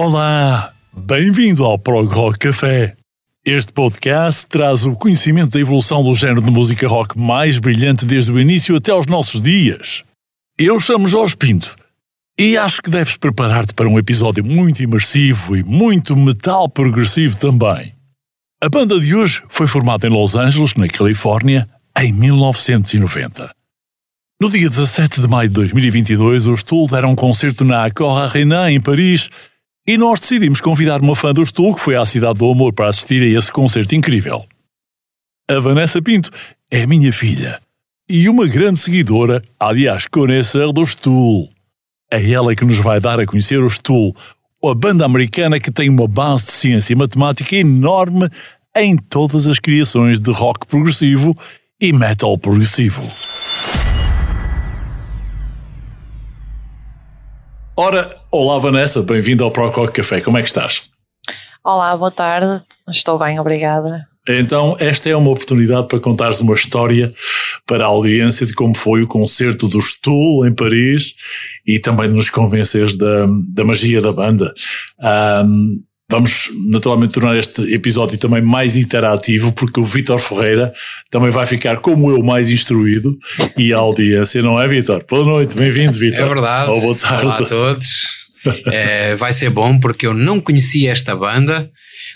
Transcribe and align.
Olá! 0.00 0.72
Bem-vindo 0.96 1.64
ao 1.64 1.76
Prog 1.76 2.06
Rock 2.06 2.38
Café. 2.38 2.94
Este 3.44 3.72
podcast 3.72 4.46
traz 4.46 4.86
o 4.86 4.92
conhecimento 4.92 5.50
da 5.50 5.58
evolução 5.58 6.04
do 6.04 6.14
género 6.14 6.40
de 6.40 6.52
música 6.52 6.86
rock 6.86 7.18
mais 7.18 7.58
brilhante 7.58 8.06
desde 8.06 8.30
o 8.30 8.38
início 8.38 8.76
até 8.76 8.92
aos 8.92 9.08
nossos 9.08 9.42
dias. 9.42 10.04
Eu 10.56 10.78
chamo 10.78 11.08
Jorge 11.08 11.36
Pinto 11.36 11.74
e 12.38 12.56
acho 12.56 12.80
que 12.80 12.90
deves 12.90 13.16
preparar-te 13.16 13.74
para 13.74 13.88
um 13.88 13.98
episódio 13.98 14.44
muito 14.44 14.84
imersivo 14.84 15.56
e 15.56 15.64
muito 15.64 16.14
metal 16.14 16.68
progressivo 16.68 17.36
também. 17.36 17.92
A 18.62 18.68
banda 18.68 19.00
de 19.00 19.16
hoje 19.16 19.42
foi 19.48 19.66
formada 19.66 20.06
em 20.06 20.10
Los 20.10 20.36
Angeles, 20.36 20.74
na 20.74 20.86
Califórnia, 20.86 21.68
em 21.98 22.12
1990. 22.12 23.50
No 24.40 24.48
dia 24.48 24.70
17 24.70 25.22
de 25.22 25.26
maio 25.26 25.48
de 25.48 25.56
2022, 25.56 26.46
os 26.46 26.62
Tool 26.62 26.86
deram 26.86 27.10
um 27.10 27.16
concerto 27.16 27.64
na 27.64 27.84
Accor 27.84 28.16
Arena, 28.16 28.70
em 28.70 28.80
Paris, 28.80 29.28
e 29.88 29.96
nós 29.96 30.20
decidimos 30.20 30.60
convidar 30.60 31.00
uma 31.00 31.16
fã 31.16 31.32
do 31.32 31.50
Tool 31.50 31.74
que 31.74 31.80
foi 31.80 31.96
à 31.96 32.04
Cidade 32.04 32.40
do 32.40 32.50
Amor 32.50 32.74
para 32.74 32.90
assistir 32.90 33.22
a 33.22 33.38
esse 33.38 33.50
concerto 33.50 33.94
incrível. 33.94 34.44
A 35.50 35.58
Vanessa 35.60 36.02
Pinto 36.02 36.30
é 36.70 36.84
minha 36.84 37.10
filha 37.10 37.58
e 38.06 38.28
uma 38.28 38.46
grande 38.46 38.78
seguidora, 38.78 39.40
aliás, 39.58 40.06
conhecedora 40.06 40.74
dos 40.74 40.94
Tool. 40.94 41.48
É 42.12 42.30
ela 42.30 42.54
que 42.54 42.66
nos 42.66 42.76
vai 42.76 43.00
dar 43.00 43.18
a 43.18 43.24
conhecer 43.24 43.64
os 43.64 43.78
Tool, 43.78 44.14
a 44.62 44.74
banda 44.74 45.06
americana 45.06 45.58
que 45.58 45.72
tem 45.72 45.88
uma 45.88 46.06
base 46.06 46.44
de 46.44 46.52
ciência 46.52 46.92
e 46.92 46.96
matemática 46.96 47.56
enorme 47.56 48.28
em 48.76 48.94
todas 48.94 49.48
as 49.48 49.58
criações 49.58 50.20
de 50.20 50.30
rock 50.30 50.66
progressivo 50.66 51.34
e 51.80 51.94
metal 51.94 52.36
progressivo. 52.36 53.02
Ora, 57.80 58.12
olá 58.32 58.58
Vanessa, 58.58 59.02
bem-vinda 59.02 59.44
ao 59.44 59.52
Prococ 59.52 59.92
Café, 59.92 60.20
como 60.20 60.36
é 60.36 60.42
que 60.42 60.48
estás? 60.48 60.90
Olá, 61.64 61.96
boa 61.96 62.10
tarde. 62.10 62.60
Estou 62.90 63.16
bem, 63.16 63.38
obrigada. 63.38 64.04
Então, 64.28 64.76
esta 64.80 65.08
é 65.08 65.14
uma 65.14 65.30
oportunidade 65.30 65.86
para 65.86 66.00
contares 66.00 66.40
uma 66.40 66.54
história 66.54 67.12
para 67.64 67.84
a 67.84 67.86
audiência 67.86 68.44
de 68.44 68.52
como 68.52 68.76
foi 68.76 69.04
o 69.04 69.06
concerto 69.06 69.68
do 69.68 69.80
Stool 69.80 70.44
em 70.44 70.52
Paris 70.52 71.14
e 71.64 71.78
também 71.78 72.08
de 72.08 72.16
nos 72.16 72.30
convenceres 72.30 72.96
da, 72.96 73.28
da 73.54 73.62
magia 73.62 74.02
da 74.02 74.12
banda. 74.12 74.52
Um, 75.46 75.80
Vamos 76.10 76.48
naturalmente 76.70 77.12
tornar 77.12 77.36
este 77.36 77.70
episódio 77.74 78.16
também 78.16 78.40
mais 78.40 78.76
interativo, 78.76 79.52
porque 79.52 79.78
o 79.78 79.84
Vítor 79.84 80.18
Ferreira 80.18 80.72
também 81.10 81.28
vai 81.28 81.44
ficar, 81.44 81.80
como 81.82 82.10
eu, 82.10 82.22
mais 82.22 82.48
instruído 82.48 83.14
e 83.58 83.74
a 83.74 83.76
audiência, 83.76 84.40
não 84.40 84.58
é, 84.58 84.66
Vítor? 84.66 85.04
Boa 85.06 85.22
noite, 85.22 85.54
bem-vindo, 85.54 85.98
Vítor. 85.98 86.24
É 86.24 86.28
verdade. 86.28 86.70
Ou 86.70 86.80
boa 86.80 86.96
tarde. 86.96 87.26
Olá 87.26 87.36
a 87.36 87.44
todos. 87.44 88.18
É, 88.72 89.16
vai 89.16 89.32
ser 89.32 89.50
bom 89.50 89.80
porque 89.80 90.06
eu 90.06 90.14
não 90.14 90.40
conhecia 90.40 90.92
esta 90.92 91.14
banda. 91.14 91.68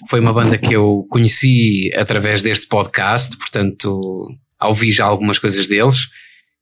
Foi 0.08 0.20
uma 0.20 0.32
banda 0.32 0.56
que 0.56 0.72
eu 0.72 1.04
conheci 1.10 1.90
através 1.96 2.42
deste 2.42 2.68
podcast, 2.68 3.36
portanto, 3.36 4.28
ouvi 4.62 4.92
já 4.92 5.04
algumas 5.04 5.38
coisas 5.40 5.66
deles 5.66 6.06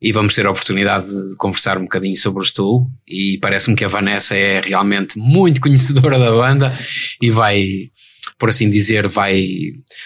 e 0.00 0.12
vamos 0.12 0.34
ter 0.34 0.46
a 0.46 0.50
oportunidade 0.50 1.06
de 1.06 1.36
conversar 1.36 1.76
um 1.76 1.82
bocadinho 1.82 2.16
sobre 2.16 2.40
o 2.40 2.44
Stool. 2.44 2.86
E 3.06 3.38
parece-me 3.38 3.76
que 3.76 3.84
a 3.84 3.88
Vanessa 3.88 4.34
é 4.34 4.60
realmente 4.60 5.18
muito 5.18 5.60
conhecedora 5.62 6.18
da 6.18 6.30
banda 6.30 6.78
e 7.20 7.30
vai, 7.30 7.90
por 8.38 8.48
assim 8.48 8.70
dizer, 8.70 9.08
vai, 9.08 9.46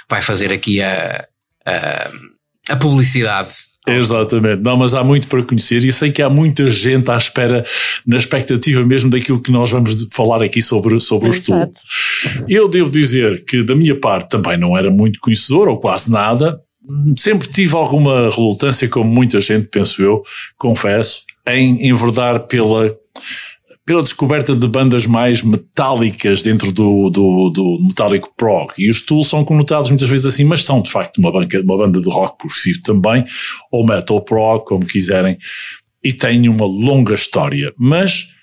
vai 0.09 0.21
fazer 0.21 0.53
aqui 0.53 0.83
a, 0.83 1.25
a, 1.65 2.13
a 2.71 2.77
publicidade. 2.77 3.53
Exatamente, 3.87 4.63
não, 4.63 4.79
mas 4.79 4.95
há 4.95 5.05
muito 5.05 5.29
para 5.29 5.45
conhecer 5.45 5.85
e 5.85 5.93
sei 5.93 6.11
que 6.11 6.23
há 6.23 6.31
muita 6.31 6.71
gente 6.71 7.11
à 7.11 7.19
espera, 7.19 7.63
na 8.07 8.17
expectativa 8.17 8.83
mesmo 8.83 9.11
daquilo 9.11 9.43
que 9.43 9.53
nós 9.53 9.71
vamos 9.71 10.09
falar 10.11 10.43
aqui 10.43 10.63
sobre, 10.63 10.99
sobre 11.01 11.29
o 11.29 11.31
estudo. 11.31 11.71
Eu 12.49 12.67
devo 12.67 12.91
dizer 12.91 13.45
que 13.45 13.63
da 13.63 13.75
minha 13.75 14.01
parte 14.01 14.31
também 14.31 14.57
não 14.57 14.77
era 14.77 14.91
muito 14.91 15.21
conhecedor, 15.21 15.69
ou 15.69 15.79
quase 15.79 16.11
nada, 16.11 16.59
sempre 17.17 17.49
tive 17.49 17.75
alguma 17.75 18.29
relutância, 18.29 18.89
como 18.89 19.11
muita 19.11 19.41
gente, 19.41 19.69
penso 19.69 20.03
eu, 20.03 20.23
confesso, 20.57 21.23
em 21.49 21.89
enverdar 21.89 22.47
pela, 22.47 22.95
pela 23.85 24.03
descoberta 24.03 24.55
de 24.55 24.67
bandas 24.67 25.07
mais 25.07 25.43
metálicas 25.43 26.43
dentro 26.43 26.73
do, 26.73 27.11
do, 27.11 27.51
do 27.51 27.79
metálico 27.83 28.33
prog. 28.37 28.73
E 28.79 28.89
os 28.89 29.03
Tool 29.03 29.25
são 29.25 29.45
conotados 29.45 29.91
muitas 29.91 30.09
vezes 30.09 30.27
assim, 30.27 30.45
mas 30.45 30.65
são 30.65 30.81
de 30.81 30.91
facto 30.91 31.19
uma, 31.19 31.33
banca, 31.33 31.61
uma 31.61 31.77
banda 31.77 32.01
de 32.01 32.09
rock 32.09 32.39
progressivo 32.39 32.81
também, 32.83 33.25
ou 33.71 33.87
metal 33.87 34.21
prog, 34.23 34.65
como 34.65 34.87
quiserem, 34.87 35.39
e 36.03 36.13
têm 36.13 36.49
uma 36.49 36.67
longa 36.67 37.15
história. 37.15 37.73
Mas 37.79 38.34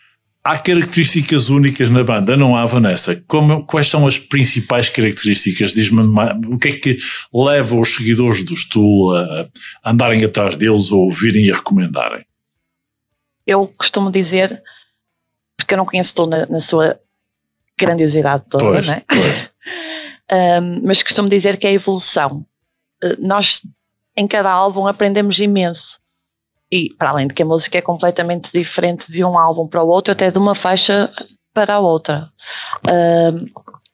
há 0.44 0.58
características 0.58 1.50
únicas 1.50 1.90
na 1.90 2.04
banda, 2.04 2.36
não 2.36 2.56
há, 2.56 2.66
Vanessa? 2.66 3.24
Como, 3.28 3.66
quais 3.66 3.88
são 3.88 4.08
as 4.08 4.18
principais 4.18 4.90
características? 4.90 5.74
Diz-me 5.74 6.02
o 6.48 6.58
que 6.58 6.70
é 6.70 6.80
que 6.80 6.98
leva 7.34 7.76
os 7.76 7.96
seguidores 7.96 8.44
do 8.44 8.56
Stool 8.56 9.16
a, 9.16 9.48
a 9.84 9.92
andarem 9.92 10.24
atrás 10.24 10.56
deles 10.56 10.92
ou 10.92 11.02
ouvirem 11.02 11.46
e 11.46 11.52
a 11.52 11.56
recomendarem? 11.56 12.26
Eu 13.46 13.68
costumo 13.78 14.12
dizer, 14.12 14.62
porque 15.58 15.74
eu 15.74 15.78
não 15.78 15.86
conheço 15.86 16.12
Stool 16.12 16.28
na, 16.28 16.46
na 16.48 16.60
sua 16.60 17.00
grandiosidade 17.78 18.44
toda, 18.50 18.64
pois, 18.64 18.88
né? 18.88 19.02
Pois. 19.08 19.52
um, 20.62 20.82
mas 20.86 21.04
costumo 21.04 21.30
dizer 21.30 21.58
que 21.58 21.68
é 21.68 21.74
evolução. 21.74 22.46
Uh, 23.04 23.16
nós, 23.20 23.62
em 24.16 24.28
cada 24.28 24.52
álbum, 24.52 24.88
aprendemos 24.88 25.40
imenso. 25.40 26.01
E 26.72 26.94
para 26.94 27.10
além 27.10 27.28
de 27.28 27.34
que 27.34 27.44
a 27.44 27.46
música 27.46 27.78
é 27.78 27.82
completamente 27.82 28.50
diferente 28.54 29.12
de 29.12 29.24
um 29.24 29.38
álbum 29.38 29.68
para 29.68 29.84
o 29.84 29.88
outro, 29.88 30.14
até 30.14 30.32
de 30.32 30.38
uma 30.38 30.56
faixa 30.56 31.12
para 31.54 31.76
a 31.76 31.80
outra. 31.80 32.30
Uh, 32.88 33.46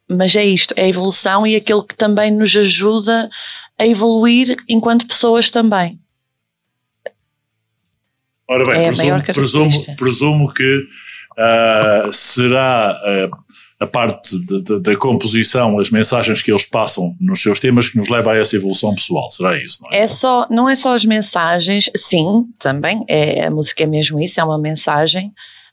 mas 0.08 0.36
é 0.36 0.46
isto, 0.46 0.74
é 0.78 0.84
a 0.84 0.88
evolução 0.88 1.46
e 1.46 1.56
aquilo 1.56 1.84
que 1.84 1.96
também 1.96 2.32
nos 2.32 2.56
ajuda 2.56 3.30
a 3.78 3.86
evoluir 3.86 4.56
enquanto 4.70 5.08
pessoas 5.08 5.52
também. 5.52 6.00
Ora 8.50 8.66
bem, 8.66 8.86
É 8.86 8.86
presumo, 8.86 9.24
presumo, 9.24 9.96
presumo 9.98 10.54
que 10.54 10.88
ah, 11.38 12.10
será 12.12 12.92
ah, 12.92 13.30
a 13.80 13.86
parte 13.86 14.40
de- 14.46 14.62
de- 14.64 14.80
da 14.82 14.96
composição, 14.96 15.78
as 15.78 15.92
mensagens 15.92 16.42
que 16.42 16.52
eles 16.52 16.66
passam 16.66 17.16
nos 17.22 17.42
seus 17.44 17.60
temas 17.60 17.90
que 17.90 17.98
nos 17.98 18.10
leva 18.10 18.32
a 18.32 18.38
essa 18.38 18.56
evolução 18.56 18.94
pessoal. 18.96 19.30
Será 19.30 19.56
isso, 19.62 19.84
não 19.84 19.92
é? 19.92 20.00
É 20.00 20.08
só, 20.08 20.48
não 20.50 20.68
é 20.68 20.76
só 20.76 20.96
as 20.96 21.06
mensagens, 21.06 21.90
sim, 21.96 22.46
também, 22.58 23.06
é, 23.08 23.46
a 23.46 23.52
música 23.52 23.84
é 23.84 23.86
mesmo 23.86 24.20
isso, 24.20 24.40
é 24.40 24.44
uma 24.44 24.58
mensagem, 24.58 25.28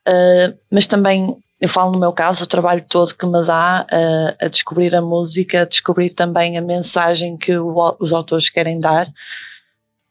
uh, 0.07 0.55
mas 0.71 0.87
também, 0.87 1.35
eu 1.59 1.69
falo 1.69 1.93
no 1.93 1.99
meu 1.99 2.13
caso, 2.13 2.45
o 2.45 2.47
trabalho 2.47 2.85
todo 2.87 3.15
que 3.15 3.25
me 3.27 3.43
dá 3.47 3.87
uh, 3.91 4.37
a 4.45 4.49
descobrir 4.49 4.95
a 4.95 5.01
música, 5.01 5.63
a 5.63 5.65
descobrir 5.65 6.11
também 6.11 6.59
a 6.59 6.63
mensagem 6.63 7.39
que 7.39 7.57
o- 7.57 7.97
os 7.99 8.13
autores 8.13 8.51
querem 8.51 8.79
dar, 8.81 9.09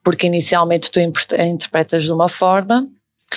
porque 0.04 0.26
inicialmente 0.26 0.90
tu 0.90 1.00
interpretas 1.00 2.04
de 2.04 2.12
uma 2.12 2.28
forma 2.28 2.88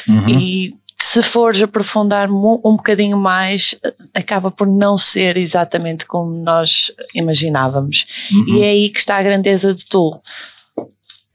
Uhum. 0.09 0.29
e 0.31 0.75
se 1.01 1.23
fores 1.23 1.61
aprofundar 1.63 2.31
um 2.31 2.77
bocadinho 2.77 3.19
mais, 3.19 3.75
acaba 4.15 4.51
por 4.51 4.67
não 4.67 4.97
ser 4.97 5.37
exatamente 5.37 6.07
como 6.07 6.31
nós 6.43 6.91
imaginávamos. 7.15 8.07
Uhum. 8.33 8.57
E 8.57 8.63
é 8.63 8.71
aí 8.71 8.91
que 8.91 8.99
está 8.99 9.19
a 9.19 9.23
grandeza 9.23 9.75
de 9.75 9.85
tu. 9.85 10.19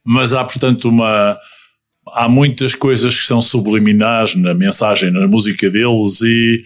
Mas 0.04 0.34
há, 0.34 0.44
portanto, 0.44 0.90
uma, 0.90 1.38
há 2.14 2.28
muitas 2.28 2.74
coisas 2.74 3.16
que 3.20 3.26
são 3.26 3.40
subliminares 3.40 4.36
na 4.36 4.54
mensagem, 4.54 5.12
na 5.12 5.28
música 5.28 5.70
deles 5.70 6.22
e 6.22 6.64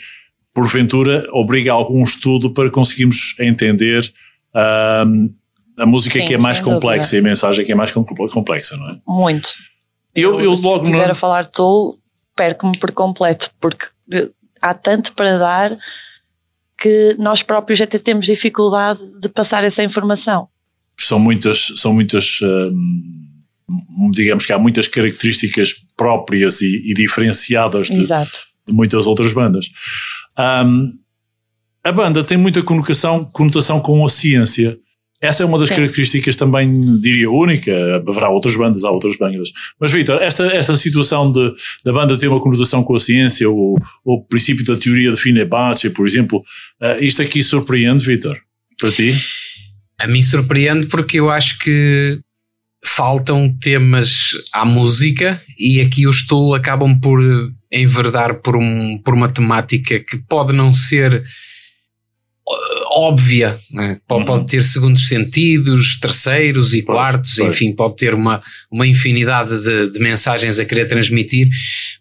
porventura 0.53 1.27
obriga 1.33 1.71
a 1.71 1.75
algum 1.75 2.01
estudo 2.01 2.49
para 2.51 2.71
conseguirmos 2.71 3.35
entender 3.39 4.09
um, 5.05 5.33
a 5.77 5.85
música 5.85 6.17
Sim, 6.17 6.25
que 6.25 6.33
é 6.33 6.37
mais 6.37 6.57
sem 6.57 6.63
dúvida. 6.63 6.79
complexa 6.79 7.15
e 7.17 7.19
a 7.19 7.21
mensagem 7.21 7.65
que 7.65 7.71
é 7.73 7.75
mais 7.75 7.91
com- 7.91 8.05
complexa, 8.05 8.77
não 8.77 8.89
é? 8.89 8.97
Muito. 9.05 9.49
Eu, 10.15 10.39
eu 10.39 10.55
se 10.55 10.63
logo 10.63 10.85
estiver 10.85 11.07
não, 11.07 11.11
a 11.11 11.15
falar 11.15 11.41
de 11.41 11.51
Tool, 11.51 11.99
perco-me 12.35 12.77
por 12.79 12.91
completo, 12.91 13.49
porque 13.59 13.85
eh, 14.11 14.29
há 14.61 14.73
tanto 14.73 15.13
para 15.13 15.37
dar 15.37 15.71
que 16.77 17.15
nós 17.17 17.41
próprios 17.41 17.79
até 17.81 17.97
temos 17.97 18.25
dificuldade 18.25 18.99
de 19.19 19.29
passar 19.29 19.63
essa 19.63 19.83
informação. 19.83 20.49
são 20.97 21.19
muitas, 21.19 21.73
são 21.77 21.93
muitas, 21.93 22.39
hum, 22.41 24.11
digamos 24.11 24.45
que 24.45 24.53
há 24.53 24.59
muitas 24.59 24.87
características 24.87 25.73
próprias 25.95 26.61
e, 26.61 26.91
e 26.91 26.93
diferenciadas 26.93 27.87
de, 27.87 28.05
de 28.05 28.73
muitas 28.73 29.07
outras 29.07 29.33
bandas. 29.33 29.69
Hum, 30.37 30.97
a 31.83 31.91
banda 31.91 32.23
tem 32.23 32.37
muita 32.37 32.63
conotação, 32.63 33.25
conotação 33.25 33.79
com 33.79 34.03
a 34.03 34.09
ciência. 34.09 34.77
Essa 35.25 35.43
é 35.43 35.45
uma 35.45 35.59
das 35.59 35.69
Sim. 35.69 35.75
características 35.75 36.35
também, 36.35 36.95
diria, 36.95 37.29
única. 37.29 37.71
Haverá 38.07 38.29
outras 38.29 38.55
bandas, 38.55 38.83
há 38.83 38.91
outras 38.91 39.15
bandas. 39.17 39.51
Mas, 39.79 39.91
Vitor, 39.91 40.21
esta, 40.21 40.45
esta 40.47 40.75
situação 40.75 41.31
de, 41.31 41.53
da 41.83 41.91
banda 41.91 42.17
ter 42.17 42.27
uma 42.27 42.39
conotação 42.39 42.83
com 42.83 42.95
a 42.95 42.99
ciência, 42.99 43.49
o, 43.49 43.75
o 44.03 44.23
princípio 44.23 44.65
da 44.65 44.77
teoria 44.77 45.11
de 45.11 45.17
Fenerbahçe, 45.17 45.89
por 45.89 46.07
exemplo, 46.07 46.43
eh, 46.81 47.05
isto 47.05 47.21
aqui 47.21 47.41
surpreende, 47.41 48.05
Vitor? 48.05 48.37
Para 48.79 48.91
ti? 48.91 49.15
A 49.99 50.07
mim 50.07 50.21
surpreende 50.21 50.87
porque 50.87 51.19
eu 51.19 51.29
acho 51.29 51.57
que 51.59 52.19
faltam 52.85 53.51
temas 53.59 54.31
à 54.53 54.63
música 54.63 55.41
e 55.57 55.81
aqui 55.81 56.07
os 56.07 56.25
Tool 56.25 56.53
acabam 56.53 56.99
por 56.99 57.19
enverdar 57.71 58.41
por, 58.41 58.55
um, 58.55 58.99
por 59.03 59.13
uma 59.13 59.27
temática 59.27 59.99
que 59.99 60.17
pode 60.29 60.53
não 60.53 60.71
ser 60.71 61.23
óbvia, 62.95 63.57
né? 63.71 63.99
pode, 64.07 64.21
Uhum. 64.21 64.25
pode 64.25 64.47
ter 64.47 64.63
segundos 64.63 65.07
sentidos, 65.07 65.99
terceiros 65.99 66.73
e 66.73 66.81
Pois, 66.81 66.95
quartos, 66.97 67.35
pois. 67.35 67.49
enfim, 67.49 67.75
pode 67.75 67.97
ter 67.97 68.13
uma, 68.13 68.41
uma 68.71 68.87
infinidade 68.87 69.61
de, 69.61 69.91
de 69.91 69.99
mensagens 69.99 70.57
a 70.59 70.65
querer 70.65 70.87
transmitir, 70.87 71.49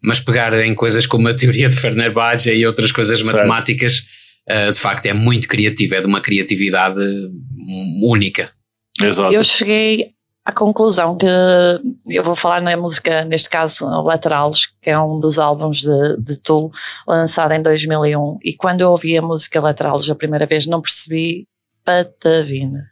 mas 0.02 0.20
pegar 0.20 0.54
em 0.64 0.74
coisas 0.74 1.04
como 1.06 1.26
a 1.28 1.34
teoria 1.34 1.68
de 1.68 1.76
Fenerbahçe 1.76 2.50
e 2.52 2.64
outras 2.64 2.92
coisas 2.92 3.18
Certo. 3.18 3.34
matemáticas, 3.34 4.02
eh, 4.48 4.70
de 4.70 4.78
facto 4.78 5.06
é 5.06 5.12
muito 5.12 5.48
criativo, 5.48 5.94
é 5.96 6.00
de 6.00 6.06
uma 6.06 6.20
criatividade 6.20 7.00
única. 8.02 8.50
Exato. 9.02 9.34
Eu 9.34 9.42
cheguei 9.42 10.13
à 10.44 10.52
conclusão 10.52 11.16
que 11.16 11.26
eu 12.08 12.22
vou 12.22 12.36
falar 12.36 12.60
na 12.60 12.76
música, 12.76 13.24
neste 13.24 13.48
caso, 13.48 13.84
Laterales, 14.02 14.66
que 14.82 14.90
é 14.90 14.98
um 14.98 15.18
dos 15.18 15.38
álbuns 15.38 15.80
de, 15.80 16.22
de 16.22 16.36
Tool, 16.40 16.70
lançado 17.08 17.52
em 17.52 17.62
2001. 17.62 18.38
E 18.44 18.52
quando 18.54 18.82
eu 18.82 18.90
ouvi 18.90 19.16
a 19.16 19.22
música 19.22 19.60
Laterales 19.60 20.08
a 20.10 20.14
primeira 20.14 20.46
vez, 20.46 20.66
não 20.66 20.82
percebi 20.82 21.46
patavina. 21.84 22.90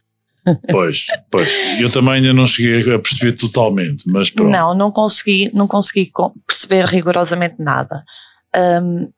Pois, 0.73 1.07
pois. 1.31 1.57
Eu 1.81 1.91
também 1.91 2.15
ainda 2.15 2.33
não 2.33 2.47
cheguei 2.47 2.95
a 2.95 2.99
perceber 2.99 3.33
totalmente, 3.33 4.09
mas 4.11 4.29
pronto. 4.29 4.51
Não, 4.51 4.75
não 4.75 4.91
consegui, 4.91 5.51
não 5.55 5.69
consegui 5.69 6.07
co- 6.11 6.33
perceber 6.47 6.85
rigorosamente 6.87 7.57
nada. 7.61 8.03
Um, 8.55 9.09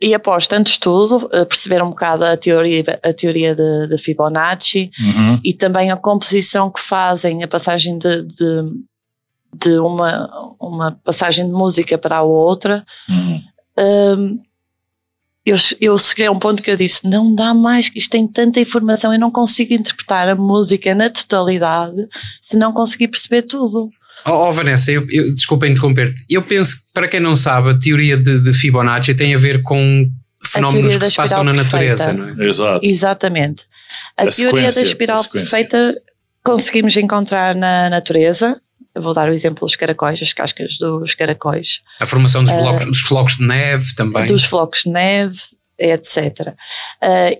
e 0.00 0.14
após 0.14 0.46
tanto 0.46 0.68
estudo, 0.68 1.28
eh, 1.32 1.44
perceber 1.44 1.82
um 1.82 1.90
bocado 1.90 2.24
a 2.24 2.36
teoria, 2.36 2.82
a 3.02 3.12
teoria 3.12 3.54
de, 3.54 3.88
de 3.88 3.98
Fibonacci 3.98 4.90
Uhum. 4.98 5.40
e 5.44 5.52
também 5.52 5.90
a 5.90 5.96
composição 5.96 6.70
que 6.70 6.80
fazem, 6.80 7.42
a 7.42 7.48
passagem 7.48 7.98
de, 7.98 8.22
de, 8.22 8.62
de 9.54 9.78
uma, 9.78 10.28
uma 10.60 10.92
passagem 11.04 11.46
de 11.46 11.52
música 11.52 11.98
para 11.98 12.18
a 12.18 12.22
outra. 12.22 12.84
Uhum. 13.08 13.42
Um, 13.78 14.42
eu, 15.44 15.56
eu 15.80 15.98
cheguei 15.98 16.26
a 16.26 16.32
um 16.32 16.38
ponto 16.38 16.62
que 16.62 16.70
eu 16.70 16.76
disse: 16.76 17.08
não 17.08 17.34
dá 17.34 17.52
mais, 17.52 17.88
que 17.88 17.98
isto 17.98 18.10
tem 18.10 18.26
tanta 18.26 18.60
informação, 18.60 19.12
eu 19.12 19.18
não 19.18 19.30
consigo 19.30 19.74
interpretar 19.74 20.28
a 20.28 20.34
música 20.34 20.94
na 20.94 21.10
totalidade 21.10 22.06
se 22.42 22.56
não 22.56 22.72
conseguir 22.72 23.08
perceber 23.08 23.42
tudo. 23.42 23.90
Oh, 24.26 24.48
oh, 24.48 24.52
Vanessa, 24.52 24.90
eu, 24.92 25.06
eu, 25.10 25.34
desculpa 25.34 25.66
interromper-te. 25.66 26.24
Eu 26.28 26.42
penso 26.42 26.76
que, 26.76 26.82
para 26.92 27.08
quem 27.08 27.20
não 27.20 27.36
sabe, 27.36 27.70
a 27.70 27.78
teoria 27.78 28.16
de, 28.16 28.42
de 28.42 28.52
Fibonacci 28.52 29.14
tem 29.14 29.34
a 29.34 29.38
ver 29.38 29.62
com 29.62 30.08
fenómenos 30.44 30.96
que 30.96 31.06
se 31.06 31.14
passam 31.14 31.44
na 31.44 31.52
natureza, 31.52 32.06
perfeita. 32.06 32.32
não 32.34 32.42
é? 32.44 32.46
Exato. 32.48 32.84
Exatamente. 32.84 33.62
A, 34.16 34.24
A 34.24 34.26
teoria 34.28 34.70
da 34.70 34.82
espiral 34.82 35.24
perfeita 35.24 35.94
conseguimos 36.44 36.96
encontrar 36.96 37.54
na 37.54 37.88
natureza. 37.90 38.60
Eu 38.94 39.02
vou 39.02 39.14
dar 39.14 39.28
o 39.28 39.32
exemplo 39.32 39.66
dos 39.66 39.76
caracóis, 39.76 40.20
as 40.20 40.32
cascas 40.32 40.76
dos 40.78 41.14
caracóis, 41.14 41.80
A 42.00 42.06
formação 42.06 42.42
dos, 42.42 42.52
Eh, 42.52 42.60
blocos, 42.60 42.86
dos 42.86 43.00
flocos 43.00 43.36
de 43.36 43.46
neve 43.46 43.94
também. 43.94 44.26
dos 44.26 44.44
flocos 44.44 44.82
de 44.84 44.90
neve, 44.90 45.38
etc. 45.78 46.54
Ah, 47.00 47.30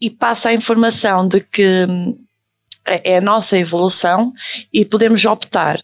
e 0.00 0.10
passa 0.10 0.50
a 0.50 0.54
informação 0.54 1.26
de 1.26 1.40
que 1.40 1.86
hum, 1.88 2.16
é 2.86 3.14
é 3.14 3.18
a 3.18 3.20
nossa 3.20 3.58
evolução 3.58 4.32
e 4.72 4.84
podemos 4.84 5.24
optar 5.24 5.80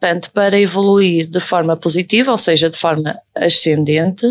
tanto 0.00 0.32
para 0.32 0.58
evoluir 0.58 1.28
de 1.28 1.40
forma 1.40 1.76
positiva, 1.76 2.32
ou 2.32 2.38
seja, 2.38 2.70
de 2.70 2.76
forma 2.76 3.14
ascendente, 3.36 4.26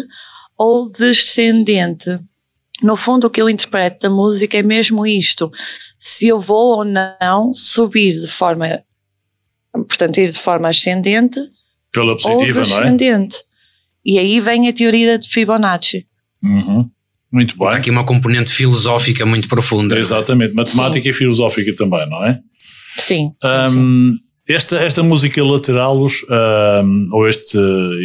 ou 0.58 0.92
descendente. 0.92 2.20
No 2.82 2.98
fundo, 2.98 3.28
o 3.28 3.30
que 3.30 3.42
eu 3.42 3.50
interpreto 3.50 4.00
da 4.02 4.10
música 4.10 4.58
é 4.58 4.64
mesmo 4.64 5.06
isto. 5.06 5.52
Se 6.00 6.28
eu 6.28 6.40
vou 6.42 6.78
ou 6.78 6.86
não 6.86 7.54
subir 7.54 8.20
de 8.20 8.28
forma, 8.28 8.82
portanto, 9.74 10.18
ir 10.18 10.32
de 10.32 10.40
forma 10.40 10.70
ascendente 10.70 11.40
Pela 11.94 12.14
ou 12.14 12.18
positiva, 12.18 12.66
não 12.66 12.78
é? 12.78 12.82
descendente. 12.82 13.38
E 14.04 14.18
aí 14.18 14.40
vem 14.40 14.68
a 14.68 14.74
teoria 14.74 15.20
de 15.20 15.30
Fibonacci. 15.30 16.08
Uhum. 16.42 16.90
Muito 17.32 17.64
Há 17.64 17.70
bem. 17.72 17.78
aqui 17.78 17.92
uma 17.92 18.06
componente 18.06 18.52
filosófica 18.52 19.26
muito 19.26 19.48
profunda. 19.48 19.98
Exatamente. 20.00 20.54
Matemática 20.56 21.08
e 21.10 21.14
filosófica 21.14 21.76
também, 21.76 22.10
não 22.10 22.26
é? 22.26 22.40
Sim. 22.98 23.34
Hum, 23.72 24.18
esta, 24.50 24.78
esta 24.78 25.04
música 25.04 25.44
Lateralos, 25.44 26.26
hum, 26.84 27.08
ou 27.12 27.28
este, 27.28 27.58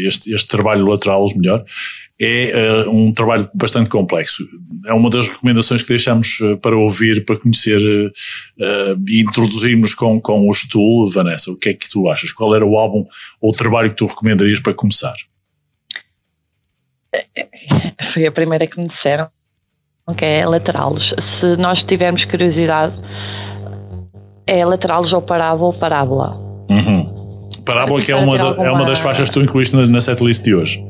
este, 0.07 0.35
este 0.35 0.49
trabalho 0.49 0.87
Lateralos, 0.87 1.35
melhor, 1.35 1.65
é 2.21 2.51
eh, 2.51 2.89
um 2.89 3.13
trabalho 3.13 3.49
bastante 3.55 3.91
complexo. 3.91 4.45
É 4.87 4.93
uma 4.93 5.11
das 5.11 5.27
recomendações 5.27 5.83
que 5.83 5.89
deixamos 5.89 6.39
eh, 6.41 6.57
para 6.57 6.77
ouvir, 6.77 7.25
para 7.25 7.39
conhecer 7.39 7.81
eh, 8.61 8.95
e 9.09 9.21
introduzirmos 9.21 9.95
com, 9.95 10.21
com 10.21 10.49
o 10.49 10.55
Stool. 10.55 11.11
Vanessa, 11.11 11.51
o 11.51 11.59
que 11.59 11.71
é 11.71 11.75
que 11.75 11.89
tu 11.91 12.09
achas? 12.09 12.33
Qual 12.33 12.55
era 12.55 12.65
o 12.65 12.79
álbum 12.79 13.05
ou 13.41 13.51
o 13.51 13.57
trabalho 13.57 13.91
que 13.91 13.97
tu 13.97 14.07
recomendarias 14.07 14.61
para 14.61 14.75
começar? 14.75 15.15
Foi 18.13 18.27
a 18.27 18.33
primeira 18.33 18.67
que 18.67 18.81
me 18.81 18.87
disseram, 18.87 19.29
que 20.17 20.25
é 20.25 20.47
laterales. 20.47 21.15
Se 21.19 21.57
nós 21.57 21.83
tivermos 21.83 22.25
curiosidade, 22.25 22.95
é 24.47 24.65
laterales 24.65 25.13
ou 25.13 25.23
parábola, 25.23 25.73
parábola. 25.75 26.37
Uhum. 26.71 27.49
Parábola 27.65 28.01
que 28.01 28.13
é 28.13 28.17
uma, 28.17 28.37
da- 28.37 28.63
é 28.65 28.71
uma 28.71 28.85
das 28.85 29.01
faixas 29.01 29.29
que 29.29 29.35
tu 29.35 29.41
incluíste 29.43 29.75
na, 29.75 29.87
na 29.87 30.01
setlist 30.01 30.43
de 30.45 30.55
hoje. 30.55 30.85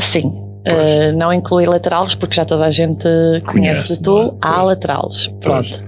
Sim. 0.00 0.32
Eh, 0.68 1.12
não 1.12 1.32
inclui 1.32 1.64
laterales 1.64 2.14
porque 2.16 2.34
já 2.34 2.44
toda 2.44 2.66
a 2.66 2.70
gente 2.72 3.04
conhece, 3.04 3.52
Conhece, 3.52 3.96
de 3.98 4.02
tu. 4.02 4.18
é? 4.18 4.32
Há 4.42 4.52
Pois. 4.54 4.64
laterales. 4.66 5.26
Pronto. 5.40 5.84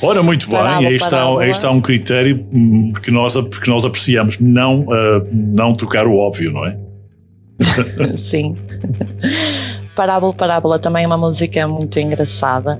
Ora, 0.00 0.22
muito 0.22 0.46
bem, 0.48 0.56
Parábola, 0.58 0.88
aí 0.88 0.94
está, 0.94 1.10
parábola. 1.10 1.42
aí 1.42 1.50
está 1.50 1.70
um 1.72 1.80
critério 1.80 2.46
hum, 2.52 2.92
que 3.02 3.10
nós, 3.10 3.34
que 3.34 3.68
nós 3.68 3.84
apreciamos, 3.84 4.38
não, 4.40 4.86
ah, 4.90 5.26
não 5.32 5.74
tocar 5.74 6.06
o 6.06 6.16
óbvio, 6.16 6.52
não 6.52 6.64
é? 6.66 6.78
Sim. 8.16 8.56
Parábola, 9.96 10.32
parábola 10.34 10.78
também 10.78 11.04
é 11.04 11.06
uma 11.06 11.18
música 11.18 11.66
muito 11.68 11.98
engraçada 11.98 12.78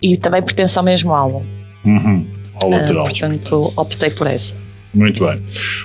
e 0.00 0.16
também 0.16 0.42
pertence 0.42 0.78
ao 0.78 0.84
mesmo 0.84 1.12
álbum. 1.12 1.42
Uhum. 1.86 2.26
Ao 2.62 2.72
Eh, 2.72 2.76
lateral. 2.78 3.04
portanto, 3.04 3.72
optei 3.76 4.10
por 4.10 4.26
essa. 4.26 4.54
Muito 4.92 5.24
bem. 5.26 5.40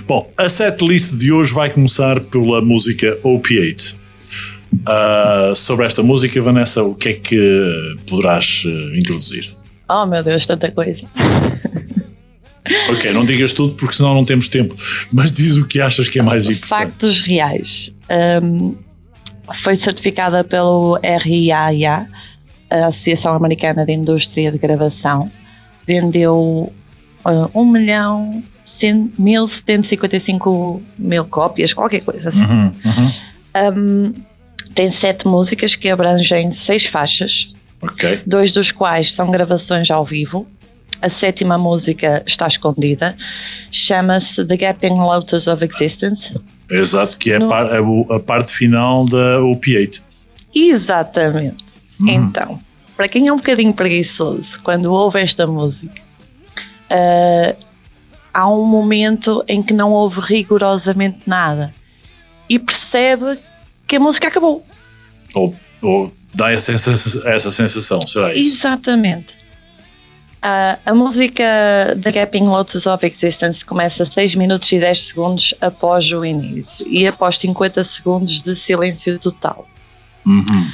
Bom, 0.06 0.30
a 0.36 0.48
setlist 0.48 1.14
de 1.16 1.30
hoje 1.32 1.52
vai 1.54 1.70
começar 1.70 2.18
pela 2.30 2.60
música 2.62 3.18
Opiate. 3.22 3.96
Ah, 4.86 5.52
sobre 5.54 5.84
esta 5.84 6.02
música, 6.02 6.40
Vanessa, 6.40 6.82
o 6.82 6.94
que 6.94 7.08
é 7.10 7.12
que 7.12 7.94
poderás 8.08 8.64
eh, 8.66 8.98
introduzir? 8.98 9.54
Oh 9.88 10.06
meu 10.06 10.22
Deus, 10.22 10.46
tanta 10.46 10.70
coisa. 10.70 11.06
Ok, 12.90 13.12
não 13.12 13.24
digas 13.24 13.52
tudo 13.52 13.74
porque 13.74 13.92
senão 13.92 14.14
não 14.14 14.24
temos 14.24 14.46
tempo, 14.46 14.74
mas 15.12 15.32
diz 15.32 15.56
o 15.56 15.66
que 15.66 15.80
achas 15.80 16.08
que 16.08 16.20
é 16.20 16.22
mais 16.22 16.44
importante. 16.44 16.68
Factos 16.68 17.20
reais. 17.22 17.92
Um, 18.40 18.76
foi 19.64 19.74
certificada 19.76 20.44
pelo 20.44 20.96
RIAA, 21.02 22.06
a 22.70 22.86
Associação 22.86 23.34
Americana 23.34 23.84
de 23.84 23.92
Indústria 23.92 24.52
de 24.52 24.58
Gravação. 24.58 25.28
Vendeu 25.86 26.72
uh, 27.24 27.50
1 27.60 27.64
milhão 27.66 28.42
100, 28.64 29.12
1.755 29.20 30.80
mil 30.98 31.24
cópias, 31.26 31.72
qualquer 31.72 32.00
coisa 32.00 32.28
assim. 32.28 32.44
Uhum, 32.44 32.72
uhum. 32.84 33.12
Um, 33.76 34.14
tem 34.74 34.90
sete 34.90 35.26
músicas 35.26 35.74
que 35.74 35.88
abrangem 35.90 36.50
seis 36.50 36.86
faixas, 36.86 37.52
Ok. 37.82 38.22
dois 38.26 38.52
dos 38.52 38.72
quais 38.72 39.12
são 39.12 39.30
gravações 39.30 39.90
ao 39.90 40.04
vivo. 40.04 40.46
a 41.02 41.08
sétima 41.08 41.58
música 41.58 42.22
está 42.26 42.46
escondida. 42.46 43.16
Chama-se 43.72 44.44
The 44.44 44.56
Gaping 44.56 44.94
Lotus 45.00 45.48
of 45.48 45.64
Existence. 45.64 46.32
Exato, 46.70 47.16
que 47.18 47.32
é 47.32 47.40
No- 47.40 47.46
a, 47.46 47.48
par- 47.48 47.72
a- 47.74 48.14
a 48.16 48.20
parte 48.20 48.52
final 48.52 49.04
da 49.04 49.40
Opiate. 49.42 50.00
Exatamente. 50.54 51.64
Então, 52.06 52.60
para 53.02 53.08
quem 53.08 53.26
é 53.26 53.32
um 53.32 53.38
bocadinho 53.38 53.74
preguiçoso, 53.74 54.60
quando 54.62 54.84
ouve 54.84 55.20
esta 55.20 55.44
música, 55.44 56.00
ah, 56.88 57.56
há 58.32 58.48
um 58.48 58.64
momento 58.64 59.42
em 59.48 59.60
que 59.60 59.72
não 59.72 59.90
ouve 59.90 60.20
rigorosamente 60.20 61.22
nada 61.26 61.74
e 62.48 62.60
percebe 62.60 63.40
que 63.88 63.96
a 63.96 63.98
música 63.98 64.28
acabou. 64.28 64.64
Ou, 65.34 65.52
ou 65.82 66.12
dá 66.32 66.52
essa 66.52 66.78
sensação, 66.78 67.28
essa 67.28 67.50
sensação, 67.50 68.06
será 68.06 68.32
isso? 68.32 68.58
Exatamente. 68.58 69.34
Ah, 70.40 70.78
a 70.86 70.94
música 70.94 71.42
The 72.00 72.12
Gaping 72.12 72.44
Lotus 72.44 72.86
of 72.86 73.04
Existence 73.04 73.64
começa 73.64 74.04
6 74.04 74.36
minutos 74.36 74.70
e 74.70 74.78
10 74.78 75.06
segundos 75.06 75.54
após 75.60 76.08
o 76.12 76.24
início 76.24 76.86
e 76.86 77.04
após 77.04 77.36
50 77.40 77.82
segundos 77.82 78.42
de 78.44 78.54
silêncio 78.54 79.18
total. 79.18 79.66
Uhum. 80.24 80.70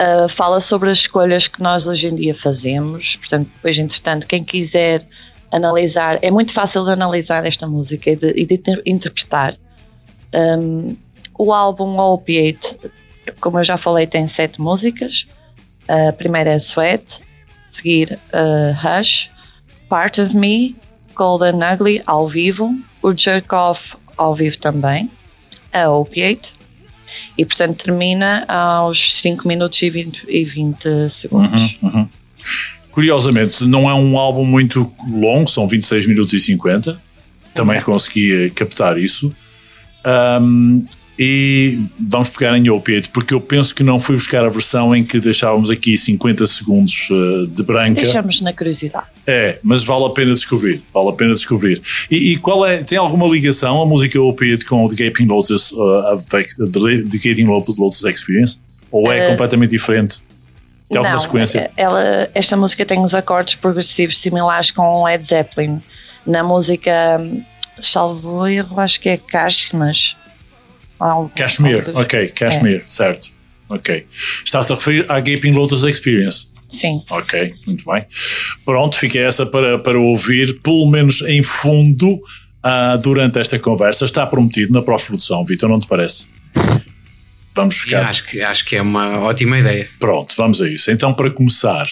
Uh, 0.00 0.30
fala 0.30 0.62
sobre 0.62 0.88
as 0.90 0.98
escolhas 0.98 1.46
que 1.46 1.62
nós 1.62 1.86
hoje 1.86 2.06
em 2.06 2.14
dia 2.14 2.34
fazemos. 2.34 3.16
Portanto, 3.16 3.50
depois, 3.54 3.76
entretanto, 3.76 4.26
quem 4.26 4.42
quiser 4.42 5.06
analisar, 5.52 6.18
é 6.22 6.30
muito 6.30 6.54
fácil 6.54 6.84
de 6.86 6.92
analisar 6.92 7.44
esta 7.44 7.66
música 7.66 8.10
e 8.10 8.16
de, 8.16 8.30
e 8.30 8.46
de 8.46 8.54
inter- 8.54 8.82
interpretar. 8.86 9.58
Um, 10.34 10.96
o 11.38 11.52
álbum 11.52 11.98
Opiate, 11.98 12.78
como 13.40 13.58
eu 13.58 13.64
já 13.64 13.76
falei, 13.76 14.06
tem 14.06 14.26
sete 14.26 14.58
músicas. 14.60 15.26
A 15.88 16.12
primeira 16.12 16.52
é 16.52 16.56
Sweat, 16.56 17.20
seguir 17.66 18.18
uh, 18.32 19.00
Hush, 19.00 19.30
Part 19.88 20.20
of 20.20 20.34
Me, 20.34 20.76
Golden 21.14 21.58
Ugly 21.74 22.02
ao 22.06 22.26
vivo, 22.26 22.74
o 23.02 23.12
Jerk 23.12 23.54
Off 23.54 23.96
ao 24.16 24.34
vivo 24.34 24.56
também, 24.58 25.10
a 25.72 25.90
Opiate. 25.90 26.54
E 27.36 27.44
portanto 27.44 27.84
termina 27.84 28.44
aos 28.48 29.20
5 29.20 29.46
minutos 29.46 29.80
e 29.82 29.90
20, 29.90 30.24
e 30.28 30.44
20 30.44 31.10
segundos. 31.10 31.78
Uhum. 31.82 32.08
Curiosamente, 32.90 33.64
não 33.66 33.88
é 33.88 33.94
um 33.94 34.18
álbum 34.18 34.44
muito 34.44 34.92
longo, 35.08 35.48
são 35.48 35.68
26 35.68 36.06
minutos 36.06 36.32
e 36.32 36.40
50. 36.40 37.00
Também 37.54 37.80
consegui 37.80 38.46
eh, 38.46 38.50
captar 38.50 38.98
isso. 38.98 39.34
Um, 40.40 40.84
e 41.22 41.78
vamos 41.98 42.30
pegar 42.30 42.56
em 42.56 42.70
Opiate, 42.70 43.10
porque 43.10 43.34
eu 43.34 43.42
penso 43.42 43.74
que 43.74 43.82
não 43.82 44.00
fui 44.00 44.14
buscar 44.14 44.42
a 44.42 44.48
versão 44.48 44.96
em 44.96 45.04
que 45.04 45.20
deixávamos 45.20 45.68
aqui 45.68 45.94
50 45.94 46.46
segundos 46.46 47.10
eh, 47.10 47.46
de 47.46 47.62
branca. 47.62 48.00
Deixamos 48.00 48.40
na 48.40 48.54
curiosidade. 48.54 49.04
É, 49.26 49.58
mas 49.62 49.84
vale 49.84 50.06
a 50.06 50.08
pena 50.08 50.32
descobrir. 50.32 50.82
Vale 50.94 51.10
a 51.10 51.12
pena 51.12 51.32
descobrir. 51.34 51.82
E, 52.10 52.32
e 52.32 52.36
qual 52.38 52.64
é? 52.64 52.82
Tem 52.82 52.96
alguma 52.96 53.26
ligação 53.26 53.82
a 53.82 53.84
música 53.84 54.18
Opiate 54.18 54.64
com 54.64 54.82
o 54.82 54.88
The 54.88 55.04
Gaping 55.04 55.26
Lotus, 55.26 55.72
uh, 55.72 56.16
The 56.30 57.18
Gaping 57.18 57.44
Lotus, 57.44 58.02
Experience? 58.02 58.62
Ou 58.90 59.12
é 59.12 59.26
Uh, 59.26 59.30
completamente 59.32 59.70
diferente? 59.72 60.22
Tem 60.88 60.96
alguma 60.96 61.12
Não, 61.12 61.18
sequência? 61.18 61.70
Ela, 61.76 62.30
esta 62.34 62.56
música 62.56 62.86
tem 62.86 62.98
os 62.98 63.12
acordes 63.12 63.56
progressivos 63.56 64.18
similares 64.18 64.70
com 64.70 65.04
Led 65.04 65.22
Zeppelin. 65.22 65.82
Na 66.26 66.42
música, 66.42 67.20
salvo 67.78 68.46
erro, 68.46 68.80
acho 68.80 68.98
que 68.98 69.10
é 69.10 69.18
Kashmas. 69.18 70.16
Algo- 71.00 71.32
Kashmir, 71.34 71.84
algo- 71.86 72.00
ok, 72.00 72.28
Kashmir, 72.28 72.84
certo. 72.86 73.28
Ok. 73.68 74.06
Estás-te 74.44 74.72
a 74.72 74.76
referir 74.76 75.06
à 75.10 75.20
Gaping 75.20 75.52
Lotus 75.52 75.84
Experience? 75.84 76.48
Sim. 76.68 77.02
Ok, 77.10 77.54
muito 77.66 77.84
bem. 77.90 78.04
Pronto, 78.64 78.96
fica 78.96 79.18
essa 79.18 79.46
para, 79.46 79.78
para 79.78 79.98
ouvir, 79.98 80.60
pelo 80.60 80.88
menos 80.90 81.20
em 81.22 81.42
fundo, 81.42 82.20
ah, 82.62 82.96
durante 82.96 83.38
esta 83.38 83.58
conversa. 83.58 84.04
Está 84.04 84.26
prometido 84.26 84.72
na 84.72 84.82
pós-produção, 84.82 85.44
Vitor, 85.44 85.68
não 85.68 85.78
te 85.80 85.86
parece? 85.88 86.28
Vamos 87.54 87.78
ficar. 87.80 88.06
acho, 88.06 88.24
que, 88.26 88.40
acho 88.42 88.64
que 88.64 88.76
é 88.76 88.82
uma 88.82 89.20
ótima 89.20 89.58
ideia. 89.58 89.88
Pronto, 89.98 90.34
vamos 90.36 90.60
a 90.62 90.68
isso. 90.68 90.90
Então, 90.90 91.12
para 91.12 91.30
começar, 91.30 91.84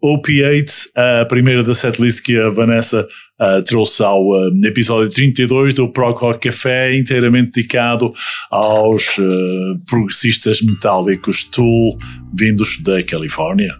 Opiate, 0.00 0.90
a 0.96 1.24
primeira 1.24 1.64
da 1.64 1.74
setlist 1.74 2.22
que 2.22 2.38
a 2.38 2.50
Vanessa 2.50 3.06
ah, 3.38 3.60
trouxe 3.62 4.02
ao 4.02 4.32
ah, 4.32 4.50
episódio 4.64 5.12
32 5.12 5.74
do 5.74 5.92
Prog 5.92 6.16
Rock 6.18 6.48
Café, 6.48 6.96
inteiramente 6.96 7.50
dedicado 7.50 8.12
aos 8.50 9.16
ah, 9.18 9.78
progressistas 9.88 10.62
metálicos 10.62 11.44
Tool, 11.44 11.98
vindos 12.32 12.80
da 12.82 13.02
Califórnia. 13.02 13.74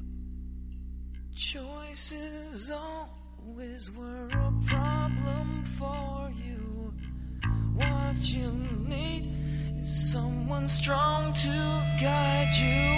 Strong 10.69 11.33
to 11.33 11.83
guide 11.99 12.55
you. 12.61 12.98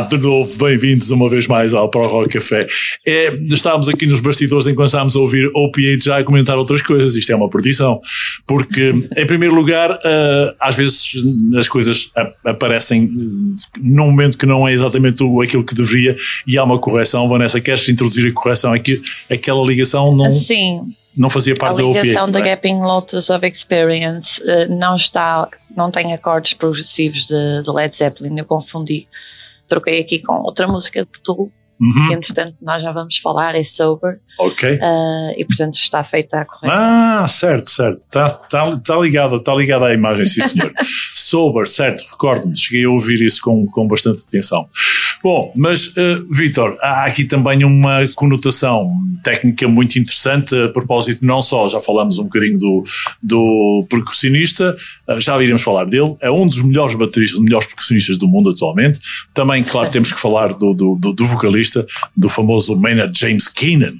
Olá, 0.00 0.08
de 0.08 0.16
novo, 0.16 0.56
bem-vindos 0.64 1.10
uma 1.10 1.28
vez 1.28 1.46
mais 1.46 1.74
ao 1.74 1.86
Pro 1.90 2.06
Rock 2.06 2.30
Café. 2.30 2.66
É, 3.06 3.34
estávamos 3.52 3.86
aqui 3.86 4.06
nos 4.06 4.18
bastidores 4.20 4.66
enquanto 4.66 4.86
estávamos 4.86 5.14
a 5.14 5.20
ouvir 5.20 5.50
OP8 5.52 6.02
já 6.02 6.16
a 6.18 6.24
comentar 6.24 6.56
outras 6.56 6.80
coisas. 6.80 7.14
Isto 7.16 7.32
é 7.32 7.36
uma 7.36 7.50
perdição. 7.50 8.00
Porque, 8.46 8.94
em 9.14 9.26
primeiro 9.26 9.54
lugar, 9.54 9.90
uh, 9.90 10.54
às 10.58 10.74
vezes 10.74 11.12
as 11.54 11.68
coisas 11.68 12.10
a- 12.16 12.50
aparecem 12.50 13.04
uh, 13.04 13.10
num 13.78 14.06
momento 14.06 14.38
que 14.38 14.46
não 14.46 14.66
é 14.66 14.72
exatamente 14.72 15.22
aquilo 15.44 15.62
que 15.64 15.74
deveria 15.74 16.16
e 16.46 16.56
há 16.56 16.64
uma 16.64 16.78
correção. 16.80 17.28
Vanessa, 17.28 17.60
queres 17.60 17.86
introduzir 17.86 18.26
a 18.26 18.32
correção? 18.32 18.72
Aqui, 18.72 19.02
aquela 19.30 19.62
ligação 19.62 20.16
não, 20.16 20.24
Assim, 20.28 20.80
não 21.14 21.28
fazia 21.28 21.52
a 21.52 21.56
parte 21.58 21.76
da 21.76 21.82
OP8. 21.82 22.02
ligação 22.02 22.32
da 22.32 22.38
não 22.38 22.46
é? 22.46 22.50
Gaping 22.56 22.78
Lotus 22.80 23.28
of 23.28 23.46
Experience 23.46 24.40
eh, 24.48 24.66
não 24.66 24.96
está, 24.96 25.46
não 25.76 25.90
tem 25.90 26.14
acordes 26.14 26.54
progressivos 26.54 27.26
de, 27.26 27.62
de 27.62 27.70
Led 27.70 27.94
Zeppelin, 27.94 28.38
eu 28.38 28.46
confundi. 28.46 29.06
Troquei 29.70 30.00
aqui 30.00 30.18
com 30.18 30.34
outra 30.42 30.66
música 30.66 31.02
de 31.02 31.22
Tool, 31.22 31.50
Uhum, 31.80 32.08
que 32.08 32.14
entretanto 32.14 32.56
nós 32.60 32.82
já 32.82 32.92
vamos 32.92 33.16
falar, 33.16 33.54
é 33.54 33.64
Sober, 33.64 34.20
ok. 34.46 34.78
eh, 34.80 35.34
e 35.38 35.44
portanto 35.44 35.74
está 35.74 36.02
feita 36.04 36.40
a 36.40 36.44
correção. 36.44 36.78
Ah, 36.78 37.26
certo, 37.28 37.70
certo. 37.70 38.00
Está 38.00 38.28
tá, 38.28 38.76
tá 38.76 38.98
ligado, 38.98 39.36
está 39.36 39.54
ligado 39.54 39.84
à 39.84 39.92
imagem, 39.92 40.26
sim 40.26 40.46
senhor. 40.46 40.72
Sober, 41.14 41.66
certo, 41.66 42.02
recordo-me, 42.10 42.56
cheguei 42.56 42.84
a 42.84 42.90
ouvir 42.90 43.22
isso 43.22 43.40
com, 43.42 43.64
com 43.66 43.86
bastante 43.86 44.22
atenção. 44.26 44.66
Bom, 45.22 45.52
mas, 45.54 45.96
eh, 45.96 46.16
Vitor, 46.30 46.76
há 46.80 47.04
aqui 47.04 47.24
também 47.24 47.64
uma 47.64 48.08
conotação 48.14 48.84
técnica 49.22 49.68
muito 49.68 49.98
interessante, 49.98 50.54
a 50.56 50.68
propósito 50.68 51.24
não 51.24 51.42
só, 51.42 51.68
já 51.68 51.80
falamos 51.80 52.18
um 52.18 52.24
bocadinho 52.24 52.58
do, 52.58 52.82
do 53.22 53.86
percussionista, 53.88 54.76
eh, 55.08 55.20
já 55.20 55.40
iremos 55.42 55.62
falar 55.62 55.84
dele, 55.84 56.16
é 56.20 56.30
um 56.30 56.46
dos 56.46 56.62
melhores 56.62 56.94
bateristas, 56.94 57.38
dos 57.38 57.44
melhores 57.44 57.66
percussionistas 57.66 58.18
do 58.18 58.26
mundo 58.26 58.50
atualmente. 58.50 58.98
Também, 59.34 59.62
claro, 59.62 59.90
temos 59.90 60.12
que 60.12 60.20
falar 60.20 60.54
do, 60.54 60.72
do, 60.72 60.96
do, 60.96 61.12
do 61.12 61.26
vocalista, 61.26 61.86
do 62.16 62.28
famoso 62.28 62.78
Maynard 62.78 63.18
James 63.18 63.48
Keenan. 63.48 63.94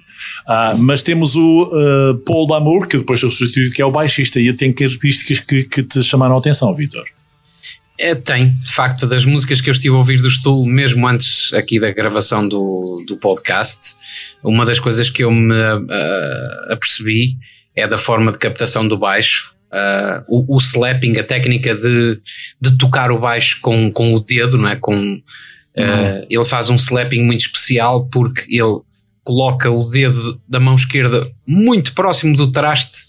Ah, 0.46 0.74
mas 0.78 1.02
temos 1.02 1.36
o 1.36 1.64
uh, 1.64 2.18
Paul 2.18 2.46
Damour, 2.46 2.86
que 2.86 2.98
depois 2.98 3.20
foi 3.20 3.30
substituído, 3.30 3.72
que 3.72 3.82
é 3.82 3.84
o 3.84 3.90
baixista, 3.90 4.40
e 4.40 4.52
tem 4.52 4.72
características 4.72 5.40
que, 5.40 5.64
que 5.64 5.82
te 5.82 6.02
chamaram 6.02 6.36
a 6.36 6.38
atenção, 6.38 6.72
Vitor. 6.74 7.04
É, 8.00 8.14
tem, 8.14 8.54
de 8.64 8.72
facto, 8.72 9.06
das 9.06 9.26
músicas 9.26 9.60
que 9.60 9.68
eu 9.68 9.72
estive 9.72 9.94
a 9.94 9.98
ouvir 9.98 10.16
do 10.16 10.30
Stool, 10.30 10.64
mesmo 10.64 11.06
antes 11.06 11.52
aqui 11.52 11.78
da 11.78 11.92
gravação 11.92 12.48
do, 12.48 13.04
do 13.06 13.18
podcast, 13.18 13.94
uma 14.42 14.64
das 14.64 14.80
coisas 14.80 15.10
que 15.10 15.22
eu 15.22 15.30
me 15.30 15.54
ah, 15.54 16.68
apercebi 16.70 17.36
é 17.76 17.86
da 17.86 17.98
forma 17.98 18.32
de 18.32 18.38
captação 18.38 18.88
do 18.88 18.96
baixo. 18.96 19.54
Ah, 19.70 20.24
o, 20.28 20.56
o 20.56 20.58
slapping, 20.58 21.18
a 21.18 21.24
técnica 21.24 21.74
de, 21.74 22.18
de 22.58 22.78
tocar 22.78 23.12
o 23.12 23.18
baixo 23.18 23.60
com, 23.60 23.92
com 23.92 24.14
o 24.14 24.20
dedo, 24.20 24.56
não 24.56 24.70
é? 24.70 24.76
Com, 24.76 25.20
ah, 25.76 26.24
Ele 26.30 26.44
faz 26.44 26.70
um 26.70 26.76
slapping 26.76 27.22
muito 27.22 27.42
especial 27.42 28.06
porque 28.06 28.46
ele 28.48 28.80
coloca 29.30 29.70
o 29.70 29.84
dedo 29.88 30.40
da 30.48 30.58
mão 30.58 30.74
esquerda 30.74 31.30
muito 31.46 31.94
próximo 31.94 32.36
do 32.36 32.50
traste 32.50 33.04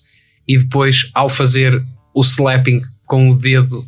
e 0.47 0.55
depois, 0.55 1.10
ao 1.15 1.27
fazer 1.29 1.84
o 2.13 2.21
slapping 2.21 2.81
com 3.07 3.31
o 3.31 3.36
dedo 3.36 3.84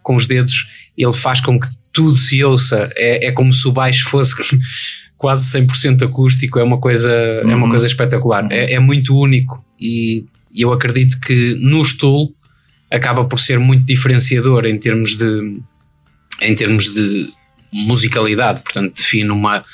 com 0.00 0.14
os 0.14 0.24
dedos, 0.24 0.68
ele 0.96 1.12
faz 1.12 1.40
com 1.40 1.58
que 1.58 1.66
tudo 1.92 2.14
se 2.16 2.42
ouça. 2.44 2.88
É, 2.94 3.26
é 3.26 3.32
como 3.32 3.52
se 3.52 3.66
o 3.66 3.72
baixo 3.72 4.08
fosse 4.08 4.36
quase 5.18 5.58
100% 5.58 6.04
acústico. 6.04 6.60
É 6.60 6.62
uma 6.62 6.78
coisa, 6.78 7.10
é 7.10 7.44
uma 7.44 7.64
Uhum. 7.64 7.70
coisa 7.70 7.86
espetacular. 7.88 8.46
É, 8.52 8.74
é 8.74 8.78
muito 8.78 9.16
único 9.18 9.64
e 9.80 10.24
eu 10.56 10.72
acredito 10.72 11.18
que 11.20 11.56
no 11.60 11.84
Stool 11.84 12.32
acaba 12.92 13.24
por 13.24 13.40
ser 13.40 13.58
muito 13.58 13.84
diferenciador 13.84 14.66
em 14.66 14.78
termos 14.78 15.16
de 15.16 15.60
em 16.40 16.54
termos 16.54 16.94
de 16.94 17.32
musicalidade. 17.72 18.60
Portanto, 18.60 18.94
define 18.94 19.30
uma, 19.30 19.64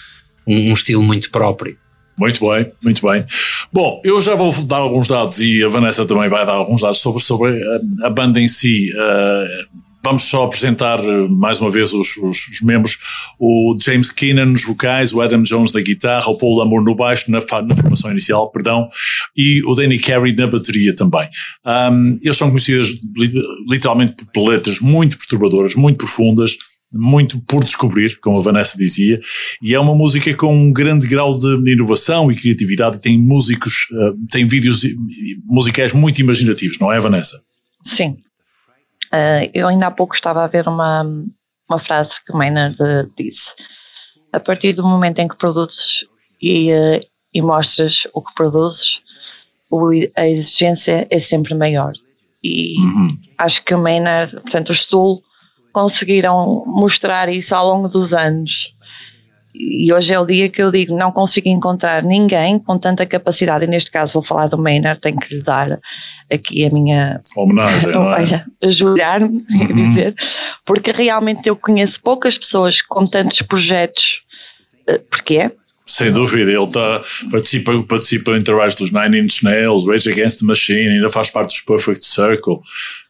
um, 0.46 0.70
um 0.70 0.72
estilo 0.72 1.02
muito 1.02 1.30
próprio. 1.30 1.76
Muito 2.18 2.40
bem, 2.48 2.72
muito 2.82 3.06
bem. 3.06 3.24
Bom, 3.72 4.00
eu 4.04 4.20
já 4.20 4.34
vou 4.34 4.52
dar 4.64 4.78
alguns 4.78 5.06
dados 5.06 5.40
e 5.40 5.62
a 5.62 5.68
Vanessa 5.68 6.04
também 6.04 6.28
vai 6.28 6.44
dar 6.44 6.54
alguns 6.54 6.80
dados 6.80 6.98
sobre, 6.98 7.22
sobre 7.22 7.62
a, 7.62 8.06
a 8.06 8.10
banda 8.10 8.40
em 8.40 8.48
si. 8.48 8.90
Uh, 8.92 9.78
vamos 10.04 10.22
só 10.22 10.44
apresentar 10.44 11.00
uh, 11.00 11.28
mais 11.28 11.60
uma 11.60 11.70
vez 11.70 11.92
os, 11.92 12.16
os, 12.16 12.48
os, 12.48 12.60
membros. 12.62 12.98
O 13.38 13.76
James 13.80 14.10
Keenan 14.10 14.46
nos 14.46 14.64
vocais, 14.64 15.12
o 15.12 15.20
Adam 15.20 15.42
Jones 15.42 15.72
na 15.72 15.80
guitarra, 15.80 16.28
o 16.28 16.36
Paul 16.36 16.58
Lamour 16.58 16.82
no 16.82 16.94
baixo, 16.94 17.30
na, 17.30 17.40
na 17.62 17.76
formação 17.76 18.10
inicial, 18.10 18.50
perdão, 18.50 18.88
e 19.36 19.62
o 19.64 19.74
Danny 19.74 19.98
Carey 19.98 20.34
na 20.34 20.46
bateria 20.46 20.94
também. 20.94 21.28
Um, 21.64 22.18
eles 22.22 22.36
são 22.36 22.48
conhecidos 22.48 22.94
literalmente 23.68 24.16
por 24.32 24.48
letras 24.48 24.80
muito 24.80 25.16
perturbadoras, 25.18 25.74
muito 25.74 25.98
profundas, 25.98 26.56
muito 26.92 27.40
por 27.44 27.62
descobrir, 27.62 28.18
como 28.20 28.38
a 28.38 28.42
Vanessa 28.42 28.76
dizia, 28.76 29.20
e 29.62 29.74
é 29.74 29.80
uma 29.80 29.94
música 29.94 30.34
com 30.34 30.54
um 30.54 30.72
grande 30.72 31.06
grau 31.06 31.36
de 31.36 31.70
inovação 31.70 32.30
e 32.32 32.36
criatividade, 32.36 33.02
tem 33.02 33.18
músicos, 33.18 33.86
uh, 33.92 34.26
tem 34.30 34.46
vídeos 34.46 34.82
musicais 35.44 35.92
muito 35.92 36.20
imaginativos, 36.20 36.78
não 36.78 36.90
é, 36.92 36.98
Vanessa? 36.98 37.40
Sim. 37.84 38.16
Uh, 39.12 39.50
eu 39.52 39.68
ainda 39.68 39.86
há 39.86 39.90
pouco 39.90 40.14
estava 40.14 40.44
a 40.44 40.48
ver 40.48 40.66
uma, 40.66 41.02
uma 41.68 41.78
frase 41.78 42.14
que 42.26 42.32
Maynard 42.32 42.76
disse. 43.16 43.54
A 44.32 44.40
partir 44.40 44.74
do 44.74 44.82
momento 44.82 45.18
em 45.18 45.28
que 45.28 45.36
produzes 45.36 46.04
e, 46.40 46.70
e 47.32 47.42
mostras 47.42 48.06
o 48.12 48.22
que 48.22 48.34
produzes, 48.34 49.00
o, 49.70 49.90
a 50.16 50.26
exigência 50.26 51.06
é 51.10 51.18
sempre 51.18 51.54
maior. 51.54 51.92
E 52.42 52.78
uhum. 52.78 53.18
acho 53.36 53.64
que 53.64 53.74
o 53.74 53.82
Maynard, 53.82 54.32
portanto, 54.42 54.70
o 54.70 54.74
Stool, 54.74 55.22
conseguiram 55.72 56.64
mostrar 56.66 57.28
isso 57.28 57.54
ao 57.54 57.66
longo 57.66 57.88
dos 57.88 58.12
anos. 58.12 58.74
E 59.54 59.92
hoje 59.92 60.12
é 60.12 60.20
o 60.20 60.26
dia 60.26 60.48
que 60.48 60.62
eu 60.62 60.70
digo, 60.70 60.96
não 60.96 61.10
consigo 61.10 61.48
encontrar 61.48 62.02
ninguém 62.02 62.58
com 62.60 62.78
tanta 62.78 63.04
capacidade, 63.04 63.64
e 63.64 63.68
neste 63.68 63.90
caso 63.90 64.12
vou 64.12 64.22
falar 64.22 64.46
do 64.46 64.58
Maynard, 64.58 65.00
tenho 65.00 65.18
que 65.18 65.34
lhe 65.34 65.42
dar 65.42 65.80
aqui 66.30 66.64
a 66.64 66.70
minha 66.70 67.18
homenagem, 67.36 67.90
não 67.90 68.12
é? 68.12 68.44
ajoelhar-me 68.62 69.44
uhum. 69.50 69.62
e 69.62 69.88
dizer, 69.88 70.14
porque 70.64 70.92
realmente 70.92 71.48
eu 71.48 71.56
conheço 71.56 72.00
poucas 72.00 72.38
pessoas 72.38 72.80
com 72.82 73.06
tantos 73.06 73.42
projetos, 73.42 74.22
porque 75.10 75.38
é, 75.38 75.52
sem 75.88 76.12
dúvida, 76.12 76.52
ele 76.52 76.70
tá, 76.70 77.02
participa, 77.30 77.72
participa 77.88 78.32
em 78.32 78.42
trabalhos 78.42 78.74
dos 78.74 78.92
Nine 78.92 79.20
Inch 79.20 79.42
Nails, 79.42 79.86
Rage 79.86 80.10
Against 80.10 80.40
the 80.40 80.44
Machine, 80.44 80.86
ainda 80.86 81.08
faz 81.08 81.30
parte 81.30 81.48
dos 81.48 81.62
Perfect 81.62 82.04
Circle. 82.04 82.60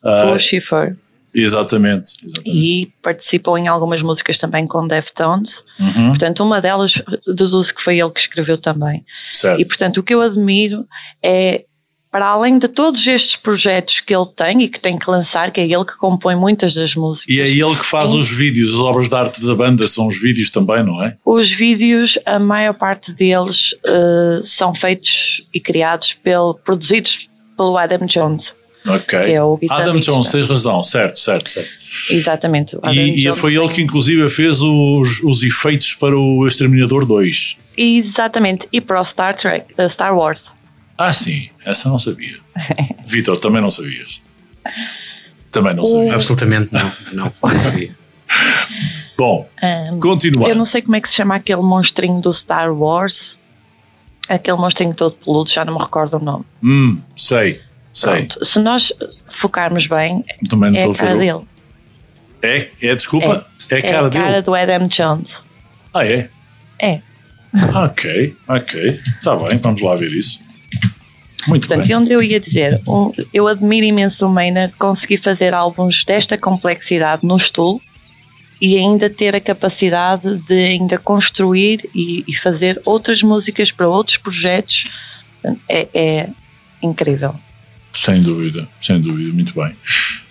Uh, 0.04 0.32
o 0.32 0.38
Schiffer. 0.38 0.96
Exatamente, 1.34 2.16
exatamente, 2.24 2.50
E 2.50 2.92
participou 3.02 3.58
em 3.58 3.68
algumas 3.68 4.02
músicas 4.02 4.38
também 4.38 4.66
com 4.66 4.86
Deftones. 4.86 5.62
Uhum. 5.78 6.08
Portanto, 6.10 6.42
uma 6.42 6.60
delas 6.60 6.94
deduzo 7.26 7.74
que 7.74 7.82
foi 7.82 7.98
ele 7.98 8.10
que 8.10 8.20
escreveu 8.20 8.58
também. 8.58 9.04
Certo. 9.30 9.60
E 9.60 9.64
portanto, 9.64 9.98
o 9.98 10.02
que 10.02 10.14
eu 10.14 10.20
admiro 10.20 10.86
é, 11.22 11.64
para 12.10 12.26
além 12.26 12.58
de 12.58 12.68
todos 12.68 13.06
estes 13.06 13.36
projetos 13.36 14.00
que 14.00 14.14
ele 14.14 14.26
tem 14.34 14.62
e 14.62 14.68
que 14.68 14.80
tem 14.80 14.98
que 14.98 15.10
lançar, 15.10 15.52
que 15.52 15.60
é 15.60 15.64
ele 15.64 15.84
que 15.84 15.96
compõe 15.98 16.34
muitas 16.34 16.74
das 16.74 16.94
músicas. 16.94 17.28
E 17.28 17.40
é 17.40 17.48
ele 17.48 17.76
que 17.76 17.84
faz 17.84 18.14
os 18.14 18.30
vídeos, 18.30 18.74
as 18.74 18.80
obras 18.80 19.08
de 19.08 19.14
arte 19.14 19.44
da 19.44 19.54
banda 19.54 19.86
são 19.86 20.06
os 20.06 20.20
vídeos 20.20 20.50
também, 20.50 20.82
não 20.82 21.02
é? 21.02 21.16
Os 21.24 21.50
vídeos, 21.50 22.18
a 22.24 22.38
maior 22.38 22.74
parte 22.74 23.12
deles 23.12 23.72
uh, 23.72 24.44
são 24.44 24.74
feitos 24.74 25.46
e 25.52 25.60
criados 25.60 26.14
pelo, 26.14 26.54
produzidos 26.54 27.28
pelo 27.56 27.76
Adam 27.76 28.06
Jones. 28.06 28.54
Ok. 28.88 29.18
É 29.18 29.36
Adam 29.70 30.00
Jones, 30.00 30.30
tens 30.30 30.48
razão, 30.48 30.82
certo, 30.82 31.18
certo, 31.18 31.50
certo. 31.50 31.70
Exatamente. 32.10 32.76
E, 32.92 33.28
e, 33.28 33.34
foi 33.34 33.54
ele 33.54 33.68
que 33.68 33.82
inclusive 33.82 34.28
fez 34.28 34.60
os, 34.60 35.22
os 35.22 35.42
efeitos 35.42 35.94
para 35.94 36.16
o 36.16 36.46
Exterminador 36.46 37.04
2. 37.04 37.58
Exatamente, 37.76 38.68
e 38.72 38.80
para 38.80 39.00
o 39.00 39.04
Star 39.04 39.36
Trek, 39.36 39.66
uh, 39.78 39.88
Star 39.88 40.16
Wars. 40.16 40.46
Ah, 40.96 41.12
sim, 41.12 41.48
essa 41.64 41.88
não 41.88 41.98
sabia. 41.98 42.38
Vitor, 43.06 43.36
também 43.36 43.62
não 43.62 43.70
sabias. 43.70 44.20
Também 45.50 45.74
não 45.74 45.84
sabia. 45.84 46.14
Absolutamente 46.14 46.72
não, 46.72 46.92
não, 47.12 47.32
não 47.42 47.58
sabia. 47.58 47.96
Bom, 49.16 49.48
um, 49.62 50.00
continuando. 50.00 50.50
Eu 50.50 50.56
não 50.56 50.64
sei 50.64 50.82
como 50.82 50.96
é 50.96 51.00
que 51.00 51.08
se 51.08 51.16
chama 51.16 51.36
aquele 51.36 51.62
monstrinho 51.62 52.20
do 52.20 52.32
Star 52.32 52.72
Wars. 52.72 53.36
Aquele 54.28 54.58
monstrinho 54.58 54.94
todo 54.94 55.16
peludo, 55.16 55.50
já 55.50 55.64
não 55.64 55.74
me 55.74 55.80
recordo 55.80 56.18
o 56.18 56.20
nome. 56.20 56.44
Hum, 56.62 57.00
sei. 57.16 57.60
Pronto, 58.02 58.44
se 58.44 58.58
nós 58.58 58.92
focarmos 59.40 59.86
bem, 59.86 60.24
Também 60.48 60.76
é 60.76 60.84
a 60.84 60.90
a 60.90 60.94
cara 60.94 61.16
dele. 61.16 61.40
É, 62.42 62.68
é, 62.82 62.94
desculpa, 62.94 63.46
é, 63.70 63.74
a 63.74 63.78
É 63.78 63.82
cara 63.82 64.06
a 64.06 64.10
cara 64.10 64.30
dele. 64.30 64.42
do 64.42 64.54
Adam 64.54 64.88
Jones. 64.88 65.42
Ah, 65.92 66.06
é? 66.06 66.28
É. 66.80 67.00
Ok, 67.74 68.36
ok. 68.46 69.00
Está 69.18 69.34
bem, 69.36 69.58
vamos 69.58 69.80
lá 69.82 69.96
ver 69.96 70.12
isso. 70.12 70.40
Muito 71.46 71.66
Portanto, 71.66 71.86
bem. 71.86 71.96
e 71.96 71.98
onde 71.98 72.12
eu 72.12 72.22
ia 72.22 72.38
dizer, 72.38 72.82
um, 72.86 73.10
eu 73.32 73.48
admiro 73.48 73.86
imenso 73.86 74.26
o 74.26 74.28
Maynard 74.30 74.74
conseguir 74.74 75.18
fazer 75.18 75.54
álbuns 75.54 76.04
desta 76.04 76.36
complexidade 76.36 77.24
no 77.26 77.38
stool 77.38 77.80
e 78.60 78.76
ainda 78.76 79.08
ter 79.08 79.34
a 79.34 79.40
capacidade 79.40 80.36
de 80.46 80.54
ainda 80.54 80.98
construir 80.98 81.88
e, 81.94 82.22
e 82.28 82.34
fazer 82.34 82.80
outras 82.84 83.22
músicas 83.22 83.72
para 83.72 83.88
outros 83.88 84.18
projetos. 84.18 84.84
É, 85.68 85.88
é 85.94 86.28
incrível. 86.82 87.34
Sem 87.92 88.20
dúvida, 88.20 88.68
sem 88.80 89.00
dúvida, 89.00 89.32
muito 89.32 89.54
bem. 89.54 89.72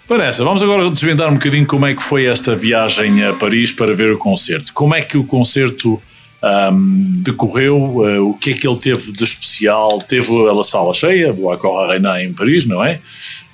Vanessa, 0.07 0.43
vamos 0.43 0.63
agora 0.63 0.89
desvendar 0.89 1.29
um 1.29 1.33
bocadinho 1.33 1.65
como 1.65 1.85
é 1.85 1.93
que 1.93 2.01
foi 2.01 2.25
esta 2.25 2.55
viagem 2.55 3.23
a 3.25 3.33
Paris 3.33 3.71
para 3.73 3.93
ver 3.93 4.11
o 4.13 4.17
concerto. 4.17 4.71
Como 4.73 4.95
é 4.95 5.01
que 5.01 5.17
o 5.17 5.25
concerto 5.25 6.01
ahm, 6.41 7.21
decorreu? 7.23 8.07
Eh, 8.07 8.19
o 8.19 8.33
que 8.33 8.51
é 8.51 8.53
que 8.53 8.65
ele 8.65 8.79
teve 8.79 9.11
de 9.11 9.23
especial? 9.25 9.99
Teve 9.99 10.31
a 10.49 10.63
sala 10.63 10.93
cheia, 10.93 11.33
o 11.33 11.51
Accor 11.51 11.89
Arena 11.89 12.23
em 12.23 12.31
Paris, 12.33 12.65
não 12.65 12.83
é? 12.83 13.01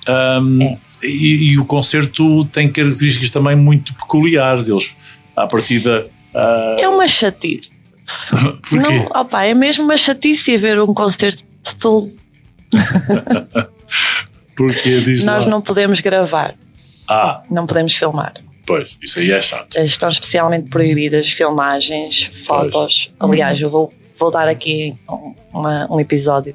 Ahm, 0.06 0.62
É. 0.62 0.78
E, 1.02 1.52
e 1.52 1.58
o 1.58 1.66
concerto 1.66 2.44
tem 2.46 2.70
características 2.70 3.28
também 3.30 3.56
muito 3.56 3.92
peculiares. 3.94 4.68
Eles, 4.68 4.96
à 5.36 5.46
partida. 5.46 6.06
ah, 6.34 6.76
É 6.78 6.88
uma 6.88 7.06
chatice. 7.08 7.68
porquê? 8.30 8.76
Não, 8.76 9.06
opa, 9.06 9.44
é 9.44 9.52
mesmo 9.54 9.84
uma 9.84 9.96
chatice 9.96 10.56
ver 10.56 10.80
um 10.80 10.94
concerto 10.94 11.42
de 11.42 11.68
stool. 11.68 12.12
Porque 14.56 15.00
diz 15.00 15.24
Nós 15.24 15.44
lá. 15.44 15.50
não 15.50 15.60
podemos 15.60 16.00
gravar, 16.00 16.54
Ah, 17.08 17.42
não 17.50 17.66
podemos 17.66 17.94
filmar. 17.94 18.34
pois, 18.66 18.96
isso 19.02 19.18
aí 19.18 19.30
é 19.32 19.42
chato. 19.42 19.76
Estão 19.78 20.08
especialmente 20.08 20.70
proibidas 20.70 21.30
filmagens, 21.30 22.30
fotos. 22.46 23.12
Aliás, 23.20 23.60
eu 23.60 23.70
vou, 23.70 23.92
vou 24.18 24.30
dar 24.30 24.48
aqui 24.48 24.94
um, 25.10 25.34
uma- 25.52 25.92
um 25.92 26.00
episódio. 26.00 26.54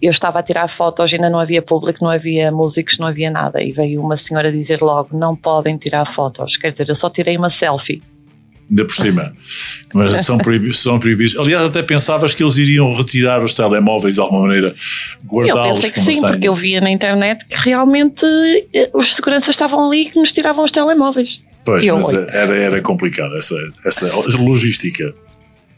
Eu 0.00 0.10
estava 0.10 0.40
a 0.40 0.42
tirar 0.42 0.68
fotos, 0.68 1.12
ainda 1.12 1.30
não 1.30 1.38
havia 1.38 1.62
público, 1.62 2.02
não 2.04 2.10
havia 2.10 2.50
músicos, 2.50 2.98
não 2.98 3.06
havia 3.06 3.30
nada. 3.30 3.62
E 3.62 3.70
veio 3.70 4.00
uma 4.02 4.16
senhora 4.16 4.50
dizer 4.50 4.80
logo: 4.82 5.16
não 5.16 5.36
podem 5.36 5.76
tirar 5.78 6.04
fotos. 6.12 6.56
Quer 6.56 6.72
dizer, 6.72 6.88
eu 6.88 6.94
só 6.96 7.08
tirei 7.08 7.36
uma 7.36 7.50
selfie. 7.50 8.02
Ainda 8.70 8.84
por 8.84 8.94
cima. 8.94 9.32
Mas 9.94 10.12
são 10.24 10.38
proibidos, 10.38 10.78
são 10.78 10.98
proibidos. 10.98 11.36
Aliás, 11.38 11.64
até 11.64 11.82
pensavas 11.82 12.34
que 12.34 12.42
eles 12.42 12.56
iriam 12.56 12.94
retirar 12.94 13.42
os 13.44 13.52
telemóveis 13.54 14.14
de 14.14 14.20
alguma 14.20 14.42
maneira, 14.42 14.74
guardá-los 15.26 15.90
como 15.90 16.06
sim, 16.06 16.12
senha. 16.14 16.32
porque 16.32 16.48
eu 16.48 16.54
via 16.54 16.80
na 16.80 16.90
internet 16.90 17.44
que 17.46 17.54
realmente 17.56 18.24
eh, 18.74 18.90
os 18.94 19.14
seguranças 19.14 19.50
estavam 19.50 19.86
ali 19.88 20.06
que 20.06 20.18
nos 20.18 20.32
tiravam 20.32 20.64
os 20.64 20.70
telemóveis. 20.72 21.40
Pois, 21.64 21.84
eu- 21.84 21.94
mas 21.96 22.12
era, 22.12 22.56
era 22.56 22.80
complicado 22.82 23.36
essa, 23.36 23.54
essa 23.84 24.10
logística. 24.40 25.12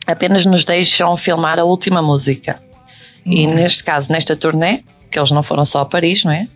Apenas 0.06 0.44
nos 0.46 0.64
deixam 0.64 1.16
filmar 1.16 1.58
a 1.58 1.64
última 1.64 2.00
música. 2.02 2.60
E 3.26 3.46
Hum. 3.46 3.54
neste 3.54 3.82
caso, 3.82 4.12
nesta 4.12 4.36
turnê, 4.36 4.82
que 5.10 5.18
eles 5.18 5.30
não 5.30 5.42
foram 5.42 5.64
só 5.64 5.80
a 5.80 5.86
Paris, 5.86 6.24
não 6.24 6.32
é? 6.32 6.46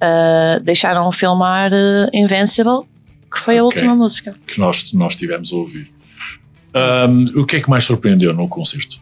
Ah, 0.00 0.60
deixaram 0.62 1.10
filmar 1.12 1.70
eh, 1.72 2.08
Invincible, 2.12 2.82
que 3.38 3.44
foi 3.44 3.58
a 3.58 3.64
Ok. 3.64 3.78
última 3.80 3.94
música. 3.96 4.30
Que 4.46 4.58
nós, 4.60 4.92
nós 4.92 5.14
tivemos 5.16 5.52
a 5.52 5.56
ouvir. 5.56 5.90
Ahm, 6.74 7.26
o 7.36 7.44
que 7.46 7.56
é 7.56 7.60
que 7.60 7.70
mais 7.70 7.84
surpreendeu 7.84 8.32
no 8.34 8.48
concerto? 8.48 9.00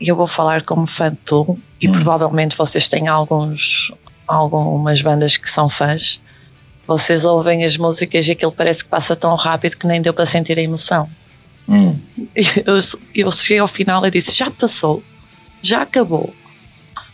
Eu 0.00 0.16
vou 0.16 0.26
falar 0.26 0.64
como 0.64 0.86
fã 0.86 1.10
de 1.10 1.16
Tool, 1.18 1.58
e 1.80 1.88
Hum. 1.88 1.92
provavelmente 1.92 2.56
vocês 2.56 2.88
têm 2.88 3.08
alguns, 3.08 3.92
algumas 4.26 5.00
bandas 5.00 5.36
que 5.36 5.50
são 5.50 5.70
fãs. 5.70 6.20
Vocês 6.86 7.24
ouvem 7.24 7.64
as 7.64 7.76
músicas 7.76 8.26
e 8.26 8.32
aquilo 8.32 8.50
parece 8.52 8.82
que 8.82 8.90
passa 8.90 9.14
tão 9.14 9.34
rápido 9.36 9.76
que 9.76 9.86
nem 9.86 10.02
deu 10.02 10.12
para 10.12 10.26
sentir 10.26 10.58
a 10.58 10.62
emoção. 10.62 11.08
Hum, 11.68 11.96
Eu, 12.34 12.80
eu 13.14 13.30
cheguei 13.32 13.58
ao 13.58 13.68
final 13.68 14.04
e 14.04 14.10
disse: 14.10 14.36
já 14.36 14.50
passou, 14.50 15.02
já 15.62 15.82
acabou. 15.82 16.34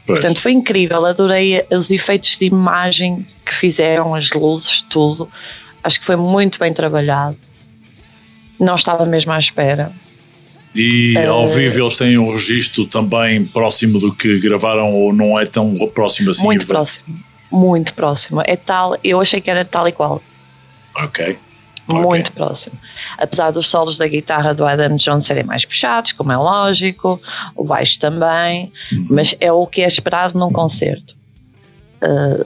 Pois. 0.09 0.21
Portanto, 0.21 0.40
foi 0.40 0.51
incrível. 0.53 1.07
Adorei 1.07 1.64
os 1.71 1.90
efeitos 1.90 2.37
de 2.38 2.47
imagem 2.47 3.25
que 3.47 3.55
fizeram, 3.55 4.14
as 4.14 4.33
luzes, 4.33 4.81
tudo. 4.90 5.29
Acho 5.85 6.01
que 6.01 6.07
foi 6.07 6.16
muito 6.16 6.59
bem 6.59 6.73
trabalhado. 6.73 7.37
Não 8.59 8.75
estava 8.75 9.07
mesmo 9.07 9.31
à 9.33 9.38
espera. 9.38 9.92
E 10.75 11.16
Eh, 11.16 11.27
ao 11.27 11.47
vivo 11.49 11.81
eles 11.81 11.97
têm 11.97 12.18
um 12.18 12.31
registro 12.31 12.85
também 12.87 13.44
próximo 13.44 13.99
do 13.99 14.12
que 14.14 14.38
gravaram 14.40 14.92
ou 14.92 15.12
não 15.12 15.38
é 15.38 15.47
tão 15.47 15.73
próximo 15.94 16.31
assim? 16.31 16.44
muito 16.44 16.66
próximo. 16.66 17.05
Muito 17.51 17.94
próximo. 17.94 18.42
É 18.44 18.57
tal, 18.57 18.97
eu 19.03 19.21
achei 19.21 19.40
que 19.40 19.51
era 19.51 19.64
tal 19.64 19.88
e 19.88 19.92
qual. 19.92 20.23
Ok. 20.97 21.38
Muito 21.88 22.29
Ok. 22.29 22.33
próximo. 22.35 22.77
Apesar 23.16 23.51
dos 23.51 23.66
solos 23.68 23.96
da 23.96 24.07
guitarra 24.07 24.53
do 24.55 24.64
Adam 24.64 24.96
Jones 24.96 25.24
serem 25.24 25.44
mais 25.44 25.64
puxados, 25.64 26.12
como 26.12 26.31
é 26.33 26.37
lógico, 26.37 27.20
o 27.57 27.64
baixo 27.64 27.98
também, 27.98 28.70
Uhum. 28.92 29.07
mas 29.11 29.35
é 29.40 29.51
o 29.53 29.66
que 29.66 29.81
é 29.83 29.87
esperado 29.87 30.38
num 30.38 30.51
concerto. 30.51 31.14
Uh, 32.03 32.44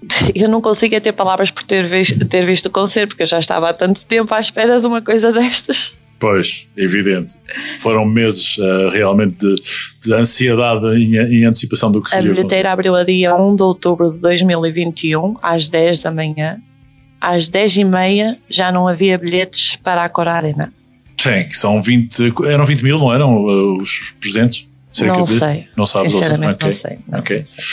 eu 0.34 0.48
não 0.48 0.60
consigo 0.60 0.94
é 0.94 1.00
ter 1.00 1.12
palavras 1.12 1.50
por 1.50 1.62
ter 1.64 1.88
visto, 1.88 2.24
ter 2.26 2.46
visto 2.46 2.66
o 2.66 2.70
concerto, 2.70 3.08
porque 3.08 3.22
eu 3.24 3.26
já 3.26 3.38
estava 3.38 3.68
há 3.70 3.74
tanto 3.74 4.04
tempo 4.06 4.32
à 4.34 4.40
espera 4.40 4.80
de 4.80 4.86
uma 4.86 5.02
coisa 5.02 5.32
destas. 5.32 5.92
Pois, 6.20 6.68
evidente. 6.76 7.34
Foram 7.78 8.04
meses 8.04 8.56
eh, 8.58 8.88
realmente 8.90 9.38
de, 9.38 9.54
de 10.02 10.12
ansiedade 10.14 10.84
em, 11.00 11.14
em 11.16 11.44
antecipação 11.44 11.92
do 11.92 12.02
que 12.02 12.08
A 12.08 12.16
seria 12.16 12.32
o 12.32 12.34
bilheteira 12.34 12.72
abriu 12.72 12.96
a 12.96 13.04
dia 13.04 13.36
1 13.36 13.54
de 13.54 13.62
outubro 13.62 14.12
de 14.12 14.20
2021, 14.20 15.36
às 15.40 15.68
10 15.68 16.00
da 16.00 16.10
manhã. 16.10 16.58
Às 17.20 17.48
10 17.48 17.76
e 17.78 17.84
meia 17.84 18.38
já 18.48 18.70
não 18.70 18.86
havia 18.86 19.18
bilhetes 19.18 19.76
para 19.82 20.04
a 20.04 20.08
Cora 20.08 20.32
Arena. 20.34 20.72
Sim, 21.16 21.44
que 21.44 21.56
são 21.56 21.82
20, 21.82 22.32
eram 22.46 22.64
20 22.64 22.82
mil, 22.82 22.98
não 22.98 23.12
eram 23.12 23.36
uh, 23.44 23.76
os 23.76 24.12
presentes? 24.20 24.68
Cerca 24.92 25.16
não 25.18 25.24
de- 25.24 25.38
sei. 25.38 25.66
Não 25.76 25.84
sabes 25.86 26.14
ou 26.14 26.22
Sinceramente, 26.22 26.64
ok. 26.64 26.68
não 26.68 26.76
sei. 26.76 26.98
Não 27.08 27.18
Ok. 27.18 27.42
sei. 27.44 27.64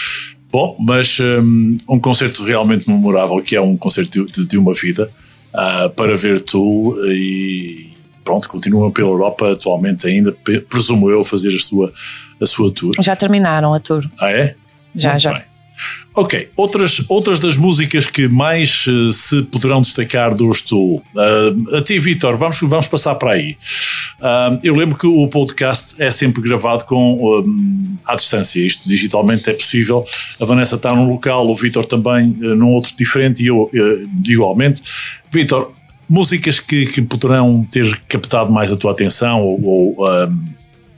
Bom, 0.52 0.76
mas 0.80 1.20
um, 1.20 1.78
um 1.90 2.00
concerto 2.00 2.44
realmente 2.44 2.90
memorável, 2.90 3.38
que 3.42 3.56
é 3.56 3.62
um 3.62 3.76
concerto 3.78 4.26
de, 4.26 4.48
de- 4.48 4.58
uma 4.58 4.74
vida, 4.74 5.12
ah, 5.54 5.90
para 5.96 6.16
ver 6.16 6.42
Tool 6.42 6.96
e 7.12 7.94
pronto, 8.24 8.48
continuam 8.50 8.90
pela 8.92 9.10
Europa 9.10 9.52
atualmente 9.52 10.08
ainda, 10.08 10.36
presumo 10.68 11.10
eu, 11.12 11.24
fazer 11.24 11.54
a 11.56 11.60
sua, 11.60 11.94
a 12.42 12.46
sua 12.46 12.74
tour. 12.74 12.96
Já 13.02 13.16
terminaram 13.16 13.74
a 13.74 13.80
tour. 13.80 14.04
Ah, 14.20 14.32
é? 14.32 14.56
Já, 14.96 15.12
Muito 15.12 15.22
já. 15.22 15.34
bem. 15.34 15.44
Ok, 16.16 16.50
outras, 16.56 17.04
outras 17.10 17.40
das 17.40 17.58
músicas 17.58 18.06
que 18.06 18.28
mais 18.28 18.86
eh, 18.88 19.12
se 19.12 19.44
poderão 19.44 19.82
destacar 19.82 20.34
do 20.34 20.50
Stool. 20.54 21.04
Ah, 21.16 21.78
a 21.78 21.82
ti, 21.82 22.00
Vitor, 22.00 22.38
vamos, 22.38 22.60
vamos 22.62 22.88
passar 22.88 23.16
para 23.16 23.34
aí. 23.34 23.58
Ah, 24.22 24.58
eu 24.64 24.76
lembro 24.76 24.98
que 24.98 25.06
o 25.06 25.28
podcast 25.28 26.02
é 26.02 26.10
sempre 26.10 26.42
gravado 26.42 26.86
com 26.86 27.16
um, 27.16 27.98
à 28.06 28.16
distância. 28.16 28.66
Isto 28.66 28.88
digitalmente 28.88 29.50
é 29.50 29.54
possível. 29.54 30.06
A 30.40 30.46
Vanessa 30.46 30.76
está 30.76 30.96
num 30.96 31.10
local, 31.10 31.50
o 31.50 31.56
Vitor 31.56 31.86
também 31.86 32.36
eh, 32.42 32.48
num 32.56 32.72
outro 32.72 32.96
diferente 32.96 33.44
e 33.44 33.48
eu 33.48 33.70
eh, 33.74 34.08
igualmente. 34.26 34.82
Vitor, 35.30 35.74
músicas 36.08 36.60
que, 36.60 36.86
que 36.86 37.02
poderão 37.02 37.68
ter 37.70 38.00
captado 38.08 38.52
mais 38.52 38.72
a 38.72 38.78
tua 38.78 38.92
atenção 38.92 39.42
ou, 39.42 39.66
ou, 39.66 40.06
ahm, 40.08 40.46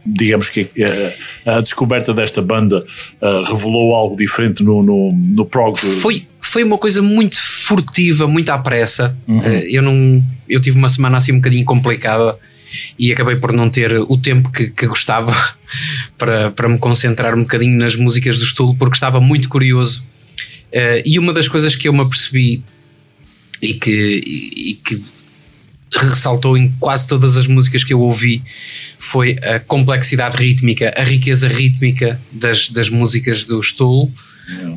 digamos 0.08 0.50
que 0.50 0.70
eh, 0.78 1.18
a 1.46 1.60
descoberta 1.62 2.14
desta 2.14 2.42
banda 2.42 2.86
eh, 3.22 3.42
revelou 3.50 3.94
algo 3.94 4.16
diferente 4.16 4.64
no, 4.64 4.82
no, 4.82 5.12
no 5.12 5.46
prog. 5.46 5.78
Foi, 5.78 6.26
foi 6.42 6.64
uma 6.64 6.78
coisa 6.78 7.02
muito 7.02 7.42
furtiva, 7.42 8.28
muito 8.28 8.50
à 8.50 8.58
pressa. 8.58 9.16
Uhum. 9.28 9.42
Eh, 9.44 9.68
eu 9.70 9.82
não 9.82 10.24
eu 10.48 10.62
tive 10.62 10.78
uma 10.78 10.88
semana 10.88 11.18
assim 11.18 11.34
um 11.34 11.38
bocadinho 11.38 11.66
complicada 11.66 12.38
e 12.98 13.12
acabei 13.12 13.36
por 13.36 13.52
não 13.52 13.70
ter 13.70 13.92
o 14.00 14.18
tempo 14.18 14.52
que, 14.52 14.70
que 14.70 14.88
gostava 14.88 15.34
para, 16.18 16.52
para 16.52 16.70
me 16.70 16.78
concentrar 16.78 17.36
um 17.36 17.42
bocadinho 17.42 17.78
nas 17.78 17.96
músicas 17.96 18.38
do 18.38 18.46
estudo 18.46 18.76
porque 18.76 18.96
estava 18.96 19.20
muito 19.20 19.50
curioso. 19.50 20.06
Eh, 20.72 21.04
e 21.06 21.20
uma 21.20 21.34
das 21.34 21.48
coisas 21.48 21.76
que 21.76 21.88
eu 21.88 21.94
me 21.94 22.02
apercebi 22.02 22.64
e 23.62 23.74
que, 23.74 24.22
e, 24.26 24.72
e 24.72 24.74
que 24.76 25.04
ressaltou 25.94 26.58
em 26.58 26.74
quase 26.80 27.08
todas 27.08 27.38
as 27.38 27.48
músicas 27.48 27.84
que 27.84 27.94
eu 27.94 28.02
ouvi 28.02 28.44
foi 29.00 29.38
a 29.42 29.60
complexidade 29.60 30.38
rítmica, 30.38 30.94
a 30.98 31.04
riqueza 31.04 31.48
rítmica 31.48 32.20
das, 32.32 32.70
das 32.70 32.90
músicas 32.90 33.46
do 33.46 33.62
Stool. 33.62 34.12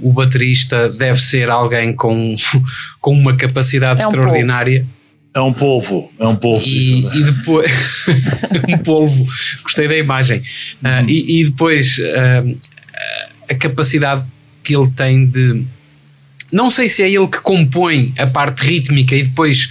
O 0.03 0.13
baterista 0.13 0.89
deve 0.91 1.21
ser 1.21 1.49
alguém 1.49 1.95
com, 1.95 2.35
com 3.01 3.13
uma 3.13 3.37
capacidade 3.37 4.03
É 4.03 4.07
um 4.07 4.09
extraordinária. 4.09 4.87
É 5.33 5.41
um 5.41 5.53
polvo, 5.53 6.11
é 6.19 6.27
um 6.27 6.35
polvo. 6.35 6.67
E, 6.67 7.07
e 7.07 7.23
depois 7.23 7.73
um 8.69 8.79
polvo, 8.79 9.25
gostei 9.63 9.87
da 9.87 9.97
imagem. 9.97 10.43
Ah, 10.83 11.05
e, 11.07 11.41
e 11.41 11.45
depois 11.45 12.01
ah, 12.01 12.43
a 13.49 13.55
capacidade 13.55 14.27
que 14.63 14.75
ele 14.75 14.91
tem 14.91 15.27
de 15.27 15.65
não 16.53 16.69
sei 16.69 16.89
se 16.89 17.03
é 17.03 17.09
ele 17.09 17.29
que 17.29 17.41
compõe 17.41 18.13
a 18.19 18.27
parte 18.27 18.67
rítmica 18.67 19.15
e 19.15 19.23
depois 19.23 19.69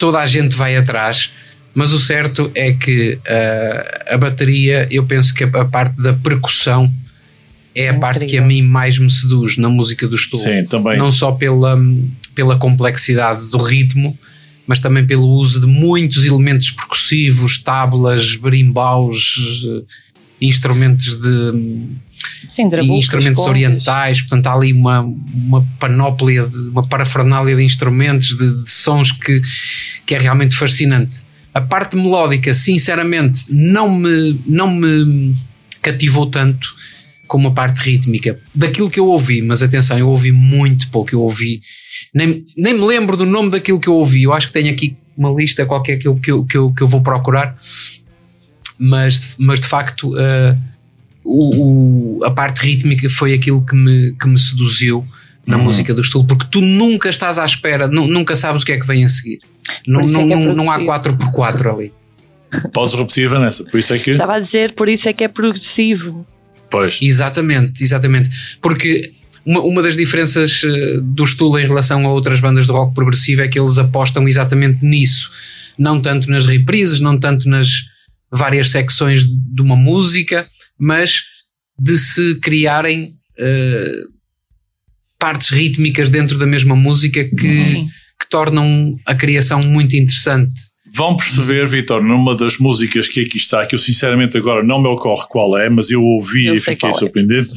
toda 0.00 0.18
a 0.18 0.26
gente 0.26 0.56
vai 0.56 0.76
atrás, 0.76 1.32
Mas 1.72 1.92
o 1.92 2.00
certo 2.00 2.50
é 2.52 2.72
que 2.72 3.14
uh, 3.14 4.14
a 4.14 4.18
bateria, 4.18 4.88
eu 4.90 5.06
penso 5.06 5.32
que 5.32 5.44
a, 5.44 5.46
a 5.46 5.64
parte 5.64 6.02
da 6.02 6.12
percussão 6.12 6.92
é 7.72 7.88
a 7.88 7.94
parte 7.94 8.26
que 8.26 8.36
a 8.36 8.42
mim 8.42 8.60
mais 8.62 8.98
me 8.98 9.08
seduz 9.08 9.56
na 9.56 9.68
música 9.68 10.08
do 10.08 10.18
Stool. 10.18 10.40
Sim, 10.40 10.64
também. 10.64 10.98
Não 10.98 11.12
só 11.12 11.30
pela, 11.30 11.78
pela 12.34 12.58
complexidade 12.58 13.46
do 13.52 13.58
ritmo, 13.58 14.18
mas 14.66 14.80
também 14.80 15.06
pelo 15.06 15.28
uso 15.28 15.60
de 15.60 15.66
muitos 15.68 16.24
elementos 16.24 16.72
percussivos, 16.72 17.58
tábulas, 17.58 18.34
berimbaus, 18.34 19.64
eh, 19.68 19.82
instrumentos 20.40 21.16
de 21.16 21.52
Sim, 22.48 22.68
drabucos, 22.68 23.04
instrumentos 23.04 23.44
orientais, 23.44 24.20
portanto 24.20 24.46
há 24.46 24.54
ali 24.54 24.72
uma, 24.72 25.00
uma 25.00 25.66
panóplia, 25.78 26.46
de, 26.46 26.56
uma 26.56 26.86
parafernália 26.86 27.54
de 27.54 27.62
instrumentos, 27.62 28.28
de, 28.36 28.58
de 28.58 28.70
sons 28.70 29.12
que, 29.12 29.40
que 30.06 30.14
é 30.14 30.18
realmente 30.18 30.54
fascinante. 30.54 31.22
A 31.52 31.60
parte 31.60 31.96
melódica, 31.96 32.54
sinceramente, 32.54 33.44
não 33.50 33.90
me, 33.90 34.40
não 34.46 34.70
me 34.70 35.34
cativou 35.82 36.26
tanto 36.26 36.74
como 37.26 37.48
a 37.48 37.50
parte 37.52 37.78
rítmica. 37.78 38.38
Daquilo 38.54 38.90
que 38.90 38.98
eu 38.98 39.06
ouvi, 39.06 39.40
mas 39.42 39.62
atenção, 39.62 39.98
eu 39.98 40.08
ouvi 40.08 40.32
muito 40.32 40.90
pouco, 40.90 41.14
eu 41.14 41.20
ouvi, 41.20 41.60
nem, 42.14 42.44
nem 42.56 42.74
me 42.74 42.84
lembro 42.84 43.16
do 43.16 43.26
nome 43.26 43.50
daquilo 43.50 43.78
que 43.78 43.88
eu 43.88 43.94
ouvi, 43.94 44.24
eu 44.24 44.32
acho 44.32 44.48
que 44.48 44.52
tenho 44.52 44.72
aqui 44.72 44.96
uma 45.16 45.30
lista 45.30 45.66
qualquer 45.66 45.96
que 45.96 46.08
eu, 46.08 46.16
que 46.16 46.30
eu, 46.30 46.44
que 46.44 46.56
eu, 46.56 46.72
que 46.72 46.82
eu 46.82 46.88
vou 46.88 47.02
procurar, 47.02 47.56
mas, 48.78 49.36
mas 49.38 49.60
de 49.60 49.66
facto 49.66 50.14
uh, 50.14 50.58
o, 51.24 52.18
o- 52.20 52.24
a 52.24 52.30
parte 52.30 52.58
rítmica 52.64 53.08
foi 53.08 53.34
aquilo 53.34 53.64
que 53.64 53.74
me, 53.74 54.14
que 54.16 54.26
me 54.28 54.38
seduziu 54.38 55.06
na 55.46 55.56
Uhum. 55.56 55.64
música 55.64 55.92
do 55.94 56.00
estilo, 56.00 56.26
porque 56.26 56.46
tu 56.50 56.60
nunca 56.60 57.08
estás 57.08 57.38
à 57.38 57.44
espera, 57.46 57.88
nu- 57.88 58.06
nunca 58.06 58.36
sabes 58.36 58.62
o 58.62 58.66
que 58.66 58.72
é 58.72 58.78
que 58.80 58.86
vem 58.86 59.04
a 59.04 59.08
seguir. 59.08 59.40
Não, 59.86 60.00
é 60.00 60.04
é 60.04 60.54
não, 60.54 60.70
há 60.70 60.78
progressivo. 60.78 61.32
4x4 61.32 61.72
ali. 61.74 61.92
Podes 62.72 62.94
repetir, 62.94 63.28
Vanessa? 63.28 63.64
Por 63.64 63.78
isso 63.78 63.94
é 63.94 63.98
que. 63.98 64.10
Estava 64.10 64.34
a 64.34 64.40
dizer, 64.40 64.74
por 64.74 64.88
isso 64.88 65.08
é 65.08 65.12
que 65.12 65.24
é 65.24 65.28
progressivo. 65.28 66.26
Pois. 66.70 67.00
Exatamente, 67.02 67.82
exatamente. 67.82 68.28
Porque 68.60 69.12
uma, 69.44 69.60
uma 69.60 69.82
das 69.82 69.96
diferenças 69.96 70.62
eh, 70.64 70.98
do 71.02 71.24
Stula 71.26 71.62
em 71.62 71.66
relação 71.66 72.04
a 72.06 72.12
outras 72.12 72.40
bandas 72.40 72.66
de 72.66 72.72
rock 72.72 72.94
progressivo 72.94 73.42
é 73.42 73.48
que 73.48 73.58
eles 73.58 73.78
apostam 73.78 74.26
exatamente 74.28 74.84
nisso. 74.84 75.30
Não 75.78 76.00
tanto 76.00 76.28
nas 76.30 76.46
reprises, 76.46 77.00
não 77.00 77.18
tanto 77.18 77.48
nas 77.48 77.86
várias 78.30 78.68
secções 78.70 79.24
de 79.24 79.62
uma 79.62 79.76
música, 79.76 80.48
mas 80.80 81.22
de 81.78 81.98
se 81.98 82.40
criarem 82.40 83.14
eh, 83.38 84.04
partes 85.18 85.50
rítmicas 85.50 86.08
dentro 86.08 86.38
da 86.38 86.46
mesma 86.46 86.74
música 86.74 87.24
que, 87.24 87.84
que 88.18 88.28
tornam 88.30 88.96
a 89.06 89.14
criação 89.14 89.60
muito 89.60 89.94
interessante. 89.94 90.70
Vão 90.92 91.16
perceber, 91.16 91.68
Vitor, 91.68 92.02
numa 92.02 92.36
das 92.36 92.58
músicas 92.58 93.06
que 93.06 93.20
aqui 93.20 93.36
está, 93.36 93.64
que 93.64 93.74
eu 93.74 93.78
sinceramente 93.78 94.36
agora 94.36 94.64
não 94.64 94.82
me 94.82 94.88
ocorre 94.88 95.24
qual 95.28 95.56
é, 95.56 95.70
mas 95.70 95.90
eu 95.90 96.02
ouvi 96.02 96.46
Eu 96.46 96.54
e 96.56 96.60
fiquei 96.60 96.90
é. 96.90 96.94
surpreendido, 96.94 97.48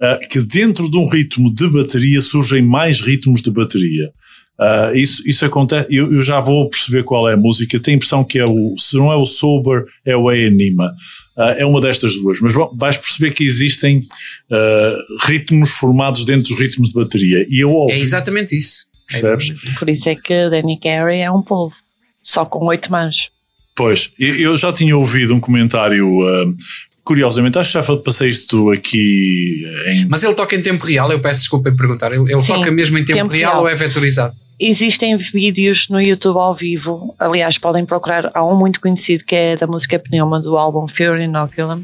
ah, 0.00 0.18
que 0.30 0.40
dentro 0.40 0.90
de 0.90 0.98
um 0.98 1.08
ritmo 1.08 1.54
de 1.54 1.66
bateria 1.68 2.20
surgem 2.20 2.60
mais 2.60 3.00
ritmos 3.00 3.40
de 3.40 3.50
bateria. 3.50 4.10
Ah, 4.58 4.92
isso, 4.94 5.26
isso 5.26 5.46
acontece, 5.46 5.94
eu, 5.94 6.12
eu 6.12 6.22
já 6.22 6.40
vou 6.40 6.68
perceber 6.68 7.04
qual 7.04 7.28
é 7.28 7.34
a 7.34 7.38
música, 7.38 7.80
tenho 7.80 7.94
a 7.94 7.96
impressão 7.96 8.22
que 8.22 8.38
é 8.38 8.44
o, 8.44 8.74
se 8.76 8.96
não 8.96 9.10
é 9.10 9.16
o 9.16 9.24
Sober, 9.24 9.84
é 10.04 10.14
o 10.14 10.28
Anima. 10.28 10.92
Ah, 11.36 11.54
é 11.58 11.64
uma 11.64 11.80
destas 11.80 12.14
duas, 12.14 12.40
mas 12.40 12.54
vais 12.74 12.96
perceber 12.96 13.32
que 13.32 13.42
existem 13.44 14.02
ah, 14.50 14.96
ritmos 15.26 15.70
formados 15.70 16.24
dentro 16.24 16.50
dos 16.50 16.60
ritmos 16.60 16.88
de 16.88 16.94
bateria. 16.94 17.44
E 17.48 17.60
eu 17.62 17.70
ouvi, 17.70 17.92
É 17.92 17.98
exatamente 17.98 18.56
isso. 18.56 18.86
É 19.10 19.12
Percebes? 19.12 19.52
Por 19.78 19.90
isso 19.90 20.08
é 20.08 20.14
que 20.14 20.48
Danny 20.50 20.78
Carey 20.80 21.20
é 21.20 21.30
um 21.30 21.42
povo. 21.42 21.74
Só 22.22 22.44
com 22.46 22.64
oito 22.66 22.90
mãos. 22.90 23.28
Pois, 23.76 24.12
eu 24.18 24.56
já 24.56 24.72
tinha 24.72 24.96
ouvido 24.96 25.34
um 25.34 25.40
comentário, 25.40 26.06
ah, 26.22 26.52
curiosamente, 27.02 27.58
acho 27.58 27.72
que 27.72 27.86
já 27.86 27.96
passei 27.96 28.28
isto 28.28 28.70
aqui 28.70 29.64
em. 29.88 30.06
Mas 30.08 30.22
ele 30.22 30.34
toca 30.34 30.54
em 30.54 30.62
tempo 30.62 30.86
real, 30.86 31.10
eu 31.10 31.20
peço 31.20 31.40
desculpa 31.40 31.68
em 31.68 31.76
perguntar. 31.76 32.12
Ele, 32.12 32.32
ele 32.32 32.40
Sim, 32.40 32.46
toca 32.46 32.70
mesmo 32.70 32.96
em 32.96 33.04
tempo, 33.04 33.18
tempo 33.18 33.32
real, 33.32 33.52
real. 33.52 33.62
ou 33.62 33.68
é 33.68 33.74
vetorizado? 33.74 34.34
Existem 34.58 35.16
vídeos 35.16 35.88
no 35.88 36.00
YouTube 36.00 36.38
ao 36.38 36.54
vivo. 36.54 37.14
Aliás, 37.18 37.58
podem 37.58 37.84
procurar. 37.84 38.30
Há 38.34 38.44
um 38.44 38.56
muito 38.58 38.80
conhecido 38.80 39.24
que 39.24 39.34
é 39.34 39.56
da 39.56 39.66
música 39.66 39.98
Pneuma 39.98 40.40
do 40.40 40.56
álbum 40.56 40.86
Fear 40.86 41.20
Inoculum. 41.20 41.82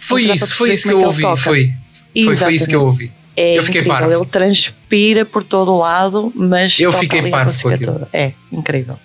Foi 0.00 0.24
isso, 0.24 0.54
foi 0.54 0.72
isso 0.72 0.86
que 0.88 0.94
eu 0.94 1.00
é 1.02 1.06
ouvi. 1.06 1.22
Foi, 1.22 1.36
foi, 1.38 2.36
foi 2.36 2.54
isso 2.54 2.68
que 2.68 2.74
eu 2.76 2.84
ouvi. 2.84 3.10
É 3.36 3.56
Eu 3.56 3.62
fiquei 3.62 3.80
incrível. 3.80 3.98
parvo. 4.00 4.12
Ele 4.22 4.26
transpira 4.30 5.24
por 5.24 5.42
todo 5.44 5.72
o 5.72 5.78
lado, 5.78 6.30
mas 6.34 6.78
Eu 6.78 6.92
fiquei 6.92 7.30
parvo 7.30 7.58
com 7.62 7.68
aquilo. 7.70 7.92
toda. 7.94 8.08
É 8.12 8.32
incrível. 8.52 8.98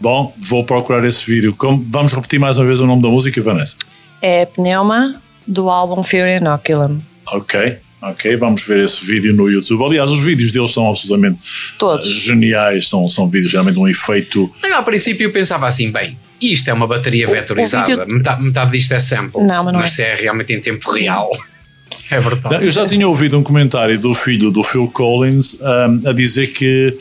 Bom, 0.00 0.34
vou 0.38 0.64
procurar 0.64 1.04
esse 1.04 1.24
vídeo. 1.30 1.54
Como- 1.56 1.84
vamos 1.88 2.12
repetir 2.12 2.40
mais 2.40 2.56
uma 2.58 2.66
vez 2.66 2.80
o 2.80 2.86
nome 2.86 3.02
da 3.02 3.08
música, 3.08 3.40
Vanessa? 3.40 3.76
É 4.20 4.46
Pneuma 4.46 5.20
do 5.46 5.70
álbum 5.70 6.02
Fear 6.02 6.40
Inoculum. 6.40 6.98
Ok, 7.28 7.78
ok, 8.02 8.36
vamos 8.36 8.66
ver 8.66 8.78
esse 8.84 9.04
vídeo 9.04 9.34
no 9.34 9.48
YouTube. 9.50 9.84
Aliás, 9.84 10.10
os 10.10 10.20
vídeos 10.20 10.52
deles 10.52 10.72
são 10.72 10.88
absolutamente 10.88 11.38
Todos. 11.78 12.08
geniais, 12.20 12.88
são, 12.88 13.08
são 13.08 13.28
vídeos 13.28 13.52
realmente 13.52 13.74
de 13.74 13.80
um 13.80 13.88
efeito. 13.88 14.50
Eu, 14.62 14.74
ao 14.76 14.84
princípio 14.84 15.24
eu 15.26 15.32
pensava 15.32 15.66
assim, 15.66 15.90
bem, 15.90 16.18
isto 16.40 16.68
é 16.68 16.72
uma 16.72 16.86
bateria 16.86 17.26
O- 17.26 17.30
o 17.30 17.32
vetorizada, 17.34 17.86
vídeo- 17.96 18.06
metade, 18.14 18.42
metade 18.42 18.70
disto 18.72 18.92
é 18.92 19.00
samples, 19.00 19.48
Não, 19.48 19.64
mas 19.64 19.74
não 19.74 19.82
é. 19.82 19.86
se 19.86 20.02
é 20.02 20.14
realmente 20.14 20.52
em 20.52 20.60
tempo 20.60 20.90
real, 20.92 21.28
é 22.10 22.20
brutal. 22.20 22.52
Não, 22.52 22.60
Eu 22.60 22.70
já 22.70 22.86
tinha 22.86 23.06
ouvido 23.08 23.36
um 23.38 23.42
comentário 23.42 23.98
do 23.98 24.14
filho 24.14 24.50
do 24.50 24.62
Phil 24.62 24.86
Collins 24.88 25.58
um, 25.60 26.08
a 26.08 26.12
dizer 26.12 26.48
que 26.48 26.96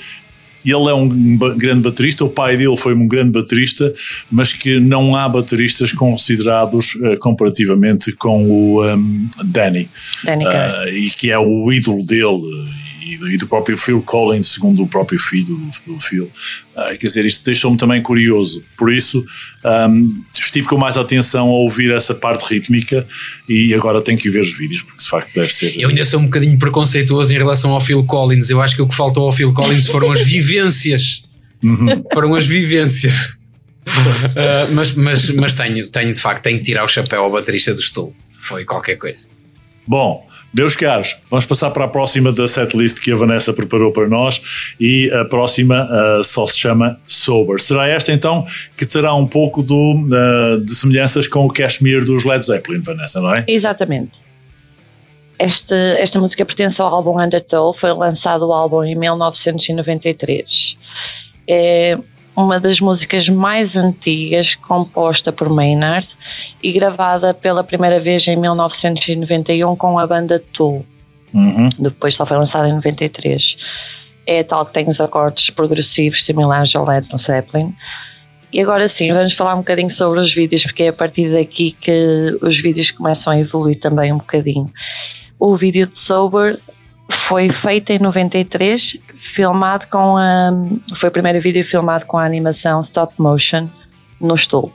ele 0.72 0.90
é 0.90 0.94
um 0.94 1.08
grande 1.58 1.82
baterista, 1.82 2.26
o 2.26 2.30
pai 2.30 2.58
dele 2.58 2.78
foi 2.78 2.94
um 2.94 3.08
grande 3.08 3.32
baterista, 3.32 3.94
mas 4.32 4.54
que 4.54 4.80
não 4.80 5.16
há 5.16 5.28
bateristas 5.28 5.92
considerados 5.92 6.98
eh, 7.04 7.16
comparativamente 7.18 8.12
com 8.12 8.50
o 8.50 8.86
um, 8.86 9.28
Danny. 9.46 9.90
Danny. 10.24 10.46
Ah, 10.46 10.86
e 10.90 11.10
que 11.10 11.32
é 11.32 11.38
o 11.38 11.72
ídolo 11.72 12.06
dele 12.06 12.42
e 13.08 13.18
do, 13.18 13.30
e 13.32 13.38
do 13.38 13.48
próprio 13.48 13.78
Phil 13.78 14.02
Collins, 14.02 14.48
segundo 14.48 14.84
o 14.84 14.88
próprio 14.88 15.18
filho 15.20 15.56
do, 15.56 15.94
do 15.94 16.00
Phil. 16.00 16.30
Ah, 16.76 16.90
quer 16.90 17.08
dizer, 17.08 17.26
isto 17.26 17.46
deixou-me 17.46 17.78
também 17.78 18.02
curioso. 18.02 18.64
Por 18.78 18.92
isso, 18.92 19.24
ahm, 19.64 20.12
estive 20.38 20.68
com 20.68 20.78
mais 20.78 20.98
atenção 20.98 21.48
a 21.48 21.52
ouvir 21.52 21.92
essa 21.92 22.14
parte 22.14 22.54
rítmica 22.54 23.08
e 23.48 23.74
agora 23.74 24.02
tenho 24.02 24.18
que 24.18 24.30
ver 24.30 24.42
os 24.42 24.58
vídeos, 24.58 24.84
porque 24.84 25.02
de 25.02 25.10
facto 25.10 25.34
deve 25.34 25.54
ser. 25.54 25.80
Eu 25.80 25.90
ainda 25.90 26.04
sou 26.04 26.20
um 26.20 26.26
bocadinho 26.26 26.58
preconceituoso 26.60 27.34
em 27.34 27.38
relação 27.38 27.72
ao 27.72 27.80
Phil 27.80 28.04
Collins. 28.06 28.50
Eu 28.50 28.62
acho 28.62 28.76
que 28.76 28.82
o 28.82 28.88
que 28.88 28.96
faltou 28.96 29.26
ao 29.26 29.32
Phil 29.32 29.54
Collins 29.54 29.88
foram 29.90 30.12
as 30.12 30.22
vivências. 30.22 31.24
Uhum. 31.64 32.04
foram 32.14 32.36
as 32.36 32.46
vivências. 32.46 33.38
Uh, 33.88 34.74
mas 34.74 34.94
mas, 34.94 35.30
mas 35.30 35.56
tenho, 35.56 35.88
tenho, 35.88 36.14
de 36.14 36.20
facto, 36.20 36.44
tenho 36.44 36.58
que 36.58 36.66
tirar 36.66 36.84
o 36.84 36.88
chapéu 36.88 37.24
ao 37.24 37.32
baterista 37.32 37.74
do 37.74 37.82
Stool. 37.82 38.14
Foi 38.40 38.66
qualquer 38.66 38.98
coisa. 38.98 39.28
Bom, 39.88 40.28
meus 40.54 40.76
caros, 40.76 41.18
vamos 41.30 41.46
passar 41.46 41.72
para 41.72 41.86
a 41.86 41.88
próxima 41.88 42.32
da 42.32 42.48
setlist 42.48 43.00
que 43.00 43.12
a 43.12 43.16
Vanessa 43.16 43.54
preparou 43.54 43.92
para 43.92 44.08
nós 44.08 44.74
e 44.80 45.12
a 45.12 45.26
próxima 45.26 45.88
ah, 45.90 46.22
só 46.24 46.48
se 46.48 46.58
chama 46.58 47.00
Sober. 47.06 47.60
Será 47.60 47.88
esta 47.88 48.12
então 48.12 48.46
que 48.76 48.86
terá 48.86 49.14
um 49.14 49.28
pouco 49.28 49.62
do, 49.62 50.08
ah, 50.14 50.60
de 50.64 50.72
semelhanças 50.72 51.28
com 51.28 51.46
o 51.46 51.50
Cashmere 51.50 52.06
dos 52.06 52.24
Led 52.24 52.44
Zeppelin, 52.44 52.82
Vanessa, 52.82 53.22
não 53.22 53.36
é? 53.36 53.46
Exatamente. 53.48 54.14
Esta, 55.38 55.76
esta 55.76 56.20
música 56.20 56.44
pertence 56.44 56.82
ao 56.82 56.88
álbum 56.88 57.22
Undertow, 57.22 57.72
foi 57.74 57.94
lançado 57.94 58.48
o 58.48 58.54
álbum 58.54 58.84
em 58.84 58.96
1993. 58.96 60.78
É 61.48 61.98
uma 62.38 62.60
das 62.60 62.80
músicas 62.80 63.28
mais 63.28 63.76
antigas 63.76 64.54
composta 64.54 65.32
por 65.32 65.50
Maynard 65.50 66.08
e 66.62 66.72
gravada 66.72 67.34
pela 67.34 67.64
primeira 67.64 68.00
vez 68.00 68.28
em 68.28 68.36
1991 68.36 69.76
com 69.76 69.98
a 69.98 70.06
banda 70.06 70.38
Tool. 70.54 70.86
Uhum. 71.34 71.68
Depois 71.80 72.14
só 72.14 72.28
foi 72.28 72.38
lançada 72.38 72.70
em 72.70 72.74
93. 72.74 73.58
É 74.28 74.44
tal 74.44 74.68
que 74.68 74.74
tem 74.74 74.88
os 74.88 75.02
acordes 75.02 75.50
progressivos 75.50 76.24
similares 76.24 76.76
ao 76.76 76.86
Led 76.86 77.08
Zeppelin. 77.18 77.74
E 78.54 78.62
agora 78.62 78.88
sim, 78.88 79.12
vamos 79.12 79.34
falar 79.34 79.56
um 79.56 79.60
bocadinho 79.60 79.90
sobre 79.90 80.20
os 80.20 80.32
vídeos, 80.32 80.62
porque 80.62 80.84
é 80.84 80.88
a 80.90 80.94
partir 80.94 81.32
daqui 81.32 81.76
que 81.82 82.38
os 82.40 82.56
vídeos 82.62 82.92
começam 82.92 83.34
a 83.34 83.40
evoluir 83.40 83.80
também 83.80 84.14
um 84.14 84.18
bocadinho. 84.18 84.72
O 85.40 85.56
vídeo 85.56 85.88
de 85.88 85.98
Sober 85.98 86.60
foi 87.10 87.50
feito 87.50 87.92
em 87.92 88.00
93, 88.00 88.98
filmado 89.20 89.88
com 89.88 90.18
a. 90.18 90.52
Foi 90.96 91.10
o 91.10 91.12
primeiro 91.12 91.42
vídeo 91.42 91.64
filmado 91.64 92.06
com 92.06 92.18
a 92.18 92.26
animação 92.26 92.82
stop 92.82 93.14
motion 93.18 93.68
no 94.20 94.36
stool. 94.36 94.72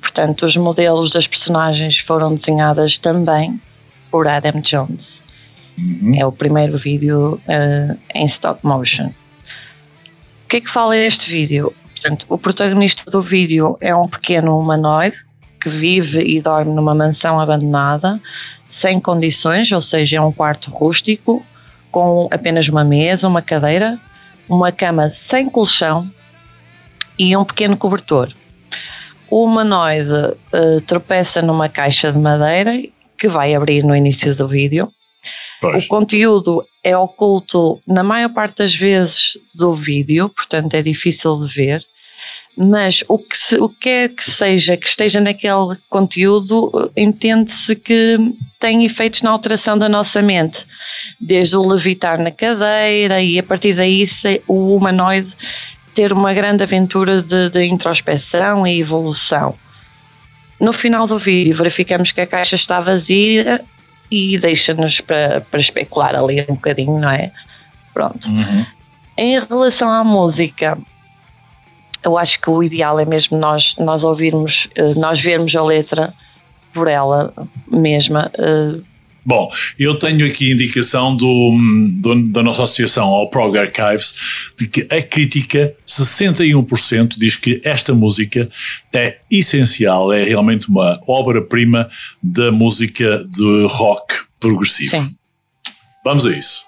Portanto, 0.00 0.44
os 0.44 0.56
modelos 0.56 1.12
das 1.12 1.26
personagens 1.26 1.98
foram 2.00 2.34
desenhadas 2.34 2.98
também 2.98 3.60
por 4.10 4.26
Adam 4.26 4.60
Jones. 4.60 5.22
É 6.16 6.26
o 6.26 6.32
primeiro 6.32 6.76
vídeo 6.76 7.40
eh, 7.46 7.96
em 8.14 8.26
stop 8.26 8.66
motion. 8.66 9.06
O 9.06 10.48
que 10.48 10.56
é 10.56 10.60
que 10.60 10.70
fala 10.70 10.96
este 10.96 11.30
vídeo? 11.30 11.72
Portanto, 11.92 12.26
o 12.28 12.36
protagonista 12.36 13.10
do 13.10 13.22
vídeo 13.22 13.76
é 13.80 13.94
um 13.94 14.08
pequeno 14.08 14.58
humanoide 14.58 15.16
que 15.60 15.68
vive 15.68 16.20
e 16.20 16.40
dorme 16.40 16.74
numa 16.74 16.94
mansão 16.94 17.40
abandonada, 17.40 18.20
sem 18.68 19.00
condições, 19.00 19.72
ou 19.72 19.82
seja, 19.82 20.18
é 20.18 20.20
um 20.20 20.32
quarto 20.32 20.70
rústico, 20.70 21.44
com 21.90 22.28
apenas 22.30 22.68
uma 22.68 22.84
mesa, 22.84 23.26
uma 23.26 23.42
cadeira, 23.42 23.98
uma 24.48 24.70
cama 24.70 25.10
sem 25.10 25.48
colchão 25.48 26.10
e 27.18 27.36
um 27.36 27.44
pequeno 27.44 27.76
cobertor. 27.76 28.32
O 29.30 29.44
humanoide 29.44 30.10
uh, 30.10 30.80
tropeça 30.86 31.42
numa 31.42 31.68
caixa 31.68 32.12
de 32.12 32.18
madeira 32.18 32.72
que 33.18 33.28
vai 33.28 33.54
abrir 33.54 33.82
no 33.84 33.94
início 33.94 34.34
do 34.36 34.48
vídeo. 34.48 34.90
Pois. 35.60 35.84
O 35.84 35.88
conteúdo 35.88 36.64
é 36.84 36.96
oculto 36.96 37.80
na 37.86 38.02
maior 38.02 38.32
parte 38.32 38.58
das 38.58 38.74
vezes 38.74 39.36
do 39.54 39.74
vídeo, 39.74 40.28
portanto 40.28 40.74
é 40.74 40.82
difícil 40.82 41.36
de 41.44 41.52
ver. 41.52 41.84
Mas 42.60 43.04
o 43.06 43.18
que, 43.18 43.36
se, 43.36 43.54
o 43.54 43.68
que 43.68 43.76
quer 43.80 44.08
que 44.08 44.24
seja 44.28 44.76
que 44.76 44.88
esteja 44.88 45.20
naquele 45.20 45.76
conteúdo, 45.88 46.90
eh, 46.96 47.02
entende-se 47.02 47.76
que 47.76 48.18
tem 48.58 48.84
efeitos 48.84 49.22
na 49.22 49.30
alteração 49.30 49.78
da 49.78 49.88
nossa 49.88 50.20
mente. 50.20 50.58
Desde 51.20 51.56
o 51.56 51.64
levitar 51.64 52.20
na 52.20 52.32
cadeira 52.32 53.22
e 53.22 53.38
a 53.38 53.44
partir 53.44 53.74
daí 53.74 54.04
o 54.48 54.74
humanoide 54.74 55.32
ter 55.94 56.12
uma 56.12 56.34
grande 56.34 56.64
aventura 56.64 57.22
de, 57.22 57.48
de 57.48 57.64
introspeção 57.64 58.66
e 58.66 58.80
evolução. 58.80 59.54
No 60.60 60.72
final 60.72 61.06
do 61.06 61.16
vídeo 61.16 61.56
verificamos 61.56 62.10
que 62.10 62.20
a 62.20 62.26
caixa 62.26 62.56
está 62.56 62.80
vazia 62.80 63.64
e 64.10 64.36
deixa-nos 64.36 65.00
para, 65.00 65.42
para 65.42 65.60
especular 65.60 66.16
ali 66.16 66.40
um 66.48 66.54
bocadinho, 66.54 66.98
não 66.98 67.10
é? 67.10 67.30
Pronto. 67.94 68.28
Uhum. 68.28 68.66
Em 69.16 69.38
relação 69.38 69.92
à 69.92 70.02
música, 70.02 70.76
eu 72.04 72.16
acho 72.18 72.40
que 72.40 72.48
o 72.50 72.62
ideal 72.62 72.98
é 73.00 73.04
mesmo 73.04 73.36
nós, 73.38 73.74
nós 73.78 74.04
ouvirmos, 74.04 74.68
eh, 74.74 74.94
nós 74.94 75.20
vermos 75.20 75.54
a 75.56 75.62
letra 75.64 76.14
por 76.72 76.86
ela 76.88 77.32
mesma. 77.70 78.30
eh, 78.38 78.80
Bom, 79.26 79.50
eu 79.78 79.94
tenho 79.98 80.24
aqui 80.24 80.50
indicação 80.52 81.14
do, 81.14 81.54
do- 82.00 82.28
da 82.32 82.42
nossa 82.42 82.62
associação 82.62 83.08
ao 83.08 83.28
Prog 83.28 83.58
Archives 83.58 84.14
de 84.58 84.66
que 84.68 84.88
a 84.90 85.02
crítica, 85.02 85.74
61%, 85.86 87.18
diz 87.18 87.36
que 87.36 87.60
esta 87.62 87.92
música 87.92 88.48
é 88.90 89.18
essencial, 89.30 90.12
é 90.14 90.24
realmente 90.24 90.70
uma 90.70 90.98
obra-prima 91.06 91.90
da 92.22 92.50
música 92.50 93.22
de 93.28 93.66
rock 93.68 94.14
progressivo. 94.40 94.92
Sim. 94.92 95.14
Vamos 96.04 96.24
a 96.26 96.30
isso. 96.30 96.62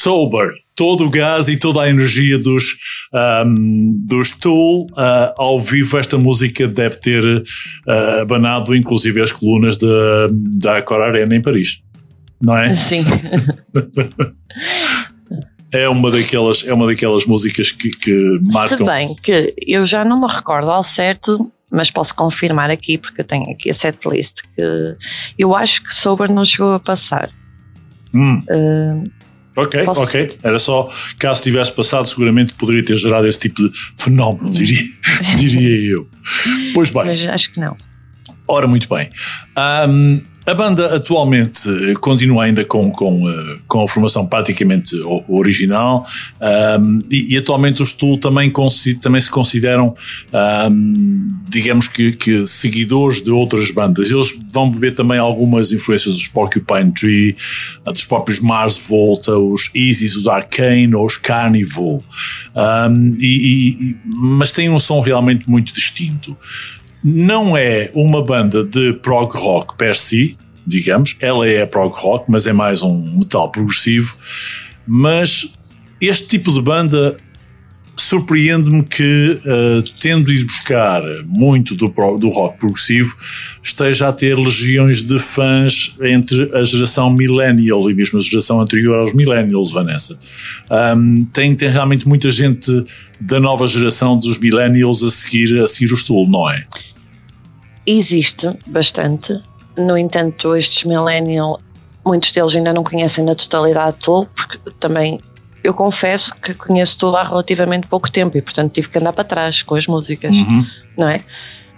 Sober, 0.00 0.50
todo 0.74 1.04
o 1.04 1.10
gás 1.10 1.48
e 1.48 1.58
toda 1.58 1.82
a 1.82 1.90
energia 1.90 2.38
dos, 2.38 2.74
ahm, 3.12 3.92
dos 4.08 4.30
Tool 4.30 4.86
ah, 4.96 5.34
ao 5.36 5.60
vivo. 5.60 5.98
Esta 5.98 6.16
música 6.16 6.66
deve 6.66 6.98
ter 7.00 7.22
ah, 7.86 8.22
abanado 8.22 8.74
inclusive 8.74 9.20
as 9.20 9.30
colunas 9.30 9.76
da, 9.76 10.28
da 10.58 10.78
Accor 10.78 11.02
Arena 11.02 11.36
em 11.36 11.42
Paris, 11.42 11.82
não 12.40 12.56
é? 12.56 12.74
Sim. 12.74 12.98
É 15.72 15.88
uma 15.88 16.10
daquelas, 16.10 16.66
é 16.66 16.74
uma 16.74 16.84
daquelas 16.84 17.24
músicas 17.26 17.70
que, 17.70 17.90
que 17.90 18.10
Se 18.10 18.52
marcam. 18.52 18.84
bem 18.84 19.14
que 19.22 19.54
eu 19.64 19.86
já 19.86 20.04
não 20.04 20.20
me 20.20 20.26
recordo 20.26 20.68
ao 20.68 20.82
certo, 20.82 21.48
mas 21.70 21.92
posso 21.92 22.12
confirmar 22.12 22.72
aqui, 22.72 22.98
porque 22.98 23.20
eu 23.20 23.24
tenho 23.24 23.48
aqui 23.48 23.70
a 23.70 23.74
setlist, 23.74 24.38
que 24.56 24.96
eu 25.38 25.54
acho 25.54 25.84
que 25.84 25.94
Sober 25.94 26.28
não 26.28 26.44
chegou 26.44 26.74
a 26.74 26.80
passar. 26.80 27.30
Hum, 28.12 28.42
Uh, 28.50 29.19
ok, 29.62 29.84
Posso- 29.84 30.00
ok. 30.02 30.38
Era 30.42 30.58
só, 30.58 30.88
caso 31.18 31.42
tivesse 31.42 31.72
passado, 31.72 32.06
seguramente 32.06 32.54
poderia 32.54 32.84
ter 32.84 32.96
gerado 32.96 33.26
esse 33.26 33.38
tipo 33.38 33.62
de 33.62 33.70
fenómeno, 33.96 34.50
diria, 34.50 34.88
diria 35.36 35.92
eu. 35.94 36.08
Pois 36.74 36.90
bem. 36.90 37.04
mas 37.06 37.20
acho 37.28 37.52
que 37.52 37.60
não. 37.60 37.76
Ora, 38.52 38.66
muito 38.66 38.88
bem. 38.88 39.08
Ahm, 39.56 40.18
a 40.44 40.54
banda 40.54 40.96
atualmente 40.96 41.68
continua 42.00 42.42
ainda 42.44 42.64
com, 42.64 42.90
com, 42.90 43.30
eh, 43.30 43.58
com 43.68 43.84
a 43.84 43.88
formação 43.88 44.26
praticamente 44.26 44.96
original 45.28 46.04
ahm, 46.40 46.98
e, 47.08 47.34
e 47.34 47.38
atualmente 47.38 47.80
os 47.80 47.92
Tool 47.92 48.18
também, 48.18 48.52
também 49.00 49.20
se 49.20 49.30
consideram, 49.30 49.94
ahm, 50.32 51.30
digamos 51.48 51.86
que, 51.86 52.10
que 52.10 52.44
seguidores 52.44 53.22
de 53.22 53.30
outras 53.30 53.70
bandas. 53.70 54.10
Eles 54.10 54.36
vão 54.52 54.68
beber 54.68 54.94
também 54.94 55.18
algumas 55.20 55.70
influências 55.70 56.14
dos 56.14 56.26
Porcupine 56.26 56.90
Tree, 56.92 57.36
ah, 57.86 57.92
dos 57.92 58.04
próprios 58.04 58.40
Mars 58.40 58.88
Volta, 58.88 59.38
os 59.38 59.70
Isis, 59.72 60.16
os 60.16 60.26
Arcane 60.26 60.92
ou 60.92 61.06
os 61.06 61.16
Carnival. 61.16 62.02
Ahm, 62.56 63.12
e- 63.20 63.68
e- 63.92 63.96
mas 64.04 64.50
tem 64.50 64.68
um 64.68 64.80
som 64.80 64.98
realmente 65.00 65.48
muito 65.48 65.72
distinto 65.72 66.36
não 67.02 67.56
é 67.56 67.90
uma 67.94 68.22
banda 68.24 68.64
de 68.64 68.92
prog 68.94 69.34
rock 69.36 69.76
per 69.76 69.96
si, 69.96 70.36
digamos, 70.66 71.16
ela 71.20 71.46
é 71.48 71.64
prog 71.66 71.92
rock, 71.94 72.26
mas 72.30 72.46
é 72.46 72.52
mais 72.52 72.82
um 72.82 73.16
metal 73.18 73.50
progressivo. 73.50 74.14
Mas 74.86 75.54
este 76.00 76.28
tipo 76.28 76.52
de 76.52 76.60
banda 76.62 77.16
surpreende-me 77.96 78.82
que, 78.82 79.38
eh, 79.44 79.78
tendo 80.00 80.32
ido 80.32 80.46
buscar 80.46 81.02
muito 81.26 81.74
do, 81.74 81.90
pro- 81.90 82.16
do 82.16 82.28
rock 82.28 82.58
progressivo, 82.58 83.14
esteja 83.62 84.08
a 84.08 84.12
ter 84.12 84.36
legiões 84.38 85.02
de 85.02 85.18
fãs 85.18 85.94
entre 86.00 86.48
a 86.56 86.64
geração 86.64 87.12
millennial 87.12 87.90
e 87.90 87.94
mesmo 87.94 88.18
a 88.18 88.22
geração 88.22 88.58
anterior 88.60 89.00
aos 89.00 89.12
millennials, 89.12 89.70
Vanessa. 89.72 90.18
Ahm, 90.70 91.24
tem, 91.32 91.54
tem 91.54 91.68
realmente 91.70 92.08
muita 92.08 92.30
gente 92.30 92.70
da 93.20 93.38
nova 93.38 93.68
geração 93.68 94.18
dos 94.18 94.38
millennials 94.38 95.02
a 95.02 95.10
seguir, 95.10 95.60
a 95.60 95.66
seguir 95.66 95.92
o 95.92 95.96
Stool, 95.96 96.26
não 96.28 96.50
é? 96.50 96.64
Existe 97.86 98.48
bastante. 98.66 99.40
No 99.76 99.96
entanto, 99.96 100.54
estes 100.56 100.84
millennial, 100.84 101.60
muitos 102.04 102.32
deles 102.32 102.54
ainda 102.54 102.72
não 102.72 102.84
conhecem 102.84 103.24
na 103.24 103.34
totalidade 103.34 103.96
Tool, 103.98 104.26
porque 104.34 104.58
também 104.78 105.18
eu 105.62 105.72
confesso 105.74 106.34
que 106.36 106.54
conheço 106.54 106.98
Tool 106.98 107.16
há 107.16 107.22
relativamente 107.24 107.86
pouco 107.86 108.10
tempo 108.10 108.36
e, 108.36 108.42
portanto, 108.42 108.72
tive 108.72 108.88
que 108.88 108.98
andar 108.98 109.12
para 109.12 109.24
trás 109.24 109.62
com 109.62 109.74
as 109.74 109.86
músicas, 109.86 110.34
Uhum. 110.34 110.66
não 110.96 111.08
é? 111.08 111.18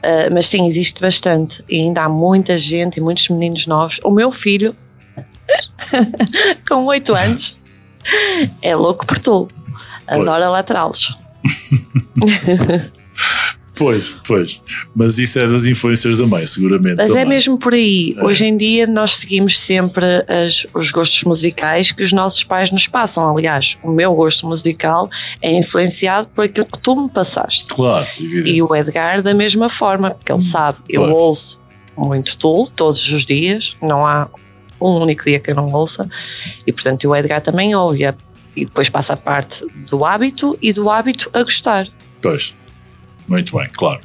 Ah, 0.02 0.28
mas 0.32 0.46
sim, 0.46 0.66
existe 0.66 1.00
bastante 1.00 1.62
e 1.68 1.80
ainda 1.80 2.02
há 2.02 2.08
muita 2.08 2.58
gente 2.58 2.96
e 2.96 3.00
muitos 3.00 3.28
meninos 3.28 3.66
novos. 3.66 4.00
O 4.04 4.10
meu 4.10 4.32
filho, 4.32 4.74
com 6.68 6.84
8 6.86 7.14
anos, 7.14 7.56
é 8.60 8.74
louco 8.74 9.06
por 9.06 9.18
Tool, 9.18 9.48
adora 10.08 10.48
laterales. 10.50 11.14
Pois, 13.82 14.16
pois. 14.26 14.62
Mas 14.94 15.18
isso 15.18 15.38
é 15.38 15.46
das 15.46 15.64
influências 15.66 16.18
da 16.18 16.26
mãe, 16.26 16.46
seguramente. 16.46 16.96
Mas 16.96 17.08
também. 17.08 17.22
é 17.22 17.26
mesmo 17.26 17.58
por 17.58 17.74
aí. 17.74 18.14
É. 18.16 18.24
Hoje 18.24 18.44
em 18.44 18.56
dia 18.56 18.86
nós 18.86 19.16
seguimos 19.16 19.58
sempre 19.58 20.04
as- 20.28 20.66
os 20.74 20.90
gostos 20.90 21.22
musicais 21.24 21.90
que 21.92 22.02
os 22.02 22.12
nossos 22.12 22.44
pais 22.44 22.70
nos 22.70 22.86
passam. 22.86 23.28
Aliás, 23.36 23.76
o 23.82 23.90
meu 23.90 24.14
gosto 24.14 24.46
musical 24.46 25.08
é 25.40 25.50
influenciado 25.52 26.28
por 26.34 26.44
aquilo 26.44 26.66
que 26.66 26.78
tu 26.78 26.94
me 26.94 27.08
passaste. 27.10 27.66
Claro, 27.74 28.06
evidente. 28.20 28.50
E 28.56 28.62
o 28.62 28.74
Edgar 28.76 29.22
da 29.22 29.34
mesma 29.34 29.68
forma, 29.68 30.12
porque 30.12 30.32
ele 30.32 30.42
sabe, 30.42 30.78
eu 30.88 31.02
Pois. 31.02 31.20
ouço 31.20 31.60
muito 31.96 32.36
Tool 32.38 32.68
todos 32.74 33.06
os 33.12 33.24
dias, 33.26 33.76
não 33.82 34.06
há 34.06 34.28
um 34.80 35.00
único 35.00 35.24
dia 35.24 35.38
que 35.38 35.50
eu 35.50 35.54
não 35.54 35.70
ouça, 35.72 36.08
e 36.66 36.72
portanto 36.72 37.04
o 37.08 37.14
Edgar 37.14 37.40
também 37.40 37.74
ouve, 37.74 38.02
e 38.56 38.64
depois 38.64 38.88
passa 38.88 39.12
a 39.12 39.16
parte 39.16 39.64
do 39.90 40.04
hábito 40.04 40.58
e 40.60 40.72
do 40.72 40.90
hábito 40.90 41.30
a 41.32 41.42
gostar. 41.42 41.86
Pois. 42.20 42.56
Muito 43.32 43.56
bem, 43.56 43.66
claro. 43.72 44.00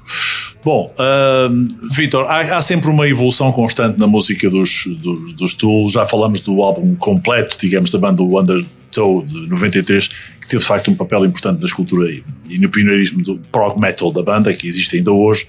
Bom, 0.63 0.93
ahm, 0.97 1.67
Vitor, 1.91 2.25
há, 2.29 2.57
há 2.57 2.61
sempre 2.61 2.89
uma 2.89 3.05
evolução 3.09 3.51
constante 3.51 3.99
na 3.99 4.07
música 4.07 4.49
dos, 4.49 4.85
dos, 5.01 5.33
dos 5.33 5.53
Tool. 5.53 5.85
Já 5.89 6.05
falamos 6.05 6.39
do 6.39 6.61
álbum 6.63 6.95
completo, 6.95 7.57
digamos, 7.59 7.89
da 7.89 7.99
banda 7.99 8.23
Undertow 8.23 9.21
de 9.25 9.47
93, 9.47 10.09
que 10.47 10.51
teve 10.51 10.61
de 10.61 10.67
facto 10.67 10.89
um 10.89 10.95
papel 10.95 11.25
importante 11.25 11.59
na 11.59 11.65
escultura 11.65 12.09
e, 12.09 12.23
e 12.49 12.57
no 12.57 12.69
pioneirismo 12.69 13.21
do 13.21 13.37
prog 13.51 13.77
metal 13.79 14.11
da 14.13 14.23
banda, 14.23 14.53
que 14.53 14.65
existe 14.65 14.95
ainda 14.95 15.11
hoje. 15.11 15.45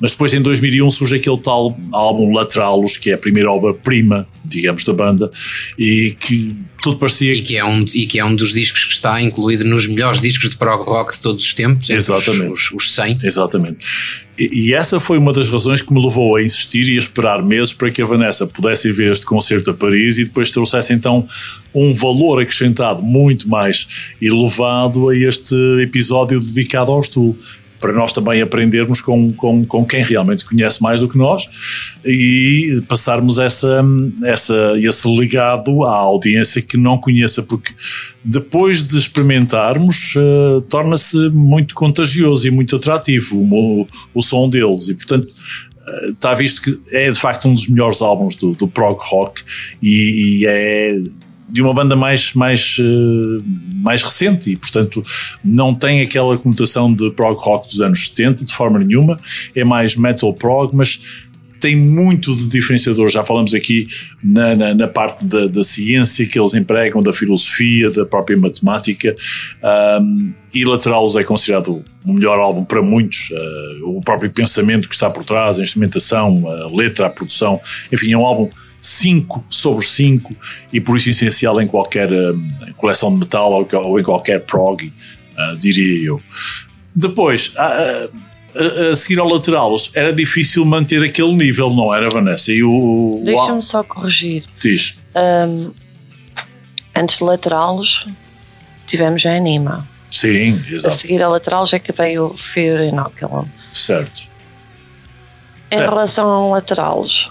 Mas 0.00 0.12
depois, 0.12 0.32
em 0.32 0.40
2001, 0.40 0.90
surge 0.90 1.16
aquele 1.16 1.38
tal 1.38 1.78
álbum 1.92 2.32
Lateralus, 2.32 2.96
que 2.96 3.10
é 3.10 3.14
a 3.14 3.18
primeira 3.18 3.50
obra-prima, 3.52 4.26
digamos, 4.44 4.82
da 4.84 4.94
banda, 4.94 5.30
e 5.78 6.16
que 6.18 6.56
tudo 6.82 6.96
parecia 6.96 7.34
E 7.34 7.42
que, 7.42 7.58
é 7.58 7.64
um, 7.64 7.84
e 7.94 8.06
que 8.06 8.18
é 8.18 8.24
um 8.24 8.34
dos 8.34 8.54
discos 8.54 8.86
que 8.86 8.92
está 8.94 9.20
incluído 9.20 9.62
nos 9.66 9.86
melhores 9.86 10.18
discos 10.18 10.48
de 10.48 10.56
prog 10.56 10.82
rock 10.88 11.12
de 11.12 11.20
todos 11.20 11.44
os 11.44 11.52
tempos. 11.52 11.90
entre 11.90 11.98
os- 12.00 12.08
Exatamente. 12.08 12.52
Os, 12.52 12.70
os 12.72 12.94
100. 12.94 13.18
Exatamente. 13.22 13.86
E, 14.38 14.68
e 14.70 14.74
essa 14.74 14.98
foi 14.98 15.18
uma 15.18 15.34
das 15.34 15.50
razões 15.50 15.82
que 15.82 15.92
me 15.92 16.02
levou 16.02 16.36
a 16.36 16.42
insistir 16.42 16.88
e 16.88 16.94
a 16.94 16.98
esperar 16.98 17.42
meses 17.44 17.74
para 17.74 17.90
que 17.90 18.00
a 18.00 18.06
Vanessa 18.06 18.46
pudesse 18.46 18.90
ver 18.90 19.12
este 19.12 19.26
concerto 19.26 19.70
a 19.70 19.74
Paris 19.74 20.16
e 20.16 20.24
depois 20.24 20.50
trouxesse 20.50 20.94
então 20.94 21.26
um 21.74 21.92
valor 21.92 22.40
acrescentado 22.40 23.02
muito 23.02 23.46
mais 23.46 23.86
elevado 24.30 25.08
a 25.08 25.16
este 25.16 25.54
episódio 25.82 26.40
dedicado 26.40 26.90
ao 26.90 27.02
Stool. 27.02 27.36
Para 27.80 27.94
nós 27.94 28.12
também 28.12 28.42
aprendermos 28.42 29.00
com, 29.00 29.32
com, 29.32 29.64
com 29.64 29.86
quem 29.86 30.04
realmente 30.04 30.44
conhece 30.44 30.82
mais 30.82 31.00
do 31.00 31.08
que 31.08 31.16
nós 31.16 31.48
e 32.04 32.82
passarmos 32.86 33.38
essa, 33.38 33.82
essa, 34.22 34.74
esse 34.78 35.08
legado 35.08 35.82
à 35.84 35.94
audiência 35.96 36.60
que 36.60 36.76
não 36.76 36.98
conheça, 36.98 37.42
porque 37.42 37.72
depois 38.22 38.86
de 38.86 38.98
experimentarmos, 38.98 40.12
eh, 40.14 40.62
torna-se 40.68 41.30
muito 41.30 41.74
contagioso 41.74 42.46
e 42.46 42.50
muito 42.50 42.76
atrativo 42.76 43.38
o, 43.38 43.86
o 44.12 44.20
som 44.20 44.46
deles, 44.50 44.90
e 44.90 44.94
portanto 44.94 45.28
eh, 45.88 46.10
está 46.10 46.34
visto 46.34 46.60
que 46.60 46.70
é 46.94 47.10
de 47.10 47.18
facto 47.18 47.48
um 47.48 47.54
dos 47.54 47.66
melhores 47.66 48.02
álbuns 48.02 48.34
do, 48.34 48.52
do 48.52 48.68
prog 48.68 48.98
rock 49.10 49.42
e, 49.82 50.42
e 50.42 50.46
é 50.46 51.00
de 51.50 51.62
uma 51.62 51.74
banda 51.74 51.96
mais, 51.96 52.32
mais, 52.34 52.78
uh, 52.78 53.42
mais 53.82 54.02
recente 54.02 54.50
e, 54.50 54.56
portanto, 54.56 55.04
não 55.44 55.74
tem 55.74 56.00
aquela 56.00 56.36
conotação 56.38 56.92
de 56.92 57.10
prog 57.10 57.38
rock 57.38 57.68
dos 57.68 57.80
anos 57.80 58.08
70 58.08 58.44
de 58.44 58.54
forma 58.54 58.78
nenhuma, 58.78 59.18
é 59.54 59.64
mais 59.64 59.96
metal 59.96 60.32
prog, 60.32 60.74
mas 60.74 61.00
tem 61.60 61.76
muito 61.76 62.34
de 62.34 62.48
diferenciador. 62.48 63.08
Já 63.08 63.22
falamos 63.22 63.54
aqui 63.54 63.86
na, 64.24 64.56
na, 64.56 64.74
na 64.74 64.88
parte 64.88 65.26
da, 65.26 65.46
da, 65.46 65.62
ciência 65.62 66.26
que 66.26 66.38
eles 66.38 66.54
empregam, 66.54 67.02
da 67.02 67.12
filosofia, 67.12 67.90
da 67.90 68.06
própria 68.06 68.36
matemática. 68.36 69.14
Um, 70.00 70.32
e 70.54 70.64
Lateralos 70.64 71.16
é 71.16 71.22
considerado 71.22 71.84
o 72.04 72.12
melhor 72.12 72.38
álbum 72.38 72.64
para 72.64 72.80
muitos. 72.80 73.30
Uh, 73.30 73.98
o 73.98 74.00
próprio 74.00 74.30
pensamento 74.30 74.88
que 74.88 74.94
está 74.94 75.10
por 75.10 75.22
trás, 75.22 75.60
a 75.60 75.62
instrumentação, 75.62 76.48
a 76.48 76.74
letra, 76.74 77.06
a 77.06 77.10
produção. 77.10 77.60
Enfim, 77.92 78.12
é 78.12 78.16
um 78.16 78.24
álbum 78.24 78.48
5 78.80 79.44
sobre 79.48 79.84
5 79.84 80.34
e 80.72 80.80
por 80.80 80.96
isso 80.96 81.10
essencial 81.10 81.60
em 81.60 81.66
qualquer 81.66 82.10
uh, 82.12 82.38
coleção 82.76 83.12
de 83.12 83.20
metal 83.20 83.52
ou, 83.52 83.68
ou 83.84 84.00
em 84.00 84.02
qualquer 84.02 84.40
prog, 84.40 84.82
uh, 84.84 85.56
diria 85.56 86.06
eu. 86.06 86.22
Depois, 86.94 87.54
uh, 87.56 88.30
a, 88.54 88.94
seguir 88.94 89.18
ao 89.18 89.28
lateral 89.28 89.74
era 89.94 90.12
difícil 90.12 90.64
manter 90.64 91.02
aquele 91.02 91.34
nível, 91.34 91.70
não 91.70 91.94
era, 91.94 92.10
Vanessa? 92.10 92.52
E 92.52 92.62
o, 92.62 93.20
Deixa-me 93.24 93.62
só 93.62 93.82
corrigir. 93.82 94.44
Diz. 94.60 94.98
Um, 95.14 95.72
antes 96.96 97.18
de 97.18 97.24
lateralos, 97.24 98.06
tivemos 98.86 99.24
a 99.26 99.36
Anima. 99.36 99.88
Sim, 100.10 100.64
exato. 100.68 100.94
A 100.94 100.98
seguir 100.98 101.22
a 101.22 101.28
lateralos 101.28 101.72
é 101.72 101.78
que 101.78 101.92
veio 101.92 102.26
o 102.26 102.36
Fear 102.36 102.82
Inoculum. 102.88 103.46
Certo. 103.72 104.30
Em 105.70 105.76
certo. 105.76 105.90
relação 105.90 106.28
ao 106.28 106.50
lateralos, 106.50 107.30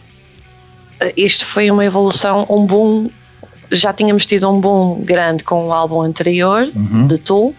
isto 1.15 1.45
foi 1.45 1.69
uma 1.71 1.85
evolução, 1.85 2.45
um 2.49 2.65
boom. 2.65 3.09
Já 3.71 3.93
tínhamos 3.93 4.25
tido 4.25 4.49
um 4.49 4.59
boom 4.59 5.01
grande 5.01 5.43
com 5.43 5.67
o 5.67 5.73
álbum 5.73 6.01
anterior, 6.01 6.69
uhum. 6.75 7.07
de 7.07 7.17
Tool, 7.19 7.55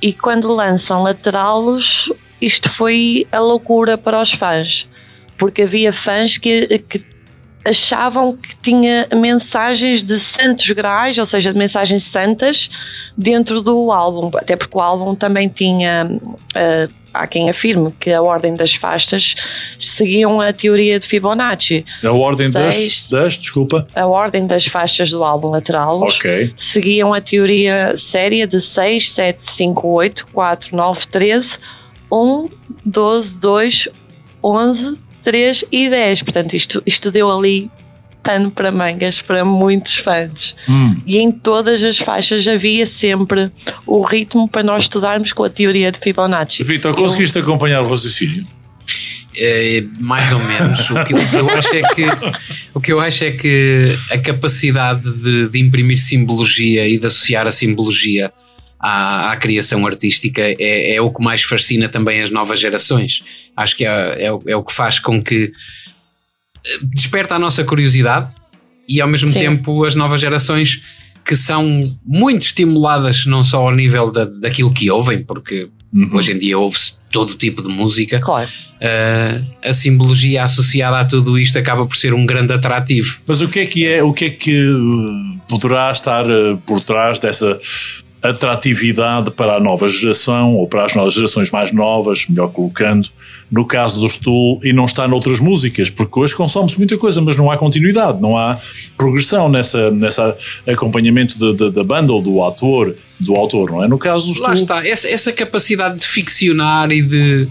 e 0.00 0.12
quando 0.12 0.54
lançam 0.54 1.02
lateralos, 1.02 2.10
isto 2.40 2.70
foi 2.70 3.26
a 3.32 3.38
loucura 3.38 3.98
para 3.98 4.20
os 4.20 4.32
fãs, 4.32 4.88
porque 5.38 5.62
havia 5.62 5.92
fãs 5.92 6.38
que, 6.38 6.78
que 6.88 7.04
achavam 7.64 8.36
que 8.36 8.56
tinha 8.58 9.08
mensagens 9.12 10.02
de 10.02 10.18
santos 10.20 10.70
graais, 10.70 11.18
ou 11.18 11.26
seja, 11.26 11.52
de 11.52 11.58
mensagens 11.58 12.04
santas, 12.04 12.70
dentro 13.16 13.62
do 13.62 13.90
álbum, 13.90 14.30
até 14.36 14.56
porque 14.56 14.76
o 14.76 14.80
álbum 14.80 15.14
também 15.14 15.48
tinha. 15.48 16.06
Uh, 16.54 16.92
há 17.14 17.26
quem 17.26 17.48
afirme 17.48 17.90
que 17.98 18.12
a 18.12 18.20
ordem 18.20 18.54
das 18.54 18.74
faixas 18.74 19.34
seguiam 19.78 20.38
a 20.38 20.52
teoria 20.52 21.00
de 21.00 21.06
Fibonacci. 21.06 21.84
A 22.04 22.12
ordem 22.12 22.50
Seis, 22.50 23.08
das, 23.08 23.22
das, 23.22 23.38
desculpa? 23.38 23.86
A 23.94 24.06
ordem 24.06 24.46
das 24.46 24.66
faixas 24.66 25.10
do 25.10 25.24
álbum 25.24 25.48
lateral 25.48 26.02
okay. 26.02 26.52
seguiam 26.58 27.14
a 27.14 27.20
teoria 27.20 27.96
séria 27.96 28.46
de 28.46 28.60
6, 28.60 29.12
7, 29.12 29.38
5, 29.42 29.88
8, 29.88 30.26
4, 30.32 30.76
9, 30.76 31.06
13 31.06 31.58
1, 32.10 32.48
12, 32.84 33.40
2, 33.40 33.88
11, 34.42 34.98
3 35.22 35.64
e 35.72 35.88
10. 35.88 36.22
Portanto, 36.22 36.54
isto, 36.54 36.82
isto 36.86 37.10
deu 37.10 37.30
ali 37.30 37.70
pano 38.26 38.50
para 38.50 38.72
mangas 38.72 39.22
para 39.22 39.44
muitos 39.44 39.96
fãs. 39.98 40.56
Hum. 40.68 41.00
E 41.06 41.18
em 41.18 41.30
todas 41.30 41.80
as 41.84 41.96
faixas 41.96 42.46
havia 42.48 42.84
sempre 42.84 43.52
o 43.86 44.04
ritmo 44.04 44.48
para 44.48 44.64
nós 44.64 44.84
estudarmos 44.84 45.32
com 45.32 45.44
a 45.44 45.48
teoria 45.48 45.92
de 45.92 46.00
Fibonacci. 46.00 46.64
Vitor, 46.64 46.92
conseguiste 46.94 47.38
Eu... 47.38 47.44
acompanhar 47.44 47.82
o 47.82 47.88
raciocínio? 47.88 48.44
É, 49.38 49.84
mais 50.00 50.32
ou 50.32 50.40
menos. 50.40 50.90
O 50.90 51.04
que, 51.04 51.14
o 51.14 51.30
que, 51.30 51.36
eu 51.36 51.50
acho 51.50 51.74
é 51.74 51.82
que 51.94 52.04
o 52.74 52.80
que 52.80 52.92
eu 52.92 53.00
acho 53.00 53.24
é 53.24 53.30
que 53.32 53.96
a 54.10 54.18
capacidade 54.18 55.08
de, 55.22 55.48
de 55.48 55.58
imprimir 55.60 55.98
simbologia 55.98 56.88
e 56.88 56.98
de 56.98 57.06
associar 57.06 57.46
a 57.46 57.52
simbologia 57.52 58.32
à, 58.80 59.32
à 59.32 59.36
criação 59.36 59.86
artística 59.86 60.42
é, 60.42 60.94
é, 60.94 61.00
o 61.00 61.12
que 61.12 61.22
mais 61.22 61.42
fascina 61.42 61.88
também 61.88 62.22
as 62.22 62.30
novas 62.30 62.58
gerações. 62.58 63.22
Acho 63.56 63.76
que 63.76 63.84
é, 63.86 64.26
é, 64.26 64.26
é 64.26 64.56
o 64.56 64.64
que 64.64 64.72
faz 64.72 64.98
com 64.98 65.22
que 65.22 65.52
desperta 66.82 67.34
a 67.34 67.38
nossa 67.38 67.64
curiosidade 67.64 68.30
e 68.88 69.00
ao 69.00 69.08
mesmo 69.08 69.30
Sim. 69.30 69.38
tempo 69.38 69.84
as 69.84 69.94
novas 69.94 70.20
gerações 70.20 70.82
que 71.24 71.34
são 71.34 71.96
muito 72.04 72.42
estimuladas 72.42 73.26
não 73.26 73.42
só 73.42 73.62
ao 73.62 73.74
nível 73.74 74.12
da, 74.12 74.24
daquilo 74.24 74.72
que 74.72 74.90
ouvem, 74.90 75.24
porque 75.24 75.68
uhum. 75.92 76.10
hoje 76.12 76.32
em 76.32 76.38
dia 76.38 76.56
ouve-se 76.56 76.92
todo 77.10 77.34
tipo 77.34 77.62
de 77.62 77.68
música. 77.68 78.20
Claro. 78.20 78.48
Uh, 78.76 79.44
a 79.64 79.72
simbologia 79.72 80.44
associada 80.44 81.00
a 81.00 81.04
tudo 81.04 81.38
isto 81.38 81.58
acaba 81.58 81.86
por 81.86 81.96
ser 81.96 82.14
um 82.14 82.24
grande 82.24 82.52
atrativo. 82.52 83.18
Mas 83.26 83.40
o 83.40 83.48
que 83.48 83.60
é 83.60 83.66
que 83.66 83.86
é, 83.86 84.02
o 84.02 84.12
que 84.12 84.26
é 84.26 84.30
que 84.30 84.52
eh, 84.52 85.40
poderá 85.48 85.90
estar 85.90 86.24
por 86.66 86.80
trás 86.82 87.18
dessa 87.18 87.58
atratividade 88.30 89.30
para 89.30 89.56
a 89.56 89.60
nova 89.60 89.88
geração 89.88 90.54
ou 90.54 90.66
para 90.66 90.84
as 90.84 90.94
novas 90.94 91.14
gerações 91.14 91.50
mais 91.50 91.72
novas, 91.72 92.26
melhor 92.28 92.48
colocando, 92.48 93.08
no 93.50 93.64
caso 93.64 94.00
do 94.00 94.08
Stool, 94.08 94.60
e 94.62 94.72
não 94.72 94.84
está 94.84 95.06
noutras 95.06 95.40
músicas, 95.40 95.90
porque 95.90 96.18
hoje 96.18 96.34
consome-se 96.34 96.78
muita 96.78 96.96
coisa, 96.96 97.20
mas 97.20 97.36
não 97.36 97.50
há 97.50 97.56
continuidade, 97.56 98.20
não 98.20 98.36
há 98.36 98.58
progressão 98.96 99.48
nessa, 99.48 99.90
nessa 99.90 100.36
acompanhamento 100.66 101.38
da 101.54 101.84
banda 101.84 102.12
ou 102.12 102.22
do 102.22 102.42
ator, 102.42 102.94
do 103.20 103.34
autor, 103.34 103.70
não 103.70 103.84
é? 103.84 103.88
No 103.88 103.98
caso 103.98 104.26
do 104.26 104.32
Stool. 104.32 104.48
Lá 104.48 104.54
está, 104.54 104.86
essa, 104.86 105.08
essa 105.08 105.32
capacidade 105.32 105.98
de 105.98 106.06
ficcionar 106.06 106.90
e 106.90 107.02
de 107.02 107.48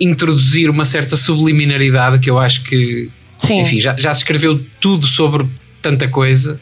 introduzir 0.00 0.68
uma 0.68 0.84
certa 0.84 1.16
subliminaridade 1.16 2.18
que 2.18 2.28
eu 2.28 2.38
acho 2.38 2.64
que, 2.64 3.10
Sim. 3.38 3.60
enfim, 3.60 3.80
já, 3.80 3.96
já 3.96 4.12
se 4.12 4.20
escreveu 4.20 4.60
tudo 4.80 5.06
sobre 5.06 5.46
tanta 5.80 6.08
coisa 6.08 6.60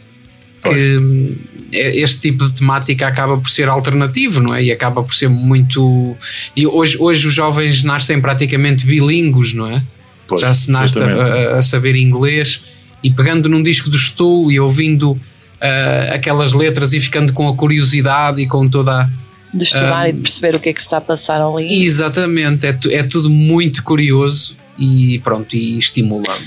que 0.63 1.39
este 1.73 2.21
tipo 2.21 2.47
de 2.47 2.55
temática 2.55 3.07
acaba 3.07 3.39
por 3.39 3.49
ser 3.49 3.69
alternativo, 3.69 4.41
não 4.41 4.55
é? 4.55 4.65
E 4.65 4.73
acaba 4.73 5.03
por 5.03 5.15
ser 5.15 5.29
muito. 5.29 6.17
E 6.57 6.67
hoje, 6.67 6.97
hoje 6.99 7.27
os 7.27 7.33
jovens 7.33 7.83
nascem 7.83 8.21
praticamente 8.21 8.85
bilíngues, 8.85 9.55
não 9.55 9.67
é? 9.67 9.83
Pois, 10.27 10.41
Já 10.41 10.55
se 10.55 10.71
nasce 10.71 10.99
a, 10.99 11.59
a, 11.59 11.63
saber 11.63 11.97
inglês 11.97 12.63
e 13.03 13.11
pegando 13.11 13.49
num 13.49 13.63
disco 13.63 13.91
do 13.91 13.99
Stool 13.99 14.51
e 14.51 14.61
ouvindo 14.61 15.13
uh, 15.13 16.15
aquelas 16.15 16.53
letras 16.53 16.93
e 16.93 17.01
ficando 17.01 17.33
com 17.33 17.49
a 17.49 17.57
curiosidade 17.57 18.41
e 18.41 18.47
com 18.47 18.69
toda 18.69 19.03
a. 19.03 19.11
De 19.53 19.65
estudar 19.65 20.07
uh, 20.07 20.09
e 20.09 20.13
de 20.13 20.21
perceber 20.21 20.55
o 20.55 20.61
que 20.61 20.69
é 20.69 20.73
que 20.73 20.81
se 20.81 20.87
está 20.87 20.99
a 20.99 21.01
passar 21.01 21.41
ali. 21.41 21.85
Exatamente, 21.85 22.67
é, 22.67 22.79
é 22.91 23.03
tudo 23.03 23.29
muito 23.29 23.83
curioso 23.83 24.57
e 24.79 25.19
pronto, 25.25 25.57
e 25.57 25.79
estimula. 25.79 26.39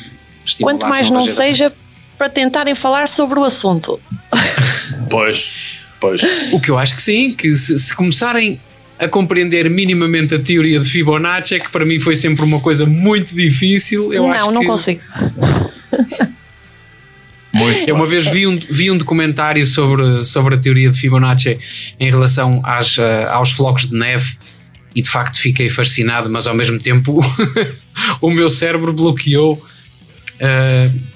estimula 0.45 0.73
Quanto 0.73 0.87
mais 0.87 1.09
não 1.09 1.21
geração. 1.21 1.45
seja 1.45 1.73
para 2.17 2.29
tentarem 2.29 2.75
falar 2.75 3.07
sobre 3.07 3.39
o 3.39 3.43
assunto. 3.43 3.99
Pois, 5.09 5.79
pois. 5.99 6.21
O 6.51 6.59
que 6.59 6.69
eu 6.69 6.77
acho 6.77 6.95
que 6.95 7.01
sim, 7.01 7.33
que 7.33 7.55
se, 7.55 7.77
se 7.77 7.95
começarem 7.95 8.59
a 8.97 9.07
compreender 9.07 9.69
minimamente 9.69 10.33
a 10.33 10.39
teoria 10.39 10.79
de 10.79 10.89
Fibonacci, 10.89 11.55
é 11.55 11.59
que 11.59 11.69
para 11.69 11.85
mim 11.85 11.99
foi 11.99 12.15
sempre 12.15 12.43
uma 12.43 12.59
coisa 12.59 12.85
muito 12.85 13.35
difícil. 13.35 14.11
Eu 14.11 14.23
não, 14.23 14.31
acho 14.31 14.51
não 14.51 14.61
que... 14.61 14.67
consigo. 14.67 15.01
Muito 17.53 17.87
eu 17.87 17.93
uma 17.93 18.07
vez 18.07 18.25
vi 18.25 18.47
um, 18.47 18.57
vi 18.57 18.89
um 18.89 18.97
documentário 18.97 19.65
sobre, 19.67 20.25
sobre 20.25 20.55
a 20.55 20.57
teoria 20.57 20.89
de 20.89 20.99
Fibonacci 20.99 21.59
em 21.99 22.09
relação 22.09 22.59
às, 22.65 22.97
uh, 22.97 23.03
aos 23.29 23.51
flocos 23.51 23.85
de 23.85 23.93
neve 23.93 24.37
e 24.95 25.03
de 25.03 25.07
facto 25.07 25.39
fiquei 25.39 25.69
fascinado, 25.69 26.31
mas 26.31 26.47
ao 26.47 26.55
mesmo 26.55 26.79
tempo 26.79 27.19
o 28.19 28.31
meu 28.31 28.49
cérebro 28.49 28.91
bloqueou. 28.91 29.63
Uh, 30.41 31.12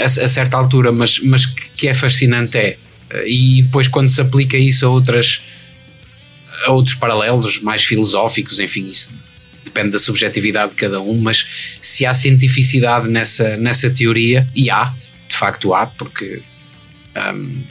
a, 0.00 0.04
a 0.04 0.28
certa 0.28 0.56
altura, 0.56 0.92
mas, 0.92 1.18
mas 1.20 1.46
que 1.46 1.88
é 1.88 1.94
fascinante 1.94 2.58
é. 2.58 2.76
E 3.26 3.62
depois 3.62 3.86
quando 3.86 4.08
se 4.08 4.20
aplica 4.20 4.56
isso 4.56 4.84
a 4.84 4.88
outras 4.88 5.42
a 6.64 6.72
outros 6.72 6.94
paralelos 6.94 7.60
mais 7.60 7.84
filosóficos, 7.84 8.58
enfim, 8.58 8.88
isso 8.88 9.12
depende 9.64 9.90
da 9.90 9.98
subjetividade 9.98 10.70
de 10.70 10.76
cada 10.76 11.00
um, 11.00 11.18
mas 11.18 11.46
se 11.82 12.06
há 12.06 12.14
cientificidade 12.14 13.08
nessa, 13.08 13.56
nessa 13.58 13.90
teoria, 13.90 14.48
e 14.54 14.70
há, 14.70 14.92
de 15.28 15.36
facto 15.36 15.74
há, 15.74 15.86
porque 15.86 16.40
um, 17.34 17.62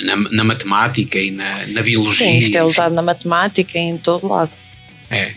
na, 0.00 0.16
na, 0.16 0.44
matemática 0.44 1.18
e 1.18 1.30
na, 1.30 1.66
na 1.66 1.82
biologia. 1.82 2.26
Sim, 2.26 2.38
isto 2.38 2.56
é 2.56 2.62
usado 2.62 2.86
enfim, 2.86 2.96
na 2.96 3.02
matemática 3.02 3.78
e 3.78 3.82
em 3.82 3.98
todo 3.98 4.28
lado. 4.28 4.52
É. 5.10 5.32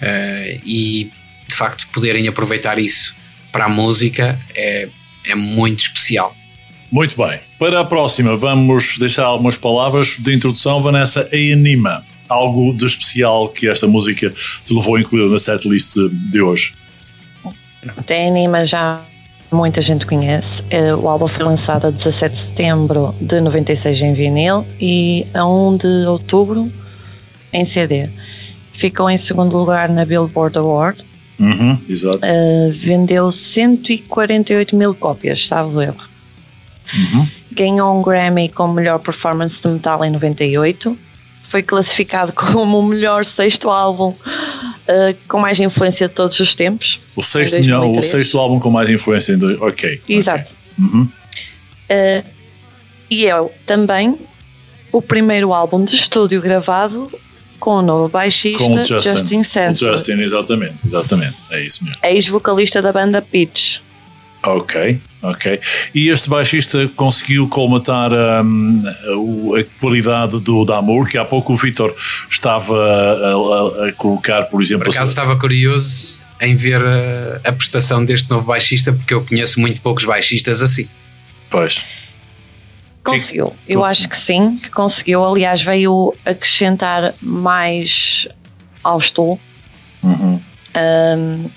Uh, 0.00 0.60
e 0.64 1.10
de 1.48 1.54
facto 1.54 1.88
poderem 1.88 2.28
aproveitar 2.28 2.78
isso 2.78 3.16
para 3.50 3.64
a 3.64 3.68
música 3.68 4.38
é, 4.54 4.88
é 5.28 5.34
muito 5.34 5.80
especial. 5.80 6.34
Muito 6.90 7.16
bem. 7.16 7.38
Para 7.58 7.80
a 7.80 7.84
próxima, 7.84 8.34
vamos 8.36 8.96
deixar 8.98 9.24
algumas 9.24 9.56
palavras 9.56 10.16
de 10.18 10.34
introdução. 10.34 10.82
Vanessa, 10.82 11.28
a 11.30 11.52
Anima. 11.52 12.04
Algo 12.28 12.74
de 12.74 12.84
especial 12.86 13.48
que 13.48 13.68
esta 13.68 13.86
música 13.86 14.30
te 14.64 14.74
levou 14.74 14.96
a 14.96 15.00
incluir 15.00 15.30
na 15.30 15.38
setlist 15.38 15.96
de 16.30 16.40
hoje? 16.40 16.74
A 17.84 18.28
Anima 18.28 18.64
já 18.64 19.02
muita 19.50 19.80
gente 19.80 20.06
conhece. 20.06 20.62
É, 20.70 20.94
o 20.94 21.08
álbum 21.08 21.28
foi 21.28 21.44
lançado 21.44 21.86
a 21.86 21.90
17 21.90 22.34
de 22.34 22.40
setembro 22.40 23.14
de 23.20 23.40
96 23.40 24.00
em 24.02 24.14
vinil 24.14 24.66
e 24.80 25.26
a 25.34 25.46
1 25.46 25.76
de 25.76 26.06
outubro 26.06 26.70
em 27.52 27.64
CD. 27.64 28.08
Ficou 28.74 29.10
em 29.10 29.18
segundo 29.18 29.56
lugar 29.56 29.88
na 29.88 30.04
Billboard 30.04 30.58
Award 30.58 31.04
Uhum, 31.38 31.78
exato. 31.88 32.18
Uh, 32.18 32.72
vendeu 32.80 33.30
148 33.30 34.76
mil 34.76 34.94
cópias, 34.94 35.46
salvo 35.46 35.80
erro. 35.80 36.00
Ganhou 37.52 37.98
um 37.98 38.02
Grammy 38.02 38.48
como 38.48 38.74
melhor 38.74 38.98
performance 38.98 39.60
de 39.62 39.68
metal 39.68 40.04
em 40.04 40.10
98. 40.10 40.96
Foi 41.42 41.62
classificado 41.62 42.32
como 42.32 42.78
o 42.78 42.82
melhor 42.82 43.24
sexto 43.24 43.70
álbum 43.70 44.08
uh, 44.10 45.16
com 45.28 45.38
mais 45.38 45.58
influência 45.60 46.08
de 46.08 46.14
todos 46.14 46.38
os 46.40 46.54
tempos. 46.54 47.00
O 47.16 47.22
sexto, 47.22 47.54
melhor, 47.60 47.78
o 47.78 47.92
2003. 47.92 48.04
sexto 48.10 48.38
álbum 48.38 48.58
com 48.58 48.70
mais 48.70 48.90
influência 48.90 49.32
em. 49.32 49.38
dois- 49.38 49.60
Ok. 49.60 50.02
Exato. 50.08 50.52
Uhum. 50.78 51.08
Uh, 51.90 52.24
e 53.10 53.26
é 53.26 53.50
também 53.66 54.16
o 54.92 55.00
primeiro 55.00 55.52
álbum 55.54 55.84
de 55.84 55.94
estúdio 55.94 56.40
gravado 56.42 57.10
com 57.58 57.76
o 57.78 57.82
novo 57.82 58.08
baixista 58.08 58.58
Com 58.62 58.74
o 58.74 58.84
Justin. 58.84 59.12
Justin 59.42 59.74
Justin, 59.74 60.12
exatamente, 60.20 60.86
exatamente. 60.86 61.42
É 61.50 61.60
isso 61.62 61.84
mesmo. 61.84 62.00
ex-vocalista 62.04 62.80
da 62.80 62.92
banda 62.92 63.20
Pitch. 63.20 63.78
Ok, 64.44 65.00
ok. 65.20 65.60
E 65.94 66.08
este 66.08 66.30
baixista 66.30 66.88
conseguiu 66.94 67.48
colmatar 67.48 68.12
o- 69.16 69.56
a 69.56 69.64
qualidade 69.80 70.38
do 70.40 70.64
Damour, 70.64 71.08
que 71.08 71.18
há 71.18 71.24
pouco 71.24 71.52
o 71.52 71.56
Vitor 71.56 71.92
estava 72.30 72.74
a, 72.76 73.84
a- 73.84 73.88
a 73.88 73.92
colocar, 73.92 74.42
por 74.44 74.62
exemplo. 74.62 74.84
Por 74.84 74.92
acaso 74.94 75.10
estava 75.10 75.36
curioso 75.36 76.18
em 76.40 76.54
ver 76.54 76.80
a, 76.80 77.40
a 77.48 77.52
prestação 77.52 78.04
deste 78.04 78.30
novo 78.30 78.46
baixista, 78.46 78.92
porque 78.92 79.12
eu 79.12 79.24
conheço 79.24 79.58
muito 79.60 79.80
poucos 79.80 80.04
baixistas 80.04 80.62
assim. 80.62 80.88
Pois. 81.50 81.84
Conseguiu, 83.12 83.56
eu 83.66 83.84
acho 83.84 84.08
que 84.08 84.16
sim, 84.16 84.56
que 84.56 84.70
conseguiu. 84.70 85.24
Aliás, 85.24 85.62
veio 85.62 86.14
acrescentar 86.24 87.14
mais 87.20 88.28
ao 88.82 89.00
Stool. 89.00 89.40
Uhum. 90.02 90.40
Um, 90.76 91.50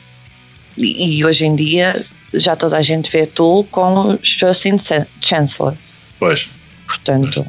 e, 0.78 1.18
e 1.18 1.26
hoje 1.26 1.46
em 1.46 1.56
dia 1.56 2.02
já 2.34 2.56
toda 2.56 2.78
a 2.78 2.82
gente 2.82 3.12
vê 3.12 3.26
Tool 3.26 3.66
com 3.66 4.18
Justin 4.22 4.78
Chan- 4.78 5.08
Chancellor. 5.22 5.74
Pois. 6.18 6.52
Portanto, 6.88 7.46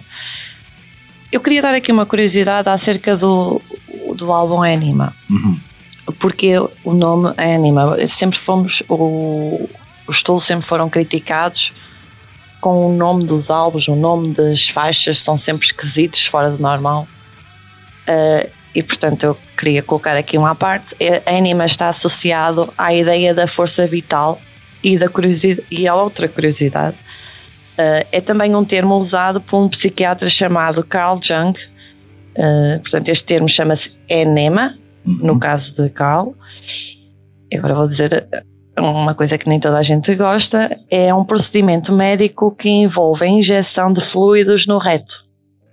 eu 1.31 1.41
queria 1.41 1.63
dar 1.63 1.75
aqui 1.75 1.91
uma 1.93 2.05
curiosidade 2.07 2.69
acerca 2.69 3.17
do, 3.17 3.61
do 4.17 4.33
álbum 4.33 4.63
Anima. 4.63 5.15
Uhum. 5.31 5.59
Porque 6.19 6.59
o 6.85 6.93
nome 6.93 7.33
Anima, 7.37 7.97
sempre 8.09 8.39
fomos, 8.39 8.83
o, 8.89 9.69
os 10.07 10.23
Tool 10.23 10.41
sempre 10.41 10.67
foram 10.67 10.91
criticados 10.91 11.73
com 12.63 12.87
o 12.87 12.93
nome 12.97 13.25
dos 13.25 13.51
álbuns, 13.51 13.89
o 13.89 13.97
nome 13.97 14.33
das 14.33 14.69
faixas 14.69 15.21
são 15.21 15.37
sempre 15.37 15.67
esquisitos, 15.67 16.25
fora 16.25 16.49
do 16.49 16.63
normal. 16.63 17.09
Uh, 18.09 18.49
e 18.73 18.83
portanto 18.83 19.25
eu 19.25 19.39
queria 19.59 19.83
colocar 19.83 20.17
aqui 20.17 20.39
uma 20.39 20.53
à 20.53 20.55
parte. 20.55 20.97
A 21.27 21.37
Anima 21.37 21.67
está 21.67 21.89
associado 21.89 22.73
à 22.79 22.95
ideia 22.95 23.35
da 23.35 23.49
força 23.49 23.85
vital 23.87 24.41
e, 24.83 24.97
da 24.97 25.09
curiosidade, 25.09 25.67
e 25.73 25.89
a 25.89 25.95
outra 25.95 26.29
curiosidade. 26.29 26.97
Uh, 27.73 28.07
é 28.13 28.21
também 28.21 28.55
um 28.55 28.65
termo 28.65 28.95
usado 28.95 29.41
por 29.41 29.61
um 29.61 29.69
psiquiatra 29.69 30.29
chamado 30.29 30.85
Carl 30.85 31.19
Jung. 31.21 31.59
Uh, 32.37 32.79
portanto, 32.81 33.09
este 33.09 33.25
termo 33.25 33.49
chama-se 33.49 33.91
enema, 34.09 34.79
no 35.05 35.37
caso 35.37 35.83
de 35.83 35.91
Carl. 35.91 36.33
Agora 37.53 37.75
vou 37.75 37.89
dizer 37.89 38.29
uma 38.77 39.15
coisa 39.15 39.37
que 39.37 39.49
nem 39.49 39.61
toda 39.61 39.79
a 39.79 39.83
gente 39.83 40.15
gosta: 40.15 40.79
é 40.91 41.13
um 41.13 41.25
procedimento 41.25 41.93
médico 41.93 42.55
que 42.55 42.69
envolve 42.69 43.25
a 43.25 43.29
injeção 43.29 43.93
de 43.93 44.01
fluidos 44.05 44.67
no 44.67 44.79
reto. 44.79 45.25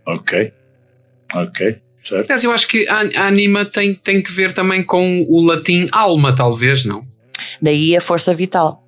Ok. 0.06 0.54
Ok. 1.36 1.82
Certo. 2.02 2.26
Aliás, 2.26 2.43
eu 2.43 2.52
acho 2.52 2.68
que 2.68 2.88
a, 2.88 3.02
a 3.16 3.28
anima 3.28 3.66
tem, 3.66 3.93
tem 3.93 4.22
que 4.24 4.32
ver 4.32 4.54
também 4.54 4.84
com 4.84 5.26
o 5.30 5.45
latim 5.45 5.88
alma, 5.91 6.34
talvez, 6.34 6.86
não? 6.86 7.06
Daí 7.62 7.95
a 7.95 8.02
força 8.02 8.34
vital. 8.34 8.84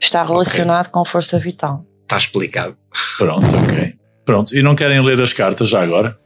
Está 0.00 0.22
relacionado 0.22 0.90
com 0.90 1.04
força 1.04 1.38
vital. 1.38 1.84
Está 2.02 2.16
explicado. 2.16 2.76
Pronto, 3.18 3.56
ok. 3.56 3.94
Pronto. 4.24 4.56
E 4.56 4.62
não 4.62 4.74
querem 4.74 5.00
ler 5.00 5.20
as 5.20 5.32
cartas 5.32 5.68
já 5.68 5.82
agora? 5.82 6.16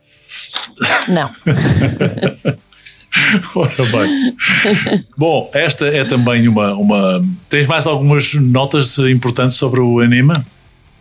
Não. 1.08 1.30
Ora 3.54 3.84
bem. 3.90 4.36
Bom, 5.16 5.50
esta 5.52 5.86
é 5.86 6.04
também 6.04 6.48
uma, 6.48 6.74
uma. 6.74 7.24
Tens 7.48 7.66
mais 7.66 7.86
algumas 7.86 8.34
notas 8.34 8.98
importantes 8.98 9.56
sobre 9.56 9.80
o 9.80 10.00
anima? 10.00 10.46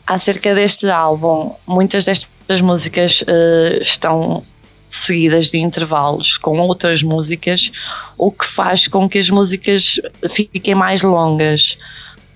Acerca 0.05 0.53
deste 0.53 0.89
álbum, 0.89 1.53
muitas 1.66 2.05
destas 2.05 2.59
músicas 2.59 3.24
eh, 3.26 3.80
estão 3.82 4.43
seguidas 4.89 5.51
de 5.51 5.57
intervalos 5.59 6.38
com 6.38 6.59
outras 6.59 7.01
músicas, 7.01 7.72
o 8.18 8.30
que 8.30 8.45
faz 8.45 8.88
com 8.88 9.07
que 9.07 9.20
as 9.20 9.30
músicas 9.30 10.01
fiquem 10.36 10.76
mais 10.76 11.01
longas, 11.01 11.78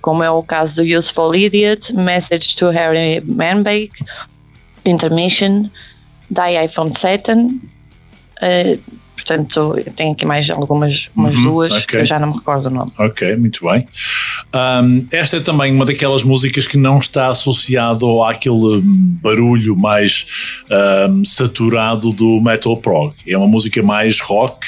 como 0.01 0.23
é 0.23 0.32
o 0.32 0.41
caso 0.41 0.82
do 0.82 0.97
Useful 0.97 1.36
Idiot, 1.36 1.91
Message 1.93 2.55
to 2.55 2.69
Harry 2.69 3.19
Manbake, 3.26 3.91
Intermission, 4.86 5.69
Die 6.30 6.63
I 6.63 6.67
From 6.69 6.93
Satan. 6.95 7.59
eh, 8.41 8.78
portanto, 9.16 9.76
tenho 9.95 10.11
aqui 10.13 10.26
mais 10.26 10.49
algumas 10.49 11.07
umas 11.16 11.34
Uhum, 11.34 11.43
duas, 11.43 11.72
ok. 11.72 11.86
que 11.86 11.95
eu 11.97 12.05
já 12.05 12.20
não 12.20 12.30
me 12.30 12.34
recordo 12.36 12.68
o 12.68 12.70
nome. 12.70 12.91
Ok, 12.99 13.36
muito 13.38 13.66
bem. 13.66 13.88
Um, 14.53 15.05
esta 15.11 15.38
é 15.38 15.39
também 15.39 15.74
uma 15.74 15.86
daquelas 15.86 16.24
músicas 16.24 16.68
que 16.68 16.78
não 16.78 16.97
está 16.97 17.28
associado 17.28 18.24
àquele 18.24 18.82
barulho 19.22 19.76
mais 19.76 20.26
um, 21.09 21.26
saturado 21.26 22.11
do 22.13 22.39
metal 22.39 22.78
prog. 22.78 23.13
É 23.28 23.38
uma 23.38 23.47
música 23.47 23.82
mais 23.84 24.20
rock, 24.22 24.68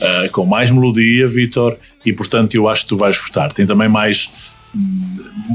uh, 0.00 0.30
com 0.30 0.44
mais 0.44 0.70
melodia, 0.70 1.26
Vitor, 1.26 1.76
e 2.04 2.12
portanto 2.12 2.54
eu 2.54 2.68
acho 2.68 2.82
que 2.82 2.88
tu 2.90 2.96
vais 2.96 3.18
gostar. 3.18 3.52
Tem 3.52 3.66
também 3.66 3.88
mais 3.88 4.30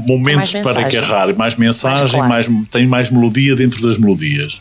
momentos 0.06 0.54
Mais 0.54 0.64
para 0.64 0.86
agarrar, 0.86 1.36
mais 1.36 1.56
mensagem, 1.56 2.20
Mais 2.20 2.48
mais, 2.48 2.68
tem 2.68 2.86
mais 2.86 3.10
melodia 3.10 3.54
dentro 3.56 3.82
das 3.82 3.98
melodias. 3.98 4.60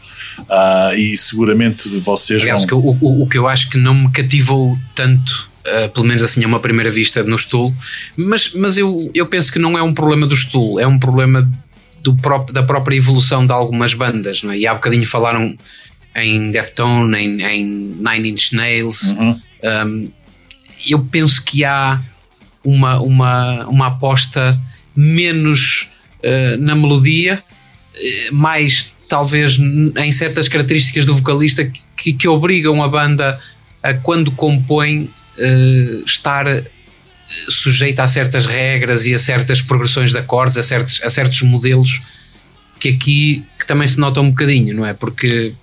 Ah, 0.49 0.91
e 0.95 1.16
seguramente 1.16 1.88
vocês 1.99 2.41
Aliás, 2.41 2.62
vão. 2.62 2.68
que 2.68 2.74
eu- 2.74 2.97
o, 3.01 3.24
o 3.24 3.28
que 3.28 3.38
eu 3.38 3.47
acho 3.47 3.70
que 3.70 3.78
não 3.78 3.93
me 3.93 4.12
cativou 4.12 4.78
tanto, 4.95 5.49
uh, 5.66 5.89
pelo 5.89 6.05
menos 6.05 6.22
assim 6.24 6.43
a 6.43 6.47
uma 6.47 6.60
primeira 6.60 6.89
vista 6.91 7.24
no 7.24 7.38
Stool, 7.38 7.74
mas, 8.18 8.53
mas 8.53 8.78
eu, 8.78 9.10
eu 9.14 9.26
penso 9.28 9.51
que 9.51 9.60
não 9.60 9.78
é 9.78 9.84
um 9.84 9.93
problema 9.93 10.26
do 10.28 10.36
Stool, 10.36 10.80
é 10.80 10.88
um 10.88 10.97
problema 10.99 11.49
do 12.03 12.16
próprio, 12.16 12.53
da 12.53 12.64
própria 12.64 12.95
evolução 12.95 13.45
de 13.45 13.51
algumas 13.51 13.93
bandas, 13.93 14.41
não 14.43 14.51
é? 14.51 14.57
E 14.57 14.66
há 14.68 14.74
bocadinho 14.74 15.05
falaram 15.05 15.55
em 16.16 16.51
Deftone, 16.51 17.18
em, 17.18 17.41
em 17.41 17.66
Nine 17.99 18.30
Inch 18.32 18.53
Nails. 18.53 19.12
Uhum. 19.12 19.39
Um, 19.64 20.07
eu 20.89 20.99
penso 20.99 21.43
que 21.43 21.64
há 21.66 21.99
uma, 22.64 22.99
uma, 22.99 23.68
uma 23.68 23.88
aposta 23.88 24.60
menos 24.95 25.89
uh, 26.20 26.57
na 26.57 26.76
melodia, 26.76 27.43
eh, 27.95 28.30
mais 28.32 28.91
talvez 29.07 29.57
em 29.57 30.12
certas 30.12 30.47
características 30.47 31.05
do 31.05 31.16
vocalista 31.16 31.72
que, 31.95 32.14
que 32.14 32.28
obrigam 32.28 32.84
a 32.84 32.88
banda 32.88 33.39
a 33.82 33.93
quando 33.93 34.32
compõe 34.32 35.10
eh, 35.38 36.01
estar 36.05 36.45
sujeita 37.47 38.03
a 38.03 38.07
certas 38.07 38.45
regras 38.45 39.05
e 39.05 39.14
a 39.14 39.20
certas 39.20 39.62
progressões 39.62 40.12
de 40.12 40.18
acordes, 40.18 40.57
a 40.57 40.64
certos, 40.64 41.01
a 41.03 41.10
certos 41.10 41.41
modelos 41.43 42.01
que 42.80 42.89
aqui 42.89 43.45
que 43.57 43.66
também 43.66 43.88
se 43.88 43.99
nota 43.99 44.22
um 44.22 44.30
bocadinho, 44.30 44.74
não 44.76 44.86
é? 44.86 44.93
Porque 44.93 45.53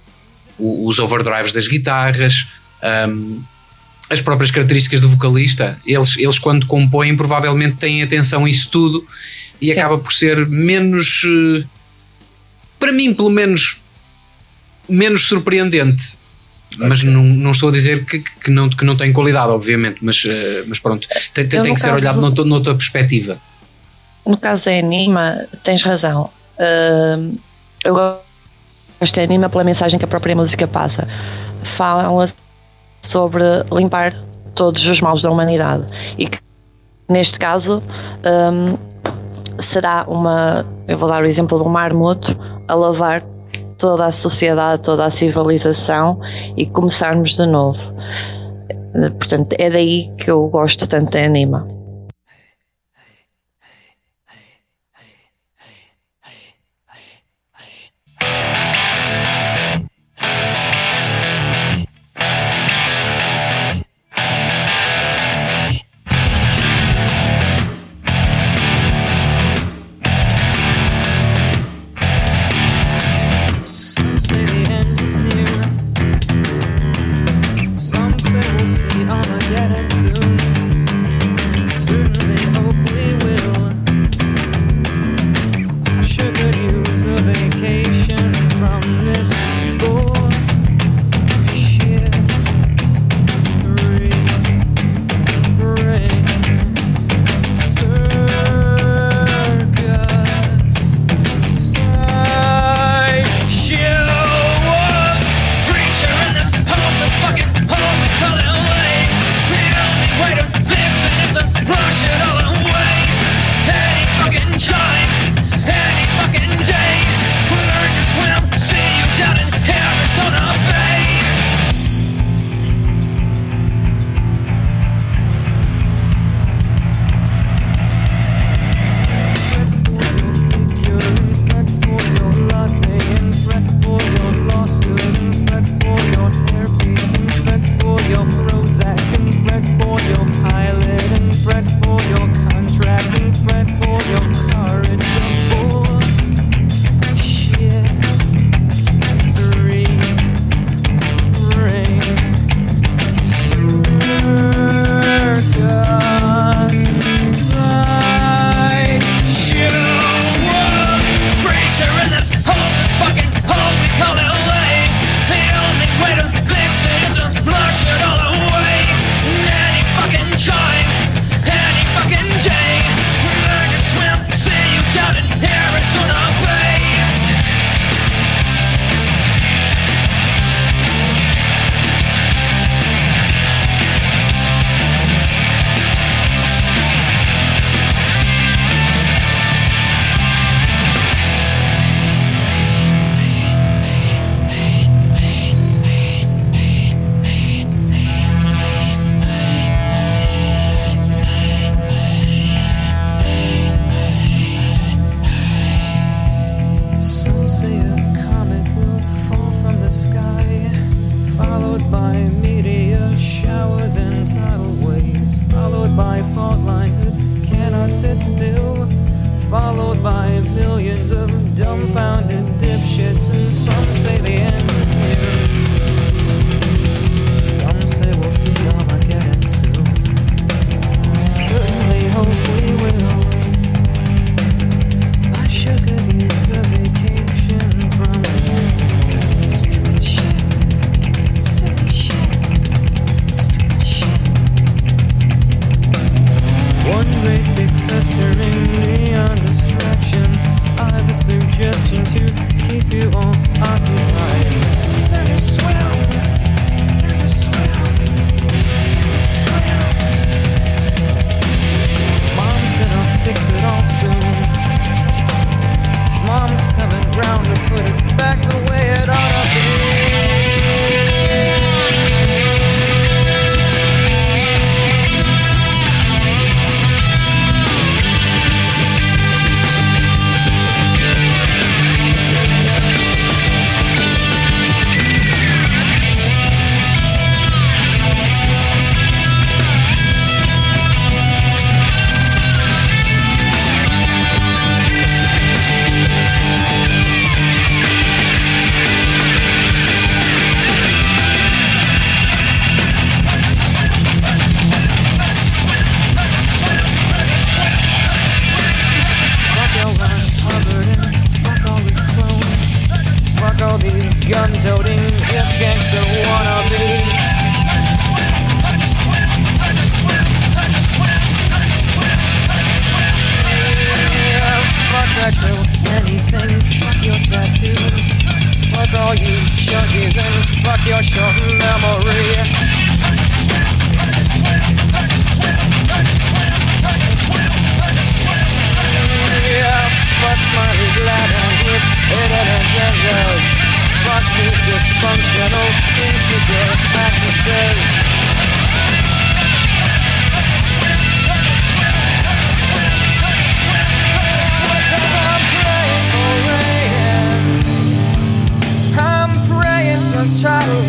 os 0.58 0.98
overdrives 0.98 1.52
das 1.52 1.66
guitarras, 1.66 2.46
um, 3.08 3.42
as 4.08 4.20
próprias 4.20 4.50
características 4.50 5.00
do 5.00 5.08
vocalista, 5.08 5.78
eles, 5.86 6.16
eles 6.16 6.38
quando 6.38 6.66
compõem 6.66 7.16
provavelmente 7.16 7.76
têm 7.76 8.02
atenção 8.02 8.44
a 8.44 8.50
isso 8.50 8.70
tudo 8.70 9.06
e 9.60 9.66
Sim. 9.66 9.72
acaba 9.72 9.98
por 9.98 10.12
ser 10.12 10.46
menos, 10.46 11.22
eh, 11.24 11.64
para 12.78 12.92
mim 12.92 13.12
pelo 13.14 13.30
menos, 13.30 13.80
menos 14.88 15.26
surpreendente. 15.26 16.14
Mas 16.78 17.02
não, 17.02 17.22
não 17.22 17.52
estou 17.52 17.68
a 17.68 17.72
dizer 17.72 18.04
que, 18.04 18.18
que, 18.18 18.50
não, 18.50 18.68
que 18.68 18.84
não 18.84 18.96
tem 18.96 19.12
qualidade, 19.12 19.50
obviamente, 19.50 19.98
mas, 20.02 20.22
eh, 20.26 20.62
mas 20.66 20.78
pronto, 20.78 21.08
tem, 21.32 21.46
tem, 21.48 21.62
tem 21.62 21.74
que 21.74 21.80
ser 21.80 21.88
caso- 21.88 22.00
olhado 22.00 22.20
noutra, 22.20 22.44
noutra 22.44 22.74
perspectiva. 22.74 23.38
No 24.26 24.36
caso 24.36 24.66
da 24.66 24.72
Anima, 24.72 25.46
tens 25.62 25.82
razão. 25.82 26.30
Ahm, 26.58 27.36
eu 27.84 27.94
gosto 27.94 29.14
da 29.14 29.22
Anima 29.22 29.48
pela 29.48 29.62
mensagem 29.62 29.98
que 29.98 30.04
a 30.04 30.08
própria 30.08 30.34
música 30.34 30.66
passa. 30.66 31.08
Fala 31.76 32.10
sobre 33.06 33.44
limpar 33.72 34.14
todos 34.54 34.86
os 34.86 35.00
maus 35.00 35.22
da 35.22 35.30
humanidade 35.30 35.84
e 36.18 36.28
que, 36.28 36.38
neste 37.08 37.38
caso, 37.38 37.82
ahm, 38.24 38.76
será 39.60 40.04
uma. 40.08 40.64
Eu 40.88 40.98
vou 40.98 41.08
dar 41.08 41.22
o 41.22 41.26
exemplo 41.26 41.58
de 41.58 41.64
um 41.64 41.70
marmoto 41.70 42.36
a 42.68 42.74
lavar 42.74 43.22
toda 43.78 44.06
a 44.06 44.12
sociedade, 44.12 44.82
toda 44.82 45.04
a 45.04 45.10
civilização 45.10 46.18
e 46.56 46.66
começarmos 46.66 47.36
de 47.36 47.46
novo. 47.46 47.80
Portanto, 49.18 49.54
é 49.58 49.68
daí 49.68 50.10
que 50.18 50.30
eu 50.30 50.46
gosto 50.48 50.88
tanto 50.88 51.10
da 51.10 51.24
Anima. 51.24 51.75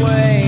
away. 0.02 0.47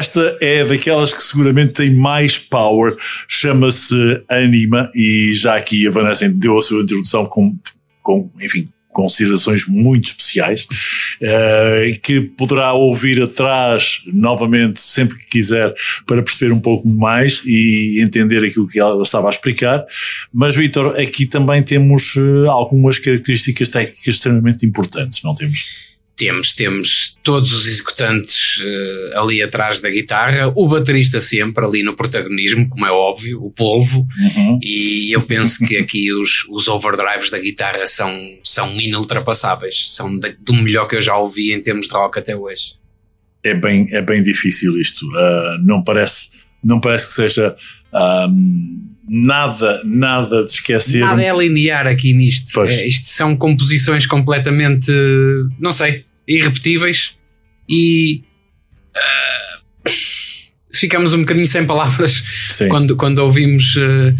Esta 0.00 0.38
é 0.40 0.64
daquelas 0.64 1.12
que 1.12 1.22
seguramente 1.22 1.74
tem 1.74 1.94
mais 1.94 2.38
power, 2.38 2.96
chama-se 3.28 4.22
Anima, 4.30 4.90
e 4.94 5.34
já 5.34 5.56
aqui 5.56 5.86
a 5.86 5.90
Vanessa 5.90 6.26
deu 6.26 6.56
a 6.56 6.62
sua 6.62 6.82
introdução 6.82 7.26
com, 7.26 7.52
com 8.02 8.30
enfim, 8.40 8.66
considerações 8.88 9.68
muito 9.68 10.06
especiais, 10.06 10.62
uh, 11.20 12.00
que 12.02 12.22
poderá 12.22 12.72
ouvir 12.72 13.20
atrás 13.20 14.02
novamente 14.06 14.80
sempre 14.80 15.18
que 15.18 15.32
quiser 15.32 15.74
para 16.06 16.22
perceber 16.22 16.50
um 16.50 16.60
pouco 16.60 16.88
mais 16.88 17.42
e 17.44 18.00
entender 18.00 18.42
aquilo 18.42 18.66
que 18.66 18.80
ela 18.80 19.02
estava 19.02 19.28
a 19.28 19.30
explicar. 19.30 19.84
Mas, 20.32 20.56
Vitor, 20.56 20.98
aqui 20.98 21.26
também 21.26 21.62
temos 21.62 22.16
uh, 22.16 22.48
algumas 22.48 22.98
características 22.98 23.68
técnicas 23.68 24.14
extremamente 24.14 24.64
importantes, 24.64 25.22
não 25.22 25.34
temos? 25.34 25.89
Temos, 26.20 26.52
temos 26.52 27.16
todos 27.22 27.54
os 27.54 27.66
executantes 27.66 28.58
uh, 28.58 29.20
ali 29.20 29.42
atrás 29.42 29.80
da 29.80 29.88
guitarra, 29.88 30.52
o 30.54 30.68
baterista 30.68 31.18
sempre 31.18 31.64
ali 31.64 31.82
no 31.82 31.96
protagonismo, 31.96 32.68
como 32.68 32.84
é 32.84 32.90
óbvio, 32.90 33.42
o 33.42 33.50
polvo, 33.50 34.06
uhum. 34.36 34.58
e 34.62 35.10
eu 35.14 35.22
penso 35.22 35.64
que 35.64 35.78
aqui 35.78 36.12
os, 36.12 36.46
os 36.50 36.68
overdrives 36.68 37.30
da 37.30 37.38
guitarra 37.38 37.86
são, 37.86 38.12
são 38.44 38.70
inultrapassáveis, 38.78 39.94
são 39.94 40.18
de, 40.18 40.36
do 40.40 40.52
melhor 40.52 40.86
que 40.86 40.96
eu 40.96 41.00
já 41.00 41.16
ouvi 41.16 41.54
em 41.54 41.62
termos 41.62 41.88
de 41.88 41.94
rock 41.94 42.18
até 42.18 42.36
hoje. 42.36 42.74
É 43.42 43.54
bem, 43.54 43.86
é 43.90 44.02
bem 44.02 44.22
difícil 44.22 44.78
isto, 44.78 45.06
uh, 45.06 45.58
não, 45.64 45.82
parece, 45.82 46.32
não 46.62 46.82
parece 46.82 47.06
que 47.06 47.12
seja. 47.14 47.56
Um, 47.94 48.90
nada, 49.08 49.80
nada 49.84 50.44
de 50.44 50.52
esquecer. 50.52 51.00
Nada 51.00 51.22
é 51.22 51.34
linear 51.34 51.86
aqui 51.86 52.12
nisto. 52.12 52.60
É, 52.62 52.86
isto 52.86 53.08
são 53.08 53.34
composições 53.34 54.04
completamente, 54.06 54.92
não 55.58 55.72
sei, 55.72 56.04
irrepetíveis 56.30 57.16
e 57.68 58.22
uh, 58.96 59.90
ficamos 60.72 61.12
um 61.12 61.20
bocadinho 61.20 61.46
sem 61.46 61.66
palavras 61.66 62.22
quando, 62.68 62.96
quando 62.96 63.18
ouvimos 63.18 63.76
uh, 63.76 64.16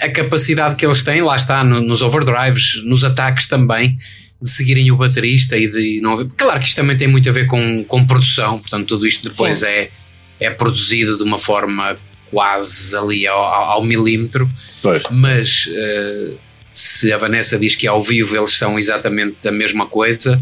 a 0.00 0.08
capacidade 0.08 0.76
que 0.76 0.86
eles 0.86 1.02
têm, 1.02 1.22
lá 1.22 1.36
está, 1.36 1.64
no, 1.64 1.80
nos 1.80 2.02
overdrives, 2.02 2.82
nos 2.84 3.02
ataques 3.02 3.46
também, 3.46 3.98
de 4.40 4.48
seguirem 4.48 4.90
o 4.92 4.96
baterista 4.96 5.56
e 5.56 5.66
de 5.66 6.00
não 6.00 6.28
Claro 6.36 6.60
que 6.60 6.66
isto 6.66 6.76
também 6.76 6.96
tem 6.96 7.08
muito 7.08 7.28
a 7.28 7.32
ver 7.32 7.46
com, 7.46 7.84
com 7.84 8.06
produção, 8.06 8.60
portanto, 8.60 8.86
tudo 8.86 9.06
isto 9.06 9.28
depois 9.28 9.62
é, 9.62 9.90
é 10.38 10.50
produzido 10.50 11.16
de 11.16 11.22
uma 11.24 11.38
forma 11.38 11.96
quase 12.30 12.94
ali 12.96 13.26
ao, 13.26 13.42
ao 13.42 13.82
milímetro, 13.82 14.48
pois. 14.82 15.04
mas 15.10 15.66
uh, 15.66 16.38
se 16.72 17.12
a 17.12 17.16
Vanessa 17.16 17.58
diz 17.58 17.74
que 17.74 17.86
ao 17.86 18.02
vivo 18.02 18.36
eles 18.36 18.56
são 18.56 18.78
exatamente 18.78 19.48
a 19.48 19.52
mesma 19.52 19.86
coisa, 19.86 20.40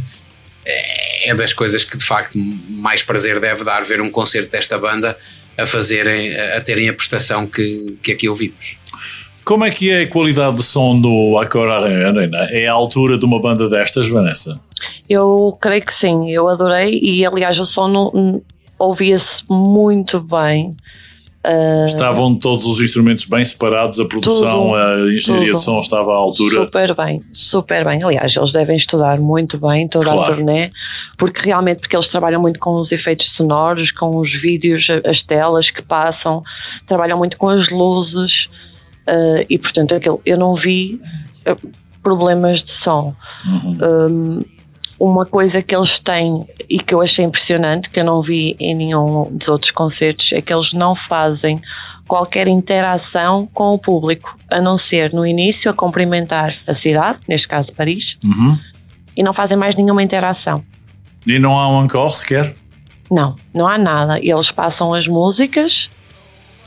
é 0.66 1.34
das 1.34 1.52
coisas 1.52 1.84
que 1.84 1.96
de 1.96 2.04
facto 2.04 2.38
mais 2.68 3.02
prazer 3.02 3.40
deve 3.40 3.64
dar 3.64 3.84
ver 3.84 4.00
um 4.00 4.10
concerto 4.10 4.50
desta 4.50 4.78
banda 4.78 5.16
a 5.56 5.66
fazerem, 5.66 6.36
a 6.36 6.60
terem 6.60 6.88
a 6.88 6.92
prestação 6.92 7.46
que, 7.46 7.96
que 8.02 8.12
aqui 8.12 8.28
ouvimos. 8.28 8.76
Como 9.44 9.64
é 9.64 9.70
que 9.70 9.90
é 9.90 10.02
a 10.02 10.08
qualidade 10.08 10.56
de 10.56 10.62
som 10.64 11.00
do 11.00 11.38
Accor 11.38 11.68
Arena? 11.68 12.48
É 12.50 12.66
a 12.66 12.72
altura 12.72 13.16
de 13.16 13.24
uma 13.24 13.40
banda 13.40 13.70
destas, 13.70 14.08
Vanessa? 14.08 14.60
Eu 15.08 15.56
creio 15.60 15.82
que 15.82 15.94
sim, 15.94 16.30
eu 16.30 16.48
adorei 16.48 16.98
e 17.00 17.24
aliás 17.24 17.58
o 17.58 17.64
som 17.64 18.42
ouvia-se 18.78 19.44
muito 19.48 20.20
bem. 20.20 20.76
Uh, 21.46 21.84
Estavam 21.84 22.34
todos 22.34 22.66
os 22.66 22.80
instrumentos 22.80 23.24
bem 23.24 23.44
separados, 23.44 24.00
a 24.00 24.04
produção, 24.04 24.70
tudo, 24.70 24.74
a 24.74 25.12
engenharia 25.12 25.52
tudo. 25.52 25.58
de 25.58 25.64
som 25.64 25.78
estava 25.78 26.10
à 26.10 26.16
altura. 26.16 26.64
Super 26.64 26.94
bem, 26.96 27.22
super 27.32 27.84
bem. 27.84 28.02
Aliás, 28.02 28.36
eles 28.36 28.52
devem 28.52 28.76
estudar 28.76 29.20
muito 29.20 29.56
bem 29.56 29.86
toda 29.86 30.06
claro. 30.06 30.32
a 30.32 30.34
turnê, 30.34 30.70
porque 31.16 31.42
realmente 31.44 31.82
porque 31.82 31.94
eles 31.94 32.08
trabalham 32.08 32.40
muito 32.40 32.58
com 32.58 32.80
os 32.80 32.90
efeitos 32.90 33.30
sonoros, 33.32 33.92
com 33.92 34.18
os 34.18 34.34
vídeos, 34.34 34.88
as 35.04 35.22
telas 35.22 35.70
que 35.70 35.82
passam, 35.82 36.42
trabalham 36.84 37.16
muito 37.16 37.38
com 37.38 37.48
as 37.48 37.70
luzes 37.70 38.48
uh, 39.06 39.46
e 39.48 39.56
portanto 39.56 39.94
aquilo, 39.94 40.20
eu 40.26 40.36
não 40.36 40.56
vi 40.56 41.00
uh, 41.48 41.72
problemas 42.02 42.64
de 42.64 42.72
som. 42.72 43.14
Uhum. 43.44 43.78
Um, 44.10 44.55
uma 44.98 45.26
coisa 45.26 45.62
que 45.62 45.74
eles 45.74 45.98
têm 45.98 46.46
e 46.68 46.78
que 46.78 46.94
eu 46.94 47.00
achei 47.00 47.24
impressionante, 47.24 47.90
que 47.90 48.00
eu 48.00 48.04
não 48.04 48.22
vi 48.22 48.56
em 48.58 48.74
nenhum 48.74 49.28
dos 49.30 49.48
outros 49.48 49.70
concertos, 49.70 50.32
é 50.32 50.40
que 50.40 50.52
eles 50.52 50.72
não 50.72 50.94
fazem 50.94 51.60
qualquer 52.08 52.48
interação 52.48 53.48
com 53.52 53.74
o 53.74 53.78
público, 53.78 54.36
a 54.50 54.60
não 54.60 54.78
ser 54.78 55.12
no 55.12 55.26
início 55.26 55.70
a 55.70 55.74
cumprimentar 55.74 56.54
a 56.66 56.74
cidade, 56.74 57.18
neste 57.28 57.48
caso 57.48 57.72
Paris, 57.72 58.16
uhum. 58.24 58.56
e 59.16 59.22
não 59.22 59.32
fazem 59.32 59.56
mais 59.56 59.74
nenhuma 59.76 60.02
interação. 60.02 60.64
E 61.26 61.38
não 61.38 61.58
há 61.58 61.68
um 61.68 61.84
encore 61.84 62.10
sequer? 62.10 62.54
Não, 63.10 63.36
não 63.52 63.68
há 63.68 63.76
nada. 63.76 64.18
Eles 64.22 64.50
passam 64.50 64.94
as 64.94 65.06
músicas, 65.06 65.90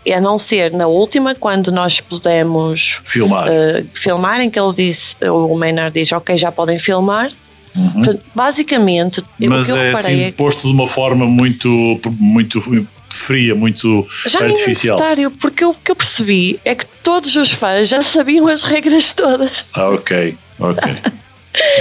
a 0.08 0.20
não 0.20 0.38
ser 0.38 0.72
na 0.72 0.88
última, 0.88 1.36
quando 1.36 1.72
nós 1.72 2.02
pudemos 2.02 3.00
filmar, 3.04 3.48
uh, 3.48 3.88
filmar 3.94 4.42
em 4.42 4.50
que 4.50 4.60
ele 4.60 4.74
disse, 4.74 5.16
o 5.26 5.56
Maynard 5.56 5.94
diz, 5.94 6.12
ok, 6.12 6.38
já 6.38 6.52
podem 6.52 6.80
filmar, 6.80 7.32
Uhum. 7.80 7.92
Portanto, 7.94 8.22
basicamente, 8.36 9.24
mas 9.40 9.70
é 9.70 9.92
assim 9.92 10.22
é 10.24 10.32
posto 10.32 10.68
de 10.68 10.74
uma 10.74 10.88
forma 10.88 11.26
muito, 11.26 12.00
muito 12.20 12.60
fria, 13.10 13.56
muito 13.56 14.08
já 14.28 14.40
artificial. 14.40 15.00
Já 15.00 15.12
é 15.12 15.30
porque 15.30 15.66
o 15.66 15.74
que 15.74 15.92
eu 15.92 15.96
percebi 15.96 16.60
é 16.66 16.76
que 16.76 16.86
todos 17.04 17.36
os 17.36 17.52
fãs 17.52 17.90
já 17.90 18.04
sabiam 18.04 18.48
as 18.48 18.64
regras 18.64 19.12
todas. 19.14 19.66
Ah, 19.74 19.90
ok, 19.90 20.38
ok. 20.60 20.94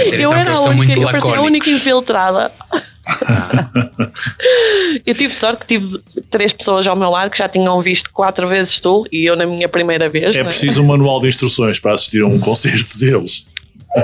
dizer, 0.03 0.19
eu 0.19 0.29
então 0.29 0.39
era 0.39 0.53
a 0.53 0.61
única, 0.61 0.99
eu 0.99 1.35
a 1.35 1.41
única 1.41 1.69
infiltrada. 1.69 2.51
Eu 5.05 5.13
tive 5.13 5.33
sorte 5.33 5.65
que 5.65 5.79
tive 5.79 5.99
três 6.29 6.53
pessoas 6.53 6.85
ao 6.87 6.95
meu 6.95 7.09
lado 7.09 7.29
que 7.31 7.37
já 7.37 7.47
tinham 7.47 7.81
visto 7.81 8.11
quatro 8.11 8.47
vezes 8.47 8.79
tu 8.79 9.05
e 9.11 9.25
eu 9.25 9.35
na 9.35 9.45
minha 9.45 9.67
primeira 9.67 10.09
vez. 10.09 10.35
É, 10.35 10.39
é? 10.39 10.43
preciso 10.43 10.81
um 10.81 10.87
manual 10.87 11.19
de 11.21 11.27
instruções 11.27 11.79
para 11.79 11.93
assistir 11.93 12.21
a 12.23 12.27
um 12.27 12.39
concerto 12.39 12.99
deles. 12.99 13.47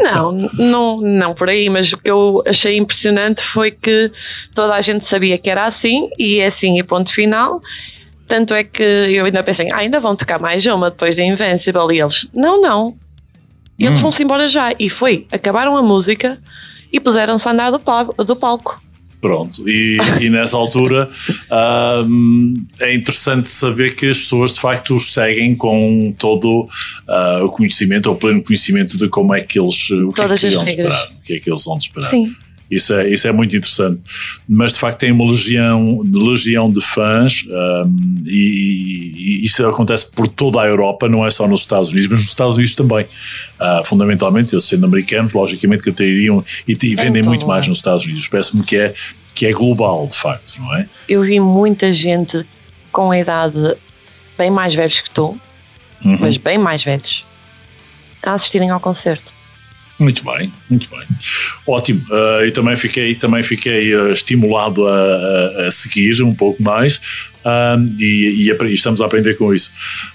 Não, 0.01 0.31
não, 0.53 1.01
não 1.01 1.33
por 1.33 1.47
aí, 1.47 1.69
mas 1.69 1.93
o 1.93 1.97
que 1.97 2.09
eu 2.09 2.41
achei 2.47 2.75
impressionante 2.77 3.41
foi 3.41 3.69
que 3.69 4.11
toda 4.53 4.73
a 4.73 4.81
gente 4.81 5.07
sabia 5.07 5.37
que 5.37 5.49
era 5.49 5.65
assim 5.65 6.09
e 6.17 6.39
é 6.39 6.47
assim 6.47 6.79
e 6.79 6.83
ponto 6.83 7.13
final. 7.13 7.61
Tanto 8.27 8.55
é 8.55 8.63
que 8.63 8.81
eu 8.81 9.25
ainda 9.25 9.43
pensei, 9.43 9.71
ah, 9.71 9.77
ainda 9.77 9.99
vão 9.99 10.15
tocar 10.15 10.39
mais 10.39 10.65
uma 10.65 10.89
depois 10.89 11.15
da 11.15 11.23
Invincible 11.23 11.95
e 11.95 12.01
eles, 12.01 12.27
não, 12.33 12.59
não. 12.59 12.95
Eles 13.77 13.99
hum. 13.99 14.03
vão-se 14.03 14.23
embora 14.23 14.47
já. 14.47 14.73
E 14.79 14.89
foi, 14.89 15.27
acabaram 15.31 15.77
a 15.77 15.83
música 15.83 16.39
e 16.91 16.99
puseram-se 16.99 17.47
a 17.47 17.51
andar 17.51 17.71
do 17.71 17.79
palco. 18.35 18.81
Pronto, 19.25 19.67
e, 19.67 19.97
e 20.21 20.29
nessa 20.29 20.55
altura 20.55 21.09
um, 22.07 22.63
é 22.79 22.93
interessante 22.93 23.47
saber 23.47 23.95
que 23.95 24.11
as 24.11 24.19
pessoas 24.19 24.53
de 24.53 24.59
facto 24.59 24.93
os 24.93 25.15
seguem 25.15 25.55
com 25.55 26.13
todo 26.15 26.69
uh, 27.07 27.43
o 27.43 27.49
conhecimento, 27.49 28.05
ou 28.05 28.15
pleno 28.15 28.43
conhecimento 28.43 28.99
de 28.99 29.09
como 29.09 29.33
é 29.33 29.41
que 29.41 29.59
eles, 29.59 29.89
o 29.89 30.09
que 30.09 30.21
é 30.21 30.27
que 30.27 30.45
eles 30.45 30.69
esperar, 30.69 31.07
o 31.07 31.25
que 31.25 31.33
é 31.33 31.39
que 31.39 31.49
eles 31.49 31.65
vão 31.65 31.75
esperar. 31.75 32.11
Sim. 32.11 32.35
Isso 32.69 32.93
é, 32.93 33.07
isso 33.07 33.27
é 33.27 33.31
muito 33.31 33.55
interessante. 33.55 34.03
Mas 34.47 34.73
de 34.73 34.79
facto 34.79 34.99
tem 34.99 35.11
uma 35.11 35.25
legião, 35.25 36.01
legião 36.11 36.71
de 36.71 36.81
fãs 36.81 37.45
um, 37.47 38.15
e, 38.25 39.11
e, 39.15 39.45
isso 39.45 39.65
acontece 39.67 40.11
por 40.11 40.27
toda 40.27 40.61
a 40.61 40.65
Europa, 40.65 41.07
não 41.07 41.25
é 41.25 41.29
só 41.29 41.47
nos 41.47 41.61
Estados 41.61 41.89
Unidos, 41.89 42.07
mas 42.09 42.19
nos 42.21 42.29
Estados 42.29 42.55
Unidos 42.55 42.75
também. 42.75 43.05
Uh, 43.59 43.83
fundamentalmente, 43.85 44.53
eles 44.53 44.65
sendo 44.65 44.85
americanos, 44.85 45.33
logicamente 45.33 45.83
que 45.83 45.89
até 45.91 46.03
iriam 46.03 46.43
e, 46.67 46.73
e 46.73 46.95
vendem 46.95 47.21
muito 47.21 47.47
mais 47.47 47.67
nos 47.67 47.77
Estados 47.77 48.05
Unidos. 48.05 48.27
Parece-me 48.27 48.63
que 48.63 48.77
é, 48.77 48.93
que 49.33 49.45
é 49.45 49.51
global, 49.51 50.07
de 50.07 50.17
facto, 50.17 50.59
não 50.59 50.75
é? 50.75 50.87
Eu 51.07 51.21
vi 51.21 51.39
muita 51.39 51.93
gente 51.93 52.45
com 52.91 53.11
a 53.11 53.19
idade 53.19 53.75
bem 54.37 54.49
mais 54.49 54.73
velhos 54.73 54.99
que 55.01 55.09
tu, 55.11 55.37
uhum. 56.03 56.17
mas 56.19 56.37
bem 56.37 56.57
mais 56.57 56.83
velhos, 56.83 57.25
a 58.23 58.33
assistirem 58.33 58.69
ao 58.69 58.79
concerto. 58.79 59.34
Muito 59.97 60.25
bem, 60.25 60.51
muito 60.69 60.89
bem. 60.89 61.07
Ótimo. 61.65 62.01
Uh, 62.09 62.45
e 62.45 62.51
também 62.51 62.75
fiquei, 62.75 63.15
também 63.15 63.41
fiquei 63.43 63.95
uh, 63.95 64.11
estimulado 64.11 64.85
a, 64.87 64.93
a, 64.93 65.67
a, 65.67 65.71
seguir 65.71 66.21
um 66.21 66.33
pouco 66.33 66.61
mais 66.61 66.97
uh, 67.45 67.79
e, 67.97 68.51
e, 68.51 68.73
estamos 68.73 68.99
a 68.99 69.05
aprender 69.05 69.35
com 69.35 69.53
isso. 69.53 69.71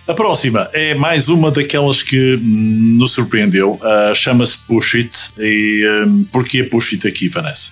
A 0.07 0.13
próxima 0.13 0.69
é 0.75 0.95
mais 0.95 1.31
uma 1.31 1.51
daquelas 1.51 2.03
que 2.03 2.39
nos 2.43 3.13
surpreendeu. 3.13 3.81
Chama-se 4.15 4.59
Push 4.67 4.95
It. 4.97 5.17
E 5.39 6.05
um, 6.07 6.25
porquê 6.25 6.63
Push 6.63 6.93
It 6.95 7.09
aqui, 7.09 7.29
Vanessa? 7.29 7.71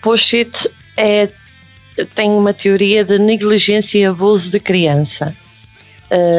Push 0.00 0.34
It 0.34 0.70
é, 0.96 1.28
tem 2.14 2.30
uma 2.30 2.54
teoria 2.54 3.04
de 3.04 3.18
negligência 3.18 3.98
e 3.98 4.04
abuso 4.06 4.50
de 4.50 4.60
criança. 4.60 5.36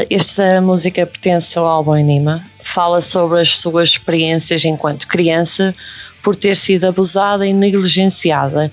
Esta 0.09 0.61
música 0.61 1.05
pertence 1.05 1.57
ao 1.57 1.65
álbum 1.65 1.95
Enima 1.95 2.43
fala 2.63 3.01
sobre 3.01 3.41
as 3.41 3.57
suas 3.57 3.89
experiências 3.89 4.63
enquanto 4.65 5.07
criança 5.07 5.75
por 6.23 6.35
ter 6.35 6.57
sido 6.57 6.85
abusada 6.85 7.45
e 7.45 7.53
negligenciada 7.53 8.71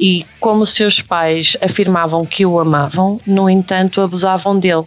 e 0.00 0.26
como 0.40 0.66
seus 0.66 1.00
pais 1.00 1.56
afirmavam 1.62 2.26
que 2.26 2.44
o 2.44 2.58
amavam, 2.58 3.20
no 3.24 3.48
entanto 3.48 4.00
abusavam 4.00 4.58
dele. 4.58 4.84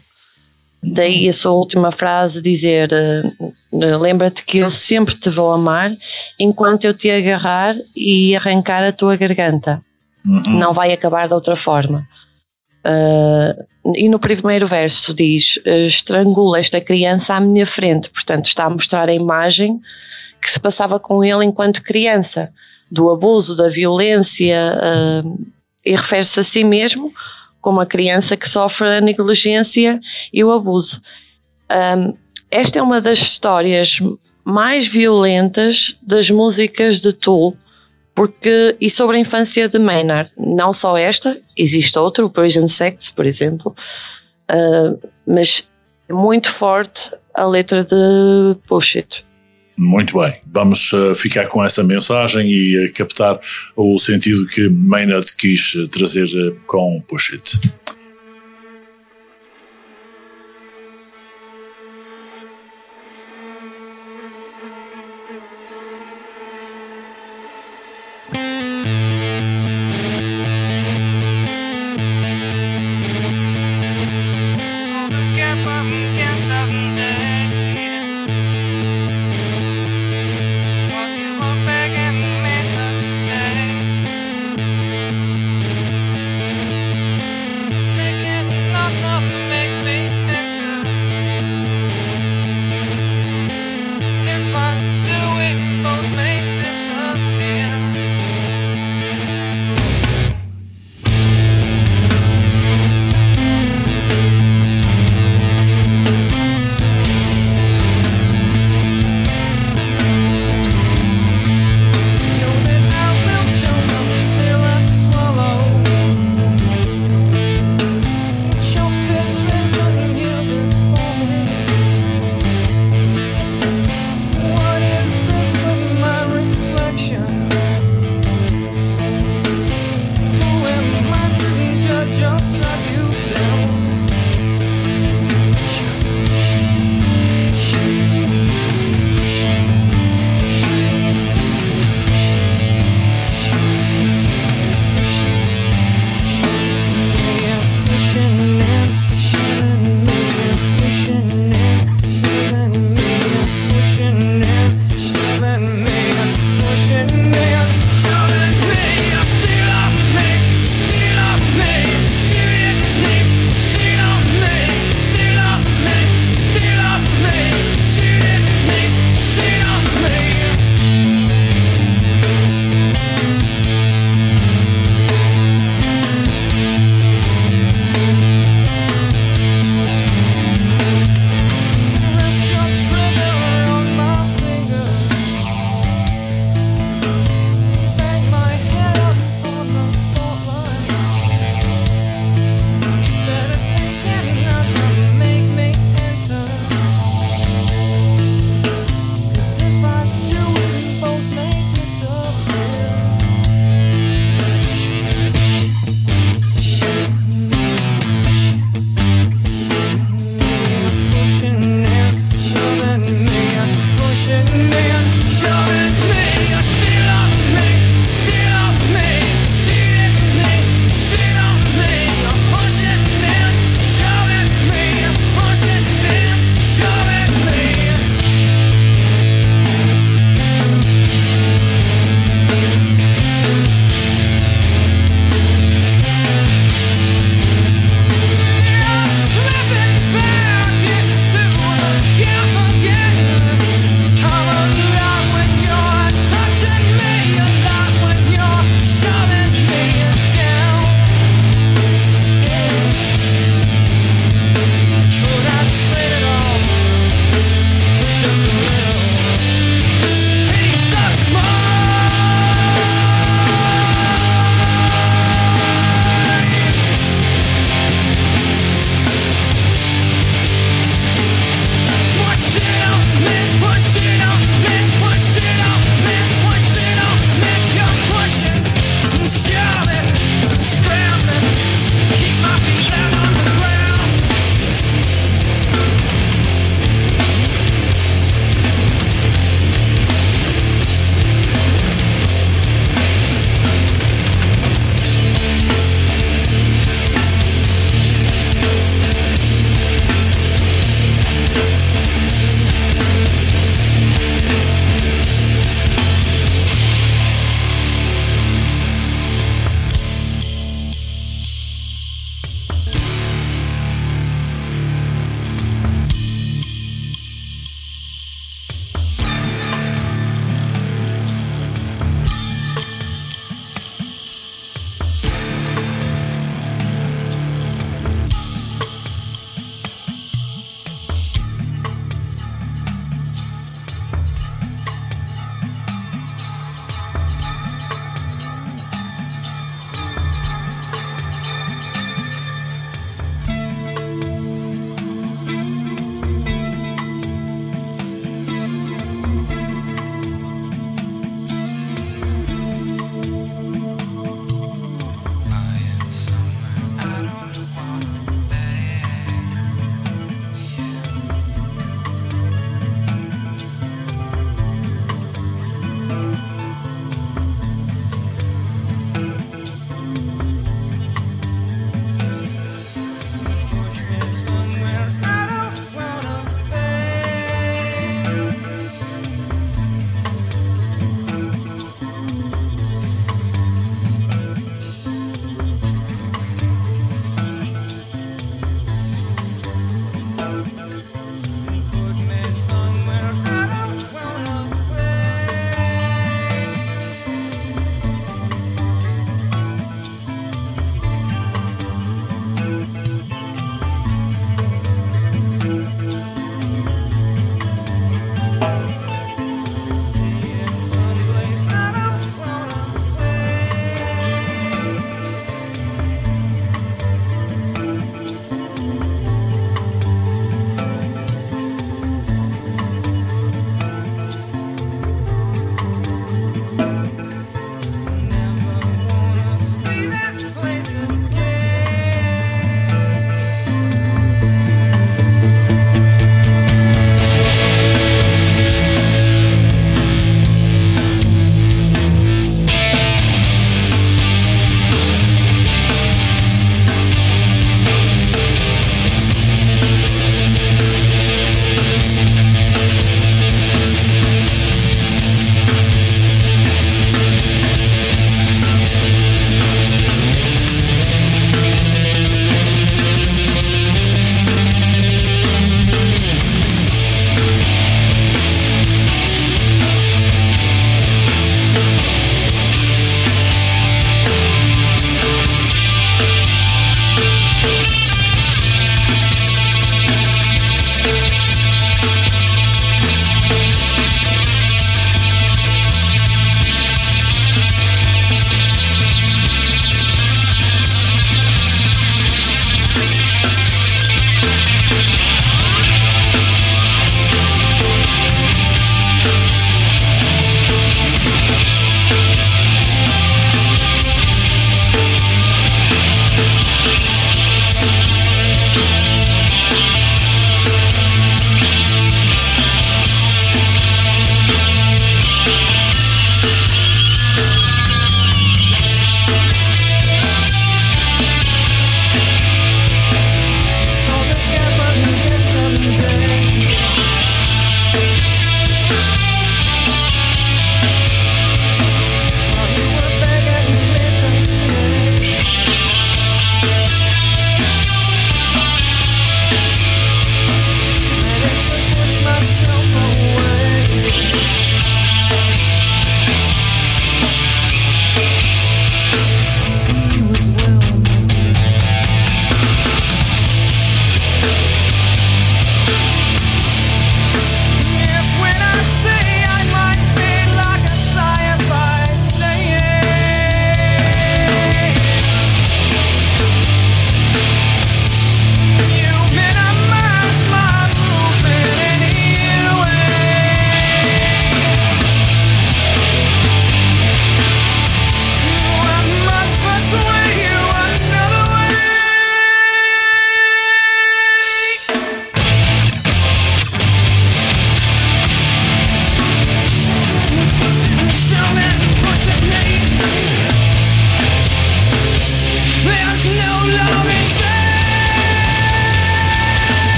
Daí 0.83 1.29
a 1.29 1.33
sua 1.33 1.51
última 1.51 1.91
frase 1.91 2.41
dizer 2.41 2.91
eh, 2.91 3.23
lembra-te 3.71 4.43
que 4.43 4.57
eu 4.57 4.71
sempre 4.71 5.15
te 5.15 5.29
vou 5.29 5.51
amar 5.51 5.91
enquanto 6.39 6.85
eu 6.85 6.93
te 6.93 7.09
agarrar 7.09 7.75
e 7.95 8.35
arrancar 8.35 8.83
a 8.83 8.91
tua 8.91 9.15
garganta. 9.15 9.81
Uhum. 10.23 10.43
não 10.59 10.71
vai 10.71 10.93
acabar 10.93 11.27
de 11.27 11.33
outra 11.33 11.55
forma. 11.55 12.07
Ah, 12.83 13.55
e 13.95 14.07
no 14.09 14.19
primeiro 14.19 14.67
verso 14.67 15.13
diz: 15.13 15.59
estrangula 15.65 16.59
esta 16.59 16.79
criança 16.79 17.35
à 17.35 17.41
minha 17.41 17.65
frente, 17.65 18.09
portanto, 18.09 18.45
está 18.45 18.65
a 18.65 18.69
mostrar 18.69 19.09
a 19.09 19.13
imagem 19.13 19.79
que 20.41 20.49
se 20.49 20.59
passava 20.59 20.99
com 20.99 21.23
ele 21.23 21.45
enquanto 21.45 21.83
criança, 21.83 22.51
do 22.91 23.09
abuso, 23.09 23.55
da 23.55 23.69
violência, 23.69 24.73
ah, 24.73 25.23
e 25.85 25.95
refere-se 25.95 26.39
a 26.39 26.43
si 26.43 26.63
mesmo 26.63 27.11
como 27.59 27.79
a 27.79 27.85
criança 27.85 28.35
que 28.35 28.49
sofre 28.49 28.87
a 28.87 29.01
negligência 29.01 29.99
e 30.33 30.43
o 30.43 30.51
abuso. 30.51 31.01
Esta 32.49 32.79
é 32.79 32.81
uma 32.81 32.99
das 32.99 33.19
histórias 33.19 33.99
mais 34.43 34.87
violentas 34.87 35.95
das 36.01 36.29
músicas 36.29 36.99
de 36.99 37.13
Tool, 37.13 37.55
porque 38.21 38.77
e 38.79 38.87
sobre 38.87 39.17
a 39.17 39.19
infância 39.19 39.67
de 39.67 39.79
Maynard. 39.79 40.29
Não 40.37 40.71
só 40.73 40.95
esta, 40.95 41.41
existe 41.57 41.97
outra, 41.97 42.23
o 42.23 42.29
Prison 42.29 42.67
Sex, 42.67 43.09
por 43.09 43.25
exemplo, 43.25 43.75
uh, 44.51 45.09
mas 45.25 45.67
é 46.07 46.13
muito 46.13 46.53
forte 46.53 47.01
a 47.33 47.47
letra 47.47 47.83
de 47.83 48.55
Push 48.67 48.97
It. 48.97 49.25
Muito 49.75 50.19
bem, 50.19 50.35
vamos 50.45 50.93
uh, 50.93 51.15
ficar 51.15 51.47
com 51.47 51.65
essa 51.65 51.83
mensagem 51.83 52.47
e 52.47 52.85
uh, 52.85 52.93
captar 52.93 53.39
o 53.75 53.97
sentido 53.97 54.47
que 54.49 54.69
Maynard 54.69 55.35
quis 55.35 55.73
trazer 55.91 56.27
com 56.67 57.01
Push 57.07 57.33
It. 57.33 57.59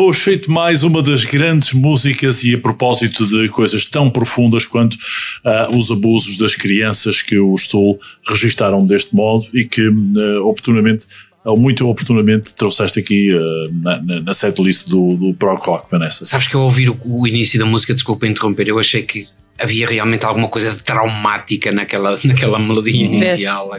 Push 0.00 0.28
It, 0.28 0.50
mais 0.50 0.82
uma 0.82 1.02
das 1.02 1.26
grandes 1.26 1.74
músicas 1.74 2.42
e 2.42 2.54
a 2.54 2.58
propósito 2.58 3.26
de 3.26 3.50
coisas 3.50 3.84
tão 3.84 4.08
profundas 4.08 4.64
quanto 4.64 4.94
uh, 4.94 5.76
os 5.76 5.90
abusos 5.90 6.38
das 6.38 6.54
crianças 6.54 7.20
que 7.20 7.38
os 7.38 7.68
Tool 7.68 8.00
registaram 8.26 8.82
deste 8.82 9.14
modo 9.14 9.46
e 9.52 9.62
que 9.66 9.86
uh, 9.86 10.48
oportunamente 10.48 11.04
ou 11.44 11.54
muito 11.54 11.86
oportunamente 11.86 12.54
trouxeste 12.54 12.98
aqui 12.98 13.30
uh, 13.30 13.74
na, 13.74 14.02
na, 14.02 14.20
na 14.22 14.32
setlist 14.32 14.88
do, 14.88 15.34
do 15.34 15.36
Rock, 15.38 15.90
Vanessa. 15.90 16.24
Sabes 16.24 16.46
que 16.46 16.56
ao 16.56 16.62
ouvir 16.62 16.88
o, 16.88 16.98
o 17.04 17.28
início 17.28 17.60
da 17.60 17.66
música, 17.66 17.92
desculpa 17.92 18.26
interromper, 18.26 18.68
eu 18.68 18.78
achei 18.78 19.02
que 19.02 19.28
havia 19.60 19.86
realmente 19.86 20.24
alguma 20.24 20.48
coisa 20.48 20.72
de 20.72 20.82
traumática 20.82 21.70
naquela, 21.72 22.16
naquela 22.24 22.58
melodia 22.58 23.04
inicial. 23.04 23.70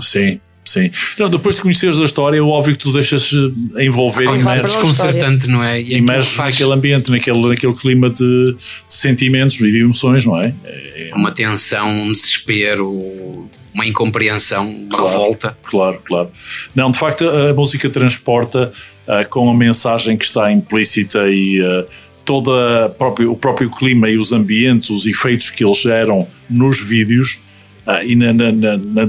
Sim, 0.00 0.38
sim. 0.64 0.90
Não, 1.18 1.28
depois 1.28 1.56
de 1.56 1.62
conheceres 1.62 2.00
a 2.00 2.04
história, 2.04 2.38
é 2.38 2.40
óbvio 2.40 2.76
que 2.76 2.82
tu 2.82 2.92
deixas 2.92 3.32
envolver 3.78 4.28
ah, 4.28 4.36
e 4.36 4.58
é 4.58 4.62
desconcertante, 4.62 5.48
não 5.48 5.62
é? 5.62 5.80
E 5.80 5.98
imerges 5.98 6.32
faz... 6.32 6.54
naquele 6.54 6.72
ambiente, 6.72 7.10
naquele, 7.10 7.48
naquele 7.48 7.74
clima 7.74 8.10
de, 8.10 8.54
de, 8.54 8.56
sentimentos 8.88 9.60
e 9.60 9.70
de 9.70 9.80
emoções, 9.80 10.24
não 10.24 10.40
é? 10.40 10.54
é? 10.64 11.10
Uma 11.14 11.32
tensão, 11.32 11.88
um 11.88 12.12
desespero, 12.12 13.48
uma 13.74 13.86
incompreensão, 13.86 14.70
uma 14.70 14.88
claro, 14.88 15.08
revolta. 15.08 15.58
Claro, 15.62 16.00
claro. 16.04 16.30
Não, 16.74 16.90
de 16.90 16.98
facto, 16.98 17.28
a 17.28 17.52
música 17.54 17.88
transporta 17.88 18.72
uh, 19.06 19.28
com 19.28 19.50
a 19.50 19.54
mensagem 19.54 20.16
que 20.16 20.24
está 20.24 20.52
implícita 20.52 21.28
e 21.28 21.60
uh, 21.60 21.86
toda 22.24 22.88
próprio, 22.90 23.32
o 23.32 23.36
próprio 23.36 23.70
clima 23.70 24.08
e 24.08 24.18
os 24.18 24.32
ambientes, 24.32 24.90
os 24.90 25.06
efeitos 25.06 25.50
que 25.50 25.64
eles 25.64 25.78
geram 25.78 26.28
nos 26.48 26.80
vídeos 26.80 27.40
uh, 27.86 28.04
e 28.04 28.14
na, 28.14 28.32
na, 28.32 28.52
na, 28.52 29.08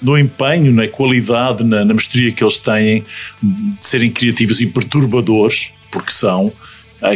no 0.00 0.18
empenho, 0.18 0.72
na 0.72 0.88
qualidade, 0.88 1.64
na, 1.64 1.84
na 1.84 1.94
mestria 1.94 2.32
que 2.32 2.42
eles 2.42 2.58
têm 2.58 3.04
de 3.42 3.86
serem 3.86 4.10
criativos 4.10 4.60
e 4.60 4.66
perturbadores, 4.66 5.72
porque 5.90 6.10
são 6.12 6.52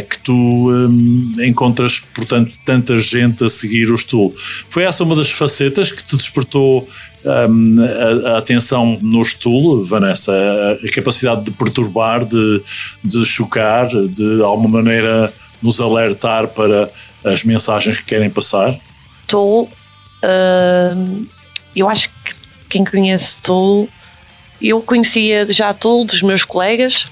que 0.09 0.19
tu 0.19 0.33
um, 0.33 1.33
encontras, 1.39 1.99
portanto, 1.99 2.53
tanta 2.65 2.97
gente 2.97 3.43
a 3.43 3.49
seguir 3.49 3.89
o 3.89 3.97
Stool. 3.97 4.33
Foi 4.67 4.83
essa 4.83 5.03
uma 5.03 5.15
das 5.15 5.31
facetas 5.31 5.91
que 5.91 6.03
te 6.03 6.17
despertou 6.17 6.87
um, 7.23 7.77
a, 7.81 8.31
a, 8.31 8.37
atenção 8.37 8.97
no 9.01 9.23
Stool, 9.23 9.85
Vanessa? 9.85 10.33
A, 10.33 10.85
a, 10.85 10.91
capacidade 10.91 11.45
de 11.45 11.51
perturbar, 11.51 12.25
de, 12.25 12.61
de 13.03 13.25
chocar, 13.25 13.87
de 13.87 14.41
alguma 14.41 14.81
maneira 14.81 15.33
nos 15.61 15.79
alertar 15.79 16.49
para 16.49 16.91
as 17.23 17.43
mensagens 17.43 17.97
que 17.97 18.05
querem 18.05 18.29
passar? 18.29 18.77
Tool, 19.25 19.69
uh, 20.23 21.27
eu 21.75 21.89
acho 21.89 22.09
que 22.09 22.35
quem 22.69 22.83
conhece 22.83 23.41
Tool, 23.43 23.89
eu 24.61 24.81
conhecia 24.81 25.51
já 25.51 25.73
Tool 25.73 26.05
dos 26.05 26.21
meus 26.21 26.43
colegas, 26.43 27.07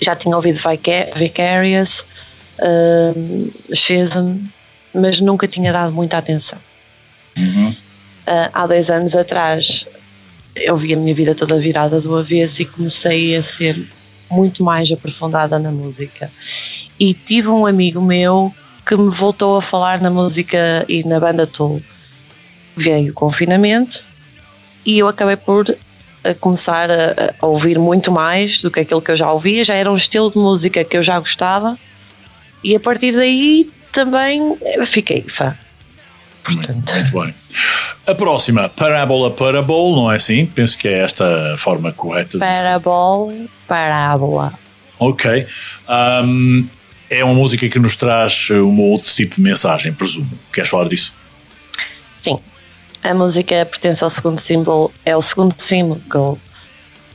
já 0.00 0.14
tinha 0.14 0.34
ouvido 0.36 0.60
Vicarious, 1.14 2.04
uh, 2.58 3.52
Schism, 3.74 4.46
mas 4.94 5.20
nunca 5.20 5.48
tinha 5.48 5.72
dado 5.72 5.92
muita 5.92 6.18
atenção. 6.18 6.58
Uhum. 7.36 7.70
Uh, 7.70 8.50
há 8.52 8.66
dois 8.66 8.90
anos 8.90 9.14
atrás 9.14 9.86
eu 10.56 10.76
vi 10.76 10.94
a 10.94 10.96
minha 10.96 11.14
vida 11.14 11.34
toda 11.34 11.58
virada 11.58 12.00
do 12.00 12.16
avesso 12.16 12.62
e 12.62 12.64
comecei 12.64 13.36
a 13.36 13.42
ser 13.42 13.86
muito 14.30 14.64
mais 14.64 14.90
aprofundada 14.90 15.58
na 15.58 15.70
música. 15.70 16.30
E 16.98 17.12
tive 17.12 17.48
um 17.48 17.66
amigo 17.66 18.00
meu 18.00 18.52
que 18.86 18.96
me 18.96 19.14
voltou 19.14 19.58
a 19.58 19.62
falar 19.62 20.00
na 20.00 20.10
música 20.10 20.84
e 20.88 21.04
na 21.04 21.20
banda 21.20 21.46
Tool. 21.46 21.82
Veio 22.76 23.10
o 23.10 23.14
confinamento 23.14 24.02
e 24.84 24.98
eu 24.98 25.08
acabei 25.08 25.36
por 25.36 25.76
a 26.22 26.34
começar 26.34 26.90
a, 26.90 27.34
a, 27.40 27.46
ouvir 27.46 27.78
muito 27.78 28.10
mais 28.10 28.60
do 28.60 28.70
que 28.70 28.80
aquilo 28.80 29.00
que 29.00 29.12
eu 29.12 29.16
já 29.16 29.30
ouvia, 29.30 29.64
já 29.64 29.74
era 29.74 29.90
um 29.90 29.96
estilo 29.96 30.30
de 30.30 30.38
música 30.38 30.84
que 30.84 30.96
eu 30.96 31.02
já 31.02 31.18
gostava 31.18 31.78
e 32.62 32.74
a 32.74 32.80
partir 32.80 33.12
daí 33.12 33.70
também 33.92 34.58
fiquei 34.86 35.22
fã. 35.22 35.56
Portanto. 36.44 36.72
Muito, 36.72 36.92
muito 36.92 37.12
bem. 37.12 37.34
A 38.06 38.14
próxima, 38.14 38.68
Parábola 38.68 39.32
Parabol, 39.32 39.96
não 39.96 40.12
é 40.12 40.16
assim? 40.16 40.46
Penso 40.46 40.78
que 40.78 40.86
é 40.86 41.02
esta 41.02 41.54
a 41.54 41.56
forma 41.56 41.90
correta 41.92 42.38
de 42.38 42.38
Parabol, 42.38 43.32
Parábola. 43.66 44.56
Ok. 44.98 45.46
Um, 45.88 46.68
é 47.10 47.24
uma 47.24 47.34
música 47.34 47.68
que 47.68 47.78
nos 47.78 47.96
traz 47.96 48.48
um 48.50 48.80
outro 48.80 49.12
tipo 49.14 49.36
de 49.36 49.40
mensagem, 49.40 49.92
presumo. 49.92 50.30
Queres 50.52 50.70
falar 50.70 50.88
disso? 50.88 51.14
Sim. 52.18 52.38
A 53.02 53.14
música 53.14 53.64
pertence 53.66 54.02
ao 54.02 54.10
segundo 54.10 54.38
símbolo, 54.38 54.92
é 55.04 55.16
o 55.16 55.22
segundo 55.22 55.54
símbolo 55.58 56.38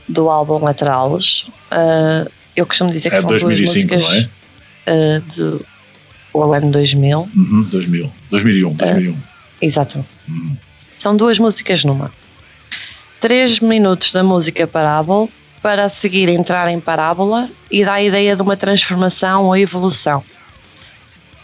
do 0.08 0.30
álbum 0.30 0.58
Lateralos. 0.58 1.46
Uh, 1.70 2.30
eu 2.56 2.66
costumo 2.66 2.92
dizer 2.92 3.10
que 3.10 3.16
é 3.16 3.20
são 3.20 3.28
2005, 3.28 3.88
duas 3.88 4.00
músicas 4.00 4.00
não 4.00 4.12
é? 4.12 5.18
Uh, 5.18 5.20
do 5.36 5.66
o 6.32 6.52
ano 6.52 6.70
2000. 6.70 7.28
Uhum, 7.36 7.62
2000. 7.64 8.12
2001, 8.30 8.74
2001. 8.74 9.12
Uh, 9.12 9.18
exato. 9.60 10.04
Uhum. 10.28 10.56
São 10.98 11.16
duas 11.16 11.38
músicas 11.38 11.84
numa. 11.84 12.10
Três 13.20 13.60
minutos 13.60 14.12
da 14.12 14.22
música 14.22 14.66
Parábola 14.66 15.28
para 15.60 15.84
a 15.84 15.88
seguir 15.88 16.28
entrar 16.28 16.68
em 16.68 16.80
parábola 16.80 17.48
e 17.70 17.84
dá 17.84 17.94
a 17.94 18.02
ideia 18.02 18.34
de 18.34 18.42
uma 18.42 18.56
transformação 18.56 19.44
ou 19.44 19.56
evolução. 19.56 20.24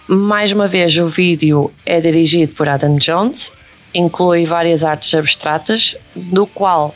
Mais 0.09 0.51
uma 0.52 0.66
vez, 0.66 0.97
o 0.97 1.06
vídeo 1.06 1.70
é 1.86 2.01
dirigido 2.01 2.52
por 2.55 2.69
Adam 2.69 2.97
Jones 2.97 3.52
inclui 3.94 4.47
várias 4.47 4.82
artes 4.82 5.15
abstratas, 5.15 5.97
do 6.15 6.47
qual 6.47 6.94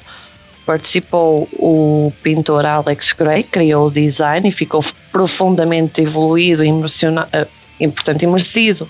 participou 0.65 1.49
o 1.55 2.13
pintor 2.23 2.65
Alex 2.65 3.13
Gray, 3.13 3.43
criou 3.43 3.89
o 3.89 3.91
design 3.91 4.49
e 4.49 4.53
ficou 4.53 4.85
profundamente 5.11 6.01
evoluído 6.01 6.63
eh, 6.63 7.47
e, 7.81 7.89
portanto, 7.89 8.23
imersido 8.23 8.89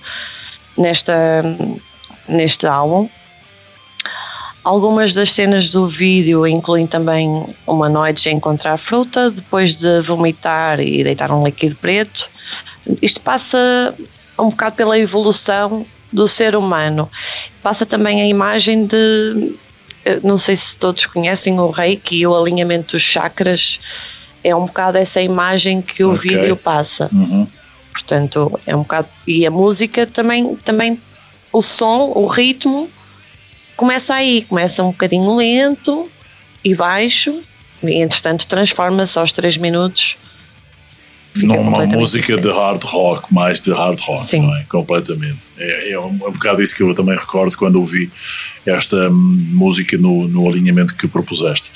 nesta, 0.76 1.42
neste 2.28 2.66
álbum. 2.66 3.08
Algumas 4.64 5.12
das 5.12 5.32
cenas 5.32 5.70
do 5.70 5.88
vídeo 5.88 6.46
incluem 6.46 6.86
também 6.86 7.52
humanoides 7.66 8.26
a 8.26 8.30
encontrar 8.30 8.76
fruta 8.76 9.30
depois 9.30 9.76
de 9.76 10.02
vomitar 10.02 10.78
e 10.78 11.02
deitar 11.02 11.32
um 11.32 11.42
líquido 11.42 11.74
preto. 11.76 12.28
Isto 13.00 13.20
passa 13.22 13.92
um 14.38 14.50
bocado 14.50 14.76
pela 14.76 14.98
evolução 14.98 15.84
do 16.12 16.28
ser 16.28 16.55
humano. 16.55 17.10
Passa 17.62 17.86
também 17.86 18.20
a 18.20 18.26
imagem 18.26 18.86
de. 18.86 19.55
Não 20.22 20.36
sei 20.36 20.56
se 20.56 20.76
todos 20.76 21.06
conhecem 21.06 21.59
o 21.59 21.70
reiki 21.70 22.16
e 22.16 22.26
o 22.26 22.36
alinhamento 22.36 22.93
dos 22.93 23.02
chakras. 23.02 23.80
É 24.44 24.55
um 24.55 24.66
bocado 24.66 24.98
essa 24.98 25.20
imagem 25.20 25.80
que 25.80 26.02
o 26.02 26.14
okay. 26.14 26.36
vídeo 26.36 26.56
passa. 26.56 27.09
Uhum. 27.12 27.47
Portanto, 27.93 28.60
é 28.66 28.74
um 28.74 28.80
bocado. 28.82 29.09
E 29.26 29.47
a 29.47 29.51
música 29.51 30.06
também, 30.06 30.56
também. 30.56 31.01
O 31.52 31.62
som, 31.62 32.12
o 32.14 32.26
ritmo, 32.26 32.89
começa 33.76 34.14
aí. 34.14 34.43
Começa 34.43 34.82
um 34.82 34.90
bocadinho 34.90 35.36
lento 35.36 36.10
e 36.64 36.74
baixo. 36.74 37.40
E 37.82 38.02
entretanto 38.02 38.47
transforma-se 38.47 39.18
aos 39.18 39.32
3 39.32 39.56
minutos 39.56 40.16
numa 41.34 41.86
música 41.86 42.36
diferente. 42.36 42.52
de 42.52 42.59
hard 42.59 42.82
rock, 42.84 43.32
mais 43.32 43.60
de 43.60 43.72
hard 43.72 43.98
rock, 44.00 44.22
Sim. 44.22 44.42
não 44.42 44.56
é? 44.56 44.64
Completamente. 44.64 45.52
É, 45.59 45.92
é, 45.92 45.98
um, 45.98 46.18
é 46.22 46.28
um 46.28 46.32
bocado 46.32 46.62
isso 46.62 46.76
que 46.76 46.82
eu 46.82 46.94
também 46.94 47.16
recordo 47.16 47.56
quando 47.56 47.76
ouvi 47.76 48.10
esta 48.66 49.09
música 49.10 49.96
no, 49.96 50.28
no 50.28 50.48
alinhamento 50.48 50.94
que 50.94 51.09
propuseste. 51.09 51.70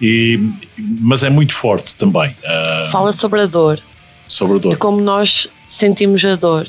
E, 0.00 0.40
mas 0.76 1.22
é 1.22 1.30
muito 1.30 1.54
forte 1.54 1.94
também. 1.96 2.30
Uh, 2.30 2.90
Fala 2.90 3.12
sobre 3.12 3.42
a 3.42 3.46
dor. 3.46 3.80
Sobre 4.26 4.56
a 4.56 4.60
dor. 4.60 4.72
De 4.72 4.78
como 4.78 5.00
nós 5.00 5.48
sentimos 5.68 6.24
a 6.24 6.36
dor. 6.36 6.68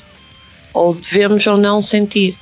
Ou 0.74 0.96
devemos 0.96 1.46
ou 1.48 1.58
não 1.58 1.82
sentir. 1.82 2.36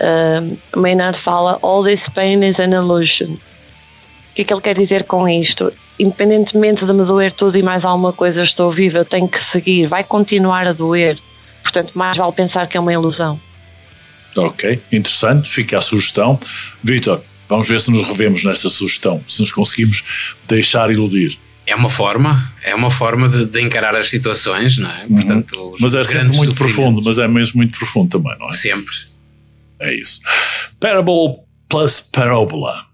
Uh, 0.00 0.58
Maynard 0.74 1.18
fala: 1.18 1.58
All 1.62 1.84
this 1.84 2.08
pain 2.08 2.42
is 2.42 2.58
an 2.58 2.72
illusion. 2.72 3.34
O 3.34 4.34
que 4.34 4.42
é 4.42 4.44
que 4.44 4.52
ele 4.52 4.62
quer 4.62 4.74
dizer 4.74 5.04
com 5.04 5.28
isto? 5.28 5.72
Independentemente 5.98 6.84
de 6.84 6.92
me 6.92 7.04
doer 7.04 7.32
tudo 7.32 7.56
e 7.56 7.62
mais 7.62 7.84
alguma 7.84 8.12
coisa, 8.12 8.42
estou 8.42 8.70
viva, 8.70 8.98
eu 8.98 9.04
tenho 9.04 9.28
que 9.28 9.38
seguir, 9.38 9.86
vai 9.86 10.02
continuar 10.02 10.66
a 10.66 10.72
doer. 10.72 11.18
Portanto, 11.62 11.92
mais 11.94 12.16
vale 12.16 12.32
pensar 12.32 12.66
que 12.66 12.76
é 12.76 12.80
uma 12.80 12.92
ilusão. 12.92 13.40
Ok, 14.36 14.82
interessante, 14.90 15.48
fica 15.48 15.78
a 15.78 15.80
sugestão. 15.80 16.40
Vitor, 16.82 17.20
vamos 17.48 17.68
ver 17.68 17.80
se 17.80 17.90
nos 17.90 18.08
revemos 18.08 18.44
nesta 18.44 18.68
sugestão, 18.68 19.22
se 19.28 19.40
nos 19.40 19.52
conseguimos 19.52 20.34
deixar 20.48 20.90
iludir. 20.90 21.38
É 21.66 21.76
uma 21.76 21.90
forma, 21.90 22.52
é 22.64 22.74
uma 22.74 22.90
forma 22.90 23.28
de, 23.28 23.46
de 23.46 23.60
encarar 23.62 23.94
as 23.94 24.08
situações, 24.08 24.78
não 24.78 24.90
é? 24.90 25.04
Uhum. 25.04 25.14
Portanto, 25.14 25.74
mas 25.80 25.94
é 25.94 26.04
sempre 26.04 26.36
muito 26.36 26.54
profundo, 26.54 27.02
mas 27.04 27.18
é 27.18 27.28
mesmo 27.28 27.58
muito 27.58 27.78
profundo 27.78 28.08
também, 28.08 28.36
não 28.38 28.48
é? 28.48 28.52
Sempre. 28.52 28.94
É 29.80 29.94
isso. 29.94 30.20
Parable 30.80 31.40
plus 31.68 32.00
parabola. 32.00 32.86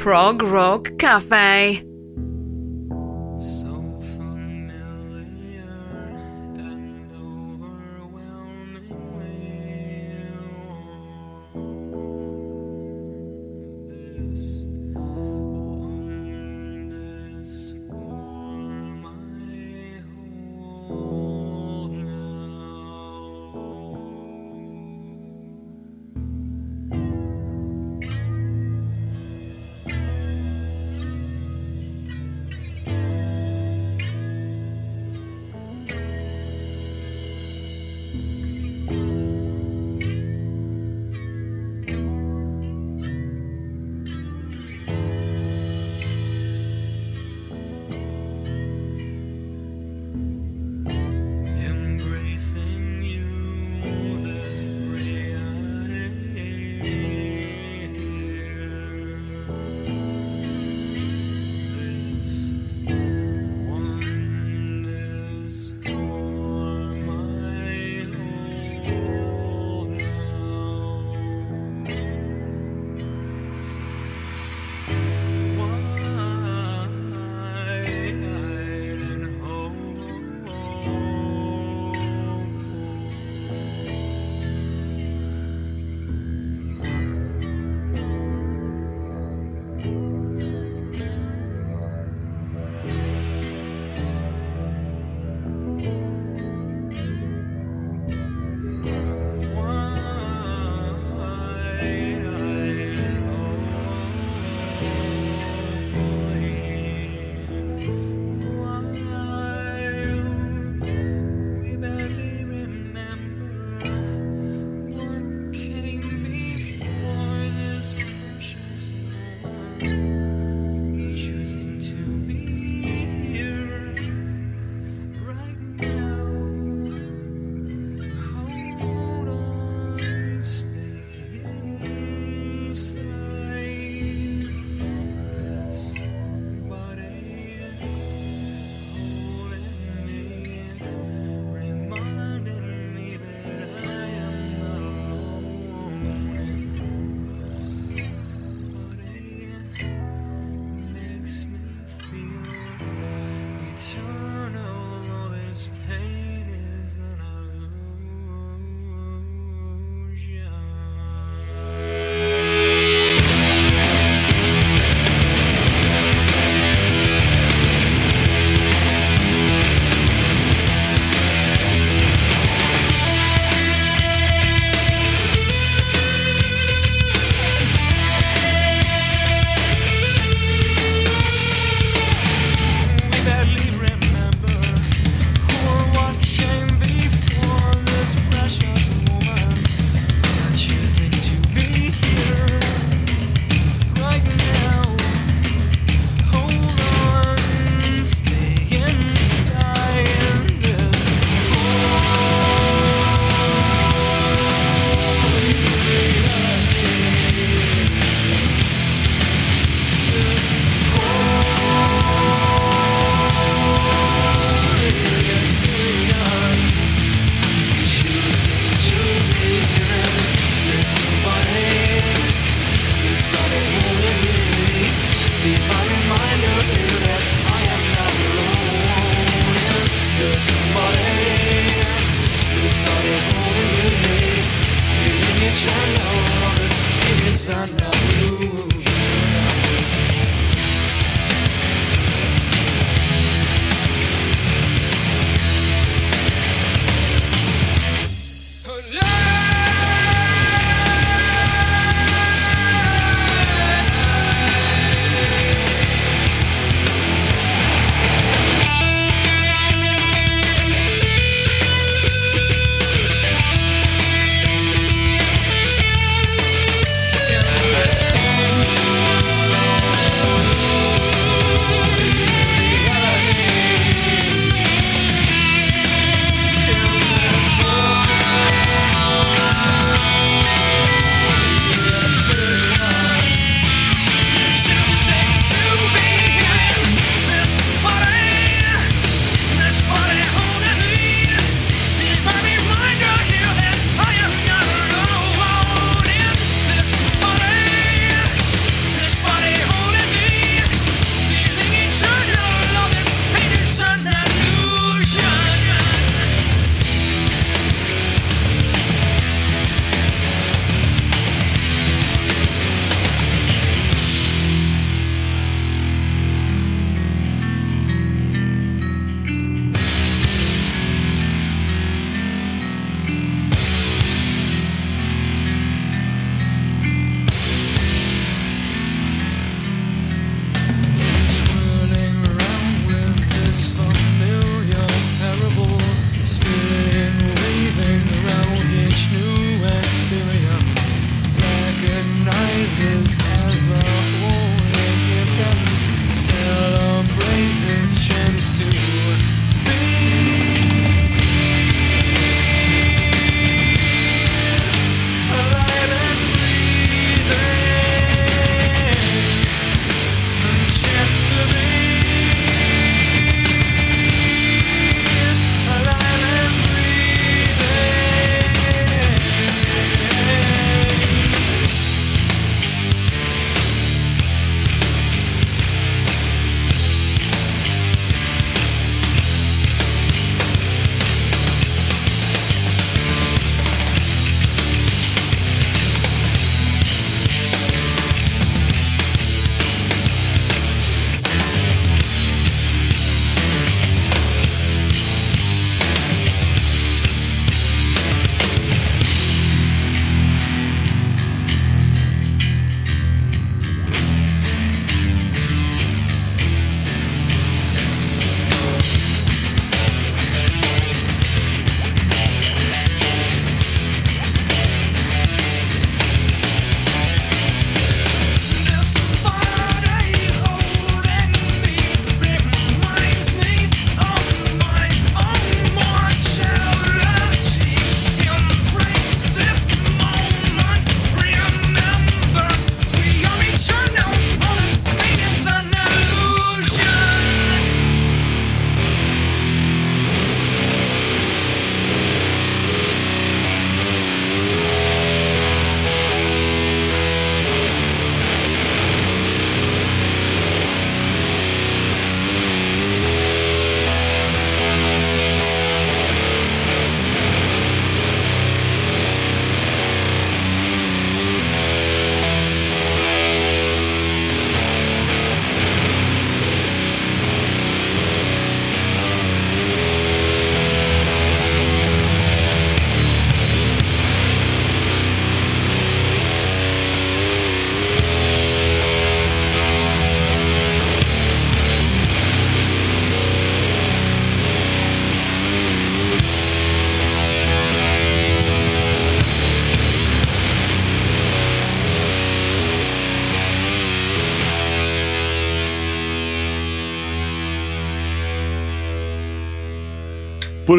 Prog 0.00 0.42
Rock 0.42 0.96
Cafe. 0.96 1.89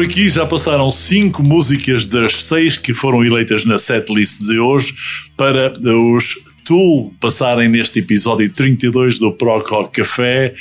Aqui 0.02 0.28
já 0.28 0.44
passaram 0.44 0.90
cinco 0.90 1.44
músicas 1.44 2.06
das 2.06 2.42
seis 2.42 2.76
que 2.76 2.92
foram 2.92 3.24
eleitas 3.24 3.64
na 3.64 3.78
setlist 3.78 4.40
de 4.40 4.58
hoje 4.58 4.92
para 5.36 5.78
os 5.78 6.34
Tool 6.66 7.14
passarem 7.20 7.68
neste 7.68 8.00
episódio 8.00 8.50
32 8.50 9.20
do 9.20 9.30
Proc 9.30 9.68
Rock 9.68 10.00
Café. 10.02 10.54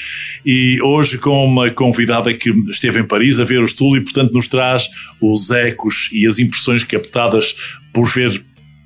E 0.46 0.80
hoje 0.84 1.18
com 1.18 1.44
uma 1.44 1.72
convidada 1.72 2.32
que 2.32 2.52
esteve 2.70 3.00
em 3.00 3.04
Paris 3.04 3.40
a 3.40 3.44
ver 3.44 3.64
os 3.64 3.74
Tool 3.74 3.98
e 3.98 4.02
portanto 4.02 4.32
nos 4.32 4.48
traz 4.48 4.88
os 5.20 5.50
ecos 5.50 6.12
e 6.14 6.28
as 6.28 6.38
impressões 6.38 6.84
captadas 6.84 7.56
por 7.92 8.08
ver 8.08 8.46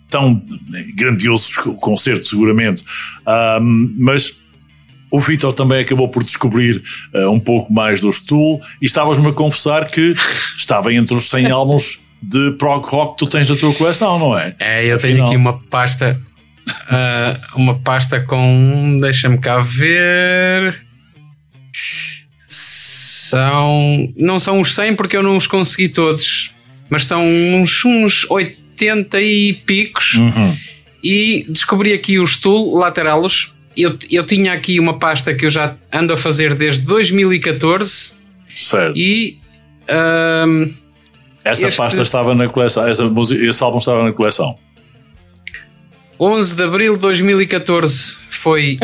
tão 0.10 0.42
grandiosos 0.96 1.58
concertos 1.82 2.30
seguramente, 2.30 2.82
um, 3.62 3.94
mas 3.98 4.42
o 5.12 5.20
Vitor 5.20 5.54
também 5.54 5.80
acabou 5.80 6.10
por 6.10 6.24
descobrir 6.24 6.82
uh, 7.14 7.30
um 7.30 7.40
pouco 7.40 7.72
mais 7.72 8.02
do 8.02 8.10
Tool 8.22 8.60
e 8.82 8.86
estavas-me 8.86 9.28
a 9.28 9.34
confessar 9.34 9.88
que 9.88 10.16
estava 10.58 10.94
entre 10.94 11.16
os 11.16 11.30
100 11.30 11.52
álbuns 11.52 12.00
de 12.22 12.52
prog 12.58 12.86
rock 12.88 13.14
que 13.14 13.26
tu 13.26 13.30
tens 13.30 13.50
na 13.50 13.56
tua 13.56 13.74
coleção, 13.74 14.18
não 14.18 14.38
é? 14.38 14.56
É, 14.60 14.86
eu 14.86 14.98
tenho 14.98 15.14
Afinal. 15.14 15.28
aqui 15.28 15.38
uma 15.38 15.60
pasta, 15.70 16.20
uh, 16.68 17.62
uma 17.62 17.80
pasta 17.80 18.20
com, 18.22 19.00
deixa-me 19.02 19.38
cá 19.38 19.62
ver, 19.62 20.76
são, 22.48 24.12
não 24.16 24.40
são 24.40 24.60
os 24.60 24.74
100 24.74 24.96
porque 24.96 25.18
eu 25.18 25.24
não 25.24 25.38
os 25.38 25.48
consegui 25.48 25.90
todos, 25.90 26.52
mas 26.90 27.06
são 27.06 27.24
uns, 27.24 27.84
uns 27.86 28.30
80 28.30 29.22
e 29.22 29.54
picos 29.54 30.16
uhum. 30.16 30.58
e 31.04 31.46
descobri 31.50 31.94
aqui 31.94 32.20
os 32.20 32.38
Tool 32.38 32.76
Lateralos 32.76 33.55
eu, 33.78 33.98
eu 34.10 34.26
tinha 34.26 34.54
aqui 34.54 34.80
uma 34.80 34.98
pasta 34.98 35.34
que 35.34 35.46
eu 35.46 35.50
já 35.50 35.76
ando 35.92 36.14
a 36.14 36.18
fazer 36.18 36.56
desde 36.56 36.82
2014 36.82 38.14
certo. 38.48 38.98
e 38.98 39.38
um, 40.48 40.74
essa 41.44 41.68
este... 41.68 41.78
pasta 41.78 42.02
estava 42.02 42.34
na 42.34 42.48
coleção, 42.48 42.88
essa, 42.88 43.04
esse 43.04 43.64
álbum 43.64 43.78
estava 43.78 44.04
na 44.04 44.12
coleção. 44.12 44.58
11 46.20 46.56
de 46.56 46.64
abril 46.64 46.94
de 46.94 47.00
2014 47.00 48.16
foi 48.30 48.78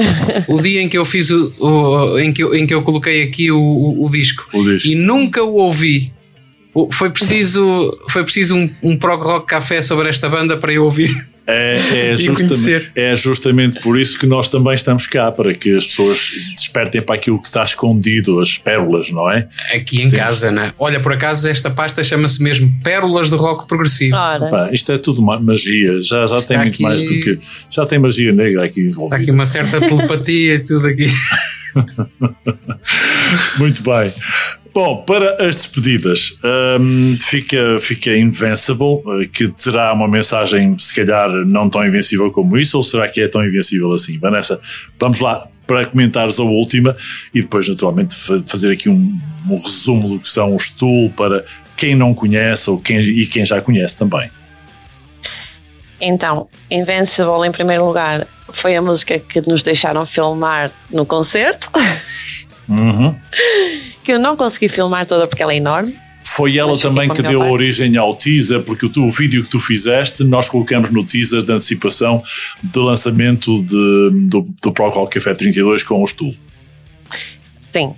o 0.47 0.61
dia 0.61 0.81
em 0.81 0.89
que 0.89 0.97
eu 0.97 1.05
fiz 1.05 1.29
o, 1.29 1.53
o, 1.59 2.19
em, 2.19 2.33
que 2.33 2.43
eu, 2.43 2.53
em 2.53 2.67
que 2.67 2.73
eu 2.73 2.83
coloquei 2.83 3.23
aqui 3.23 3.51
o, 3.51 3.57
o, 3.57 4.05
o 4.05 4.09
disco. 4.09 4.47
o 4.53 4.61
disco 4.61 4.87
e 4.87 4.95
nunca 4.95 5.43
o 5.43 5.55
ouvi. 5.55 6.13
Foi 6.91 7.09
preciso, 7.09 7.99
foi 8.09 8.23
preciso 8.23 8.55
um, 8.55 8.69
um 8.81 8.97
prog 8.97 9.21
rock 9.23 9.45
café 9.45 9.81
sobre 9.81 10.07
esta 10.07 10.29
banda 10.29 10.55
para 10.55 10.71
eu 10.73 10.85
ouvir. 10.85 11.27
É, 11.47 12.13
é, 12.13 12.17
justamente, 12.17 12.91
é, 12.95 13.15
justamente, 13.15 13.79
por 13.81 13.99
isso 13.99 14.17
que 14.17 14.25
nós 14.25 14.47
também 14.47 14.73
estamos 14.73 15.07
cá, 15.07 15.31
para 15.31 15.53
que 15.53 15.75
as 15.75 15.87
pessoas 15.87 16.31
despertem 16.55 17.01
para 17.01 17.15
aquilo 17.15 17.41
que 17.41 17.47
está 17.47 17.63
escondido, 17.63 18.39
as 18.39 18.57
pérolas, 18.57 19.11
não 19.11 19.29
é? 19.29 19.47
Aqui 19.73 19.97
em 19.97 20.07
Temos. 20.07 20.13
casa, 20.13 20.51
né? 20.51 20.73
Olha, 20.77 20.99
por 20.99 21.13
acaso 21.13 21.49
esta 21.49 21.69
pasta 21.69 22.03
chama-se 22.03 22.41
mesmo 22.41 22.69
Pérolas 22.83 23.29
do 23.29 23.37
Rock 23.37 23.67
Progressivo. 23.67 24.15
Isto 24.71 24.91
é 24.91 24.97
tudo 24.97 25.21
magia, 25.21 25.99
já, 26.01 26.25
já 26.25 26.41
tem 26.41 26.57
muito 26.57 26.75
aqui... 26.75 26.83
mais 26.83 27.03
do 27.03 27.19
que. 27.19 27.39
Já 27.69 27.85
tem 27.85 27.99
magia 27.99 28.31
negra 28.31 28.65
aqui 28.65 28.81
envolvida. 28.81 29.15
Está 29.15 29.17
aqui 29.17 29.31
uma 29.31 29.45
certa 29.45 29.79
telepatia 29.79 30.55
e 30.55 30.59
tudo 30.59 30.87
aqui. 30.87 31.07
muito 33.57 33.81
bem. 33.83 34.13
Bom, 34.73 35.03
para 35.03 35.45
as 35.45 35.55
despedidas, 35.57 36.39
um, 36.79 37.17
fica, 37.19 37.77
fica 37.79 38.15
Invincible, 38.15 39.01
eh, 39.21 39.27
que 39.27 39.49
terá 39.49 39.91
uma 39.91 40.07
mensagem, 40.07 40.77
se 40.79 40.95
calhar, 40.95 41.29
não 41.45 41.69
tão 41.69 41.85
invencível 41.85 42.31
como 42.31 42.57
isso, 42.57 42.77
ou 42.77 42.83
será 42.83 43.09
que 43.09 43.19
é 43.19 43.27
tão 43.27 43.43
invencível 43.43 43.91
assim? 43.91 44.17
Vanessa, 44.17 44.61
vamos 44.97 45.19
lá 45.19 45.45
para 45.67 45.85
comentares 45.87 46.39
a 46.39 46.43
última 46.43 46.95
e 47.33 47.41
depois, 47.41 47.67
naturalmente, 47.67 48.15
fazer 48.45 48.71
aqui 48.71 48.87
um, 48.87 49.19
um 49.49 49.55
resumo 49.55 50.07
do 50.07 50.19
que 50.19 50.29
são 50.29 50.55
os 50.55 50.69
Tool 50.69 51.09
para 51.17 51.43
quem 51.75 51.93
não 51.93 52.13
conhece 52.13 52.69
ou 52.69 52.79
quem, 52.79 52.99
e 52.99 53.27
quem 53.27 53.45
já 53.45 53.59
conhece 53.59 53.97
também. 53.97 54.31
Então, 55.99 56.47
Invincible, 56.69 57.45
em 57.45 57.51
primeiro 57.51 57.85
lugar, 57.85 58.25
foi 58.53 58.75
a 58.75 58.81
música 58.81 59.19
que 59.19 59.41
nos 59.41 59.63
deixaram 59.63 60.05
filmar 60.05 60.71
no 60.89 61.05
concerto. 61.05 61.69
Uhum. 62.71 63.15
que 64.03 64.13
eu 64.13 64.19
não 64.19 64.37
consegui 64.37 64.69
filmar 64.69 65.05
toda 65.05 65.27
porque 65.27 65.43
ela 65.43 65.53
é 65.53 65.57
enorme. 65.57 65.95
Foi 66.23 66.57
ela 66.57 66.77
também 66.77 67.09
que 67.09 67.21
deu 67.21 67.39
pai. 67.39 67.49
origem 67.49 67.97
ao 67.97 68.15
teaser, 68.15 68.61
porque 68.61 68.85
o, 68.85 68.89
tu, 68.89 69.03
o, 69.03 69.09
vídeo 69.09 69.43
que 69.43 69.49
tu 69.49 69.59
fizeste, 69.59 70.23
nós 70.23 70.47
colocamos 70.47 70.91
no 70.91 71.03
teaser 71.03 71.41
de 71.41 71.51
antecipação 71.51 72.23
de 72.63 72.79
lançamento 72.79 73.63
de, 73.63 74.27
do, 74.29 74.47
do 74.61 74.71
Pro 74.71 74.89
Rock 74.89 75.15
Café 75.15 75.33
32 75.33 75.83
com 75.83 76.01
o 76.01 76.07
Stool. 76.07 76.35
Sim. 77.73 77.95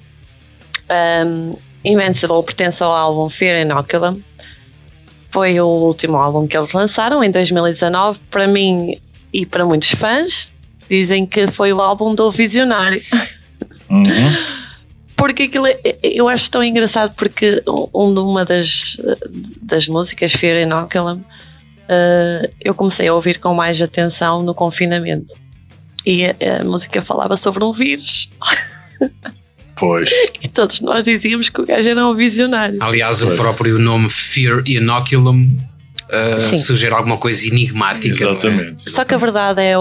Um, 0.89 1.55
Invincible 1.83 2.41
pertence 2.43 2.81
ao 2.81 2.91
álbum 2.91 3.29
Fear 3.29 3.61
Inoculum. 3.61 4.21
Foi 5.29 5.59
o 5.59 5.65
último 5.65 6.15
álbum 6.15 6.47
que 6.47 6.57
eles 6.57 6.71
lançaram 6.71 7.23
em 7.23 7.29
2019. 7.29 8.19
Para 8.31 8.47
mim 8.47 8.97
e 9.33 9.45
para 9.45 9.65
muitos 9.65 9.89
fãs, 9.91 10.47
dizem 10.89 11.25
que 11.25 11.51
foi 11.51 11.73
o 11.73 11.81
álbum 11.81 12.15
do 12.15 12.31
Visionário. 12.31 13.01
Uhum. 13.89 14.53
Porque 15.15 15.43
aquilo 15.43 15.67
é, 15.67 15.79
eu 16.01 16.27
acho 16.27 16.49
tão 16.49 16.63
engraçado 16.63 17.13
porque 17.15 17.61
uma 17.65 18.45
das, 18.45 18.97
das 19.61 19.87
músicas, 19.87 20.33
Fear 20.33 20.61
Inoculum, 20.61 21.17
uh, 21.17 22.53
eu 22.61 22.73
comecei 22.73 23.07
a 23.07 23.13
ouvir 23.13 23.39
com 23.39 23.53
mais 23.53 23.81
atenção 23.81 24.43
no 24.43 24.53
confinamento. 24.53 25.33
E 26.05 26.25
a, 26.25 26.35
a 26.61 26.63
música 26.63 27.01
falava 27.01 27.37
sobre 27.37 27.63
um 27.63 27.73
vírus. 27.73 28.29
Pois. 29.77 30.09
E 30.41 30.47
todos 30.49 30.81
nós 30.81 31.05
dizíamos 31.05 31.49
que 31.49 31.61
o 31.61 31.65
gajo 31.65 31.87
era 31.87 32.05
um 32.05 32.13
visionário. 32.15 32.81
Aliás, 32.81 33.23
pois. 33.23 33.33
o 33.33 33.41
próprio 33.41 33.79
nome 33.79 34.09
Fear 34.09 34.61
Inoculum 34.65 35.57
uh, 36.09 36.57
sugere 36.57 36.93
alguma 36.93 37.17
coisa 37.17 37.47
enigmática. 37.47 38.13
É? 38.13 38.29
Exatamente. 38.29 38.87
É? 38.87 38.91
Só 38.91 39.05
que 39.05 39.13
a 39.13 39.17
verdade 39.17 39.61
é 39.61 39.75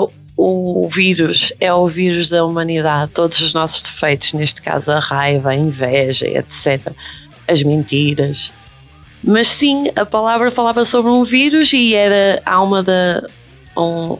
o 0.45 0.89
vírus 0.89 1.53
é 1.61 1.73
o 1.73 1.89
vírus 1.89 2.29
da 2.29 2.45
humanidade, 2.45 3.13
todos 3.13 3.41
os 3.41 3.55
nossos 3.55 3.81
defeitos, 3.81 4.33
neste 4.33 4.61
caso 4.61 4.91
a 4.91 4.99
raiva, 4.99 5.51
a 5.51 5.55
inveja, 5.55 6.27
etc. 6.27 6.93
As 7.47 7.63
mentiras. 7.63 8.51
Mas 9.23 9.47
sim, 9.47 9.93
a 9.95 10.05
palavra 10.05 10.51
falava 10.51 10.85
sobre 10.85 11.13
um 11.13 11.23
vírus 11.25 11.73
e 11.73 11.95
era 11.95 12.43
há 12.45 12.61
uma 12.61 12.83
da 12.83 13.23
um, 13.77 14.19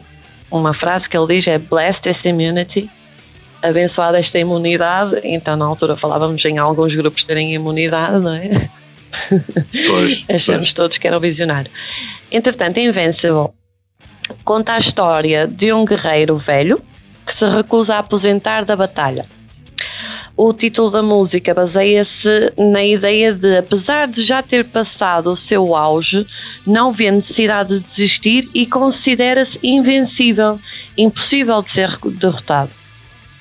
uma 0.49 0.73
frase 0.73 1.09
que 1.09 1.17
ele 1.17 1.27
diz 1.27 1.45
é 1.45 1.57
blessed 1.57 2.03
this 2.03 2.23
immunity, 2.23 2.89
abençoada 3.61 4.17
esta 4.17 4.39
imunidade. 4.39 5.19
Então 5.25 5.57
na 5.57 5.65
altura 5.65 5.97
falávamos 5.97 6.45
em 6.45 6.57
alguns 6.57 6.95
grupos 6.95 7.25
terem 7.25 7.53
imunidade, 7.53 8.19
não 8.19 8.33
é? 8.33 8.69
Pois, 9.87 10.25
Achamos 10.33 10.67
pois. 10.67 10.73
todos 10.73 10.97
que 10.97 11.05
era 11.05 11.17
um 11.17 11.21
visionário. 11.21 11.69
Entretanto, 12.31 12.79
Invincible 12.79 13.49
conta 14.43 14.73
a 14.73 14.79
história 14.79 15.47
de 15.47 15.71
um 15.73 15.85
guerreiro 15.85 16.37
velho 16.37 16.81
que 17.25 17.33
se 17.33 17.47
recusa 17.49 17.95
a 17.95 17.99
aposentar 17.99 18.65
da 18.65 18.75
batalha. 18.75 19.25
O 20.35 20.51
título 20.51 20.89
da 20.89 21.03
música 21.03 21.53
baseia-se 21.53 22.51
na 22.57 22.83
ideia 22.83 23.31
de, 23.33 23.57
apesar 23.57 24.07
de 24.07 24.23
já 24.23 24.41
ter 24.41 24.65
passado 24.65 25.27
o 25.27 25.35
seu 25.35 25.75
auge, 25.75 26.25
não 26.65 26.91
vê 26.91 27.11
necessidade 27.11 27.79
de 27.79 27.87
desistir 27.87 28.49
e 28.51 28.65
considera-se 28.65 29.59
invencível, 29.61 30.59
impossível 30.97 31.61
de 31.61 31.69
ser 31.69 31.99
derrotado. 32.19 32.71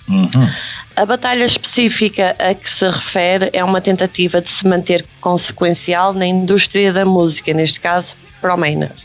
Uhum. 0.07 0.49
A 0.95 1.07
batalha 1.07 1.45
específica 1.45 2.37
a 2.39 2.55
que 2.55 2.69
se 2.69 2.87
refere 2.87 3.49
é 3.55 3.65
uma 3.65 3.81
tentativa 3.81 4.43
de 4.43 4.51
se 4.51 4.67
manter 4.67 5.07
consequencial 5.23 6.13
na 6.13 6.27
indústria 6.27 6.93
da 6.93 7.07
música, 7.07 7.55
neste 7.55 7.81
caso, 7.81 8.15
para 8.39 8.55
o 8.55 8.59
Maynard. 8.59 8.97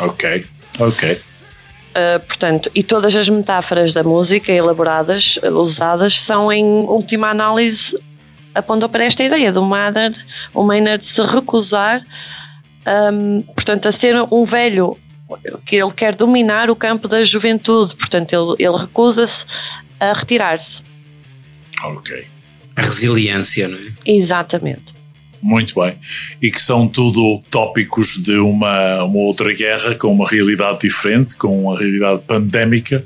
Ok. 0.00 0.44
Ok. 0.80 1.12
Uh, 1.12 2.20
portanto, 2.26 2.70
e 2.74 2.82
todas 2.82 3.14
as 3.14 3.28
metáforas 3.28 3.94
da 3.94 4.02
música 4.02 4.50
elaboradas, 4.50 5.38
usadas, 5.42 6.20
são 6.20 6.52
em 6.52 6.64
última 6.64 7.30
análise 7.30 7.96
apontam 8.54 8.88
para 8.88 9.04
esta 9.04 9.22
ideia 9.22 9.52
do 9.52 9.62
Maynard, 9.62 10.16
o 10.54 10.62
Maynard 10.62 11.06
se 11.06 11.22
recusar, 11.22 12.04
um, 13.12 13.42
portanto, 13.42 13.86
a 13.86 13.92
ser 13.92 14.16
um 14.32 14.44
velho 14.44 14.96
que 15.64 15.76
ele 15.76 15.92
quer 15.92 16.14
dominar 16.14 16.70
o 16.70 16.76
campo 16.76 17.06
da 17.06 17.24
juventude, 17.24 17.94
portanto, 17.94 18.32
ele, 18.32 18.66
ele 18.66 18.76
recusa-se 18.76 19.44
a 20.00 20.12
retirar-se. 20.12 20.82
Ok. 21.84 22.26
A 22.76 22.82
resiliência, 22.82 23.68
não 23.68 23.78
é? 23.78 23.82
Exatamente. 24.04 24.99
Muito 25.42 25.74
bem. 25.80 25.94
E 26.40 26.50
que 26.50 26.60
são 26.60 26.86
tudo 26.86 27.42
tópicos 27.50 28.18
de 28.18 28.36
uma, 28.36 29.02
uma 29.04 29.20
outra 29.20 29.52
guerra 29.54 29.94
com 29.94 30.12
uma 30.12 30.28
realidade 30.28 30.80
diferente, 30.80 31.36
com 31.36 31.64
uma 31.64 31.78
realidade 31.78 32.22
pandémica. 32.26 33.04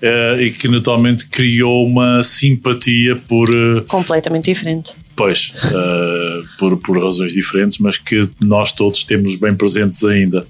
Uh, 0.00 0.40
e 0.40 0.52
que 0.52 0.68
naturalmente 0.68 1.26
criou 1.26 1.84
uma 1.84 2.22
simpatia 2.22 3.16
por. 3.16 3.50
Uh, 3.50 3.82
Completamente 3.88 4.44
diferente. 4.44 4.92
Pois, 5.16 5.52
uh, 5.56 6.48
por, 6.56 6.76
por 6.76 7.04
razões 7.04 7.32
diferentes, 7.32 7.78
mas 7.78 7.98
que 7.98 8.20
nós 8.40 8.70
todos 8.70 9.02
temos 9.02 9.34
bem 9.34 9.56
presentes 9.56 10.04
ainda. 10.04 10.46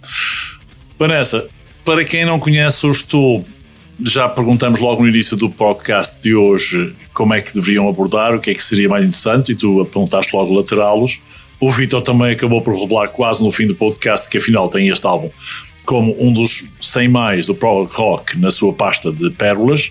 Vanessa, 0.99 1.49
para 1.82 2.05
quem 2.05 2.27
não 2.27 2.39
conhece 2.39 2.86
o 2.86 2.90
Estou, 2.90 3.47
já 4.01 4.29
perguntamos 4.29 4.79
logo 4.81 5.03
no 5.03 5.09
início 5.09 5.37
do 5.37 5.51
podcast 5.51 6.23
de 6.23 6.35
hoje 6.35 6.95
como 7.12 7.35
é 7.35 7.41
que 7.41 7.53
deveriam 7.53 7.89
abordar, 7.89 8.35
o 8.35 8.41
que 8.41 8.51
é 8.51 8.55
que 8.55 8.62
seria 8.62 8.89
mais 8.89 9.05
interessante, 9.05 9.53
e 9.53 9.55
tu 9.55 9.81
apontaste 9.81 10.35
logo 10.35 10.55
lateralos. 10.55 11.20
O 11.61 11.73
Vitor 11.73 12.03
também 12.03 12.33
acabou 12.33 12.62
por 12.62 12.79
revelar 12.79 13.09
quase 13.09 13.43
no 13.43 13.51
fim 13.51 13.66
do 13.66 13.75
podcast 13.75 14.29
que 14.29 14.39
afinal 14.39 14.69
tem 14.69 14.89
este 14.89 15.07
álbum 15.07 15.31
como 15.89 16.15
um 16.23 16.31
dos 16.31 16.66
100 16.83 17.09
mais 17.09 17.47
do 17.47 17.55
prog 17.55 17.91
rock 17.91 18.39
na 18.39 18.51
sua 18.51 18.75
pasta 18.75 19.11
de 19.11 19.31
pérolas. 19.31 19.91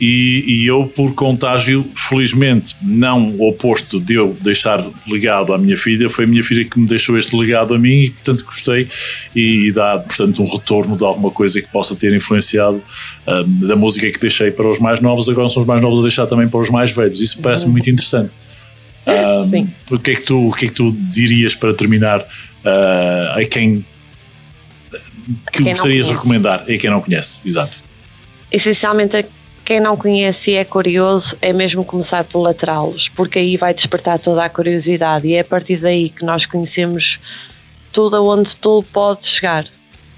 E, 0.00 0.44
e, 0.46 0.66
eu, 0.66 0.90
por 0.96 1.14
contágio, 1.14 1.86
felizmente, 1.94 2.74
não 2.80 3.32
o 3.32 3.46
oposto 3.46 4.00
de 4.00 4.14
eu 4.14 4.34
deixar 4.40 4.82
legado 5.06 5.52
à 5.52 5.58
minha 5.58 5.76
filha, 5.76 6.08
foi 6.08 6.24
a 6.24 6.26
minha 6.26 6.42
filha 6.42 6.64
que 6.64 6.78
me 6.78 6.86
deixou 6.86 7.18
este 7.18 7.36
legado 7.36 7.74
a 7.74 7.78
mim 7.78 8.04
e, 8.04 8.10
portanto, 8.10 8.44
gostei 8.46 8.88
e, 9.36 9.66
e 9.66 9.72
dá, 9.72 9.98
portanto, 9.98 10.42
um 10.42 10.50
retorno 10.50 10.96
de 10.96 11.04
alguma 11.04 11.30
coisa 11.30 11.60
que 11.60 11.68
possa 11.68 11.94
ter 11.94 12.14
influenciado 12.14 12.82
um, 13.26 13.66
da 13.66 13.76
música 13.76 14.10
que 14.10 14.18
deixei 14.18 14.50
para 14.50 14.66
os 14.66 14.78
mais 14.78 15.00
novos, 15.00 15.28
agora 15.28 15.50
são 15.50 15.62
os 15.62 15.68
mais 15.68 15.82
novos 15.82 15.98
a 15.98 16.02
deixar 16.02 16.26
também 16.26 16.48
para 16.48 16.60
os 16.60 16.70
mais 16.70 16.90
velhos. 16.92 17.20
Isso 17.20 17.38
parece 17.42 17.68
muito 17.68 17.90
interessante. 17.90 18.38
Um, 19.06 19.50
Sim. 19.50 19.68
O 19.90 19.98
que, 19.98 20.12
é 20.12 20.14
que 20.14 20.22
tu, 20.22 20.48
o 20.48 20.52
que 20.52 20.64
é 20.64 20.68
que 20.68 20.74
tu 20.74 20.90
dirias 20.92 21.54
para 21.54 21.74
terminar 21.74 22.20
uh, 22.20 23.38
a 23.38 23.44
quem 23.44 23.84
que 25.52 25.62
quem 25.62 25.66
gostarias 25.66 26.06
de 26.06 26.12
recomendar 26.14 26.62
a 26.62 26.78
quem 26.78 26.90
não 26.90 27.00
conhece? 27.00 27.40
Exato. 27.44 27.78
Essencialmente, 28.50 29.16
a 29.16 29.24
quem 29.64 29.80
não 29.80 29.96
conhece 29.96 30.52
e 30.52 30.54
é 30.54 30.64
curioso, 30.64 31.36
é 31.40 31.52
mesmo 31.52 31.84
começar 31.84 32.24
por 32.24 32.40
laterá-los, 32.40 33.08
porque 33.08 33.38
aí 33.38 33.56
vai 33.56 33.72
despertar 33.72 34.18
toda 34.18 34.44
a 34.44 34.48
curiosidade 34.48 35.28
e 35.28 35.34
é 35.34 35.40
a 35.40 35.44
partir 35.44 35.76
daí 35.78 36.10
que 36.10 36.24
nós 36.24 36.46
conhecemos 36.46 37.20
tudo 37.92 38.16
aonde 38.16 38.56
tudo 38.56 38.86
pode 38.92 39.26
chegar. 39.26 39.66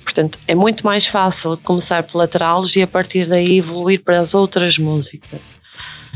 Portanto, 0.05 0.39
é 0.47 0.55
muito 0.55 0.85
mais 0.85 1.06
fácil 1.06 1.56
começar 1.59 2.02
por 2.02 2.19
laterá-los 2.19 2.77
e 2.77 2.82
a 2.82 2.86
partir 2.86 3.27
daí 3.27 3.59
evoluir 3.59 4.02
para 4.02 4.20
as 4.20 4.35
outras 4.35 4.78
músicas. 4.78 5.40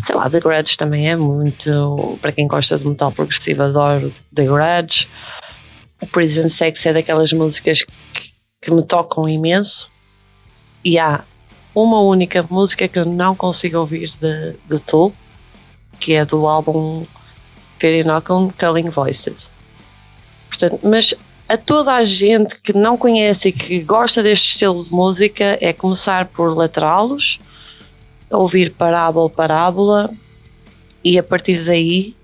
Sei 0.04 0.14
lá, 0.14 0.28
The 0.28 0.40
Grudge 0.40 0.76
também 0.76 1.10
é 1.10 1.16
muito. 1.16 2.18
Para 2.20 2.32
quem 2.32 2.46
gosta 2.46 2.76
de 2.76 2.86
metal 2.86 3.12
progressivo, 3.12 3.62
adoro 3.62 4.12
The 4.34 4.44
Grudge. 4.44 5.08
O 6.02 6.06
Prison 6.06 6.48
Sex 6.48 6.84
é 6.84 6.92
daquelas 6.92 7.32
músicas 7.32 7.82
que, 7.82 8.30
que 8.62 8.70
me 8.70 8.82
tocam 8.82 9.28
imenso. 9.28 9.90
E 10.84 10.98
há 10.98 11.24
uma 11.76 12.00
única 12.00 12.42
música 12.48 12.88
que 12.88 12.98
eu 12.98 13.04
não 13.04 13.36
consigo 13.36 13.78
ouvir 13.78 14.10
de, 14.18 14.54
de 14.66 14.80
Tool, 14.80 15.12
que 16.00 16.14
é 16.14 16.24
do 16.24 16.46
álbum 16.46 17.04
Fear 17.78 18.00
Inoculum 18.00 18.50
Culling 18.50 18.88
Voices. 18.88 19.50
Portanto, 20.48 20.80
mas 20.82 21.14
a 21.46 21.58
toda 21.58 21.92
a 21.92 22.04
gente 22.06 22.58
que 22.62 22.72
não 22.72 22.96
conhece 22.96 23.48
e 23.48 23.52
que 23.52 23.80
gosta 23.80 24.22
deste 24.22 24.52
estilo 24.52 24.84
de 24.84 24.90
música 24.90 25.58
é 25.60 25.70
começar 25.74 26.24
por 26.28 26.56
laterá-los, 26.56 27.38
ouvir 28.30 28.70
parábola, 28.70 29.28
parábola 29.28 30.10
e 31.04 31.18
a 31.18 31.22
partir 31.22 31.62
daí, 31.62 32.16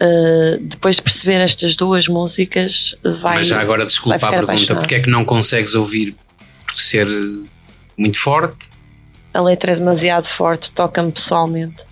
eh, 0.00 0.56
depois 0.62 0.96
de 0.96 1.02
perceber 1.02 1.42
estas 1.42 1.76
duas 1.76 2.08
músicas, 2.08 2.96
vai. 3.20 3.36
Mas 3.36 3.48
já 3.48 3.60
agora 3.60 3.84
desculpa 3.84 4.28
a 4.28 4.30
pergunta, 4.30 4.76
porque 4.76 4.94
é 4.94 5.00
que 5.00 5.10
não 5.10 5.26
consegues 5.26 5.74
ouvir 5.74 6.16
por 6.66 6.80
ser 6.80 7.06
muito 7.98 8.18
forte? 8.18 8.77
A 9.38 9.40
letra 9.40 9.70
é 9.70 9.76
demasiado 9.76 10.24
forte, 10.26 10.72
toca-me 10.72 11.12
pessoalmente. 11.12 11.84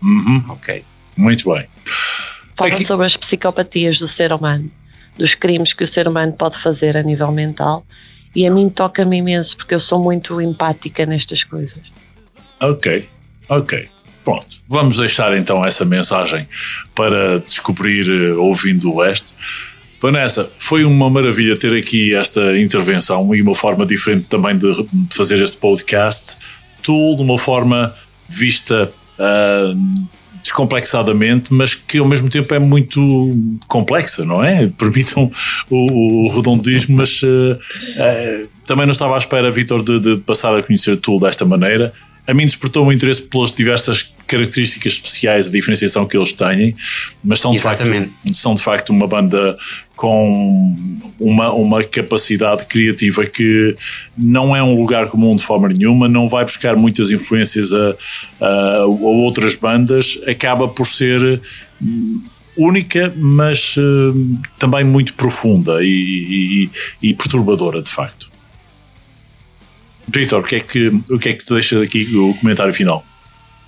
Uhum. 0.00 0.44
Ok. 0.50 0.84
Muito 1.16 1.52
bem. 1.52 1.66
Fala 2.56 2.70
Aqui- 2.72 2.84
sobre 2.84 3.06
as 3.06 3.16
psicopatias 3.16 3.98
do 3.98 4.06
ser 4.06 4.32
humano, 4.32 4.70
dos 5.18 5.34
crimes 5.34 5.72
que 5.72 5.82
o 5.82 5.86
ser 5.88 6.06
humano 6.06 6.32
pode 6.32 6.62
fazer 6.62 6.96
a 6.96 7.02
nível 7.02 7.32
mental. 7.32 7.84
E 8.36 8.46
a 8.46 8.50
mim 8.52 8.68
toca-me 8.70 9.16
imenso 9.16 9.56
porque 9.56 9.74
eu 9.74 9.80
sou 9.80 10.00
muito 10.00 10.40
empática 10.40 11.04
nestas 11.04 11.42
coisas. 11.42 11.82
Ok, 12.60 13.08
ok. 13.48 13.88
Pronto, 14.22 14.46
vamos 14.68 14.98
deixar 14.98 15.36
então 15.36 15.66
essa 15.66 15.84
mensagem 15.84 16.48
para 16.94 17.40
descobrir 17.40 18.06
eh, 18.08 18.32
ouvindo 18.34 18.88
o 18.88 19.02
resto. 19.02 19.34
Vanessa, 20.00 20.48
foi 20.56 20.84
uma 20.84 21.10
maravilha 21.10 21.58
ter 21.58 21.76
aqui 21.76 22.14
esta 22.14 22.56
intervenção 22.56 23.34
e 23.34 23.42
uma 23.42 23.56
forma 23.56 23.84
diferente 23.84 24.22
também 24.24 24.56
de 24.56 24.70
fazer 25.10 25.42
este 25.42 25.56
podcast. 25.56 26.38
Tudo 26.82 27.16
de 27.16 27.22
uma 27.22 27.38
forma 27.38 27.94
vista 28.28 28.90
ah, 29.18 29.74
descomplexadamente, 30.42 31.52
mas 31.52 31.74
que 31.74 31.98
ao 31.98 32.06
mesmo 32.06 32.28
tempo 32.28 32.52
é 32.54 32.58
muito 32.58 33.36
complexa, 33.68 34.24
não 34.24 34.42
é? 34.42 34.66
Permitam 34.78 35.30
o, 35.68 36.26
o 36.26 36.34
redondismo, 36.34 36.96
mas 36.96 37.20
eh, 37.22 37.58
eh, 37.96 38.46
também 38.66 38.86
não 38.86 38.92
estava 38.92 39.14
à 39.14 39.18
espera, 39.18 39.50
Vitor, 39.50 39.82
de, 39.82 40.00
de 40.00 40.16
passar 40.22 40.56
a 40.56 40.62
conhecer 40.62 40.96
tudo 40.96 41.26
desta 41.26 41.44
maneira. 41.44 41.92
A 42.26 42.34
mim 42.34 42.44
despertou 42.44 42.86
um 42.86 42.92
interesse 42.92 43.22
pelas 43.22 43.52
diversas 43.52 44.12
características 44.26 44.94
especiais, 44.94 45.48
a 45.48 45.50
diferenciação 45.50 46.06
que 46.06 46.16
eles 46.16 46.32
têm, 46.32 46.76
mas 47.24 47.40
são 47.40 47.52
de, 47.52 47.58
facto, 47.58 47.84
são 48.32 48.54
de 48.54 48.62
facto 48.62 48.90
uma 48.90 49.06
banda 49.06 49.56
com 50.00 50.74
uma, 51.20 51.52
uma 51.52 51.84
capacidade 51.84 52.64
criativa 52.64 53.26
que 53.26 53.76
não 54.16 54.56
é 54.56 54.62
um 54.62 54.74
lugar 54.74 55.06
comum 55.10 55.36
de 55.36 55.44
forma 55.44 55.68
nenhuma, 55.68 56.08
não 56.08 56.26
vai 56.26 56.42
buscar 56.42 56.74
muitas 56.74 57.10
influências 57.10 57.70
a, 57.74 57.94
a, 58.40 58.46
a 58.78 58.86
outras 58.86 59.56
bandas, 59.56 60.18
acaba 60.26 60.66
por 60.68 60.86
ser 60.86 61.42
única, 62.56 63.12
mas 63.14 63.76
hum, 63.76 64.40
também 64.58 64.84
muito 64.84 65.12
profunda 65.12 65.82
e, 65.84 66.70
e- 67.02 67.10
e 67.10 67.14
perturbadora, 67.14 67.82
de 67.82 67.90
facto. 67.90 68.30
Vitor, 70.08 70.40
o 70.40 70.44
que 70.46 70.56
é 70.56 70.60
que, 70.60 70.88
o 71.10 71.18
que 71.18 71.28
é 71.28 71.32
que 71.34 71.44
te 71.44 71.52
deixa 71.52 71.78
daqui 71.78 72.04
o 72.16 72.32
comentário 72.40 72.72
final? 72.72 73.04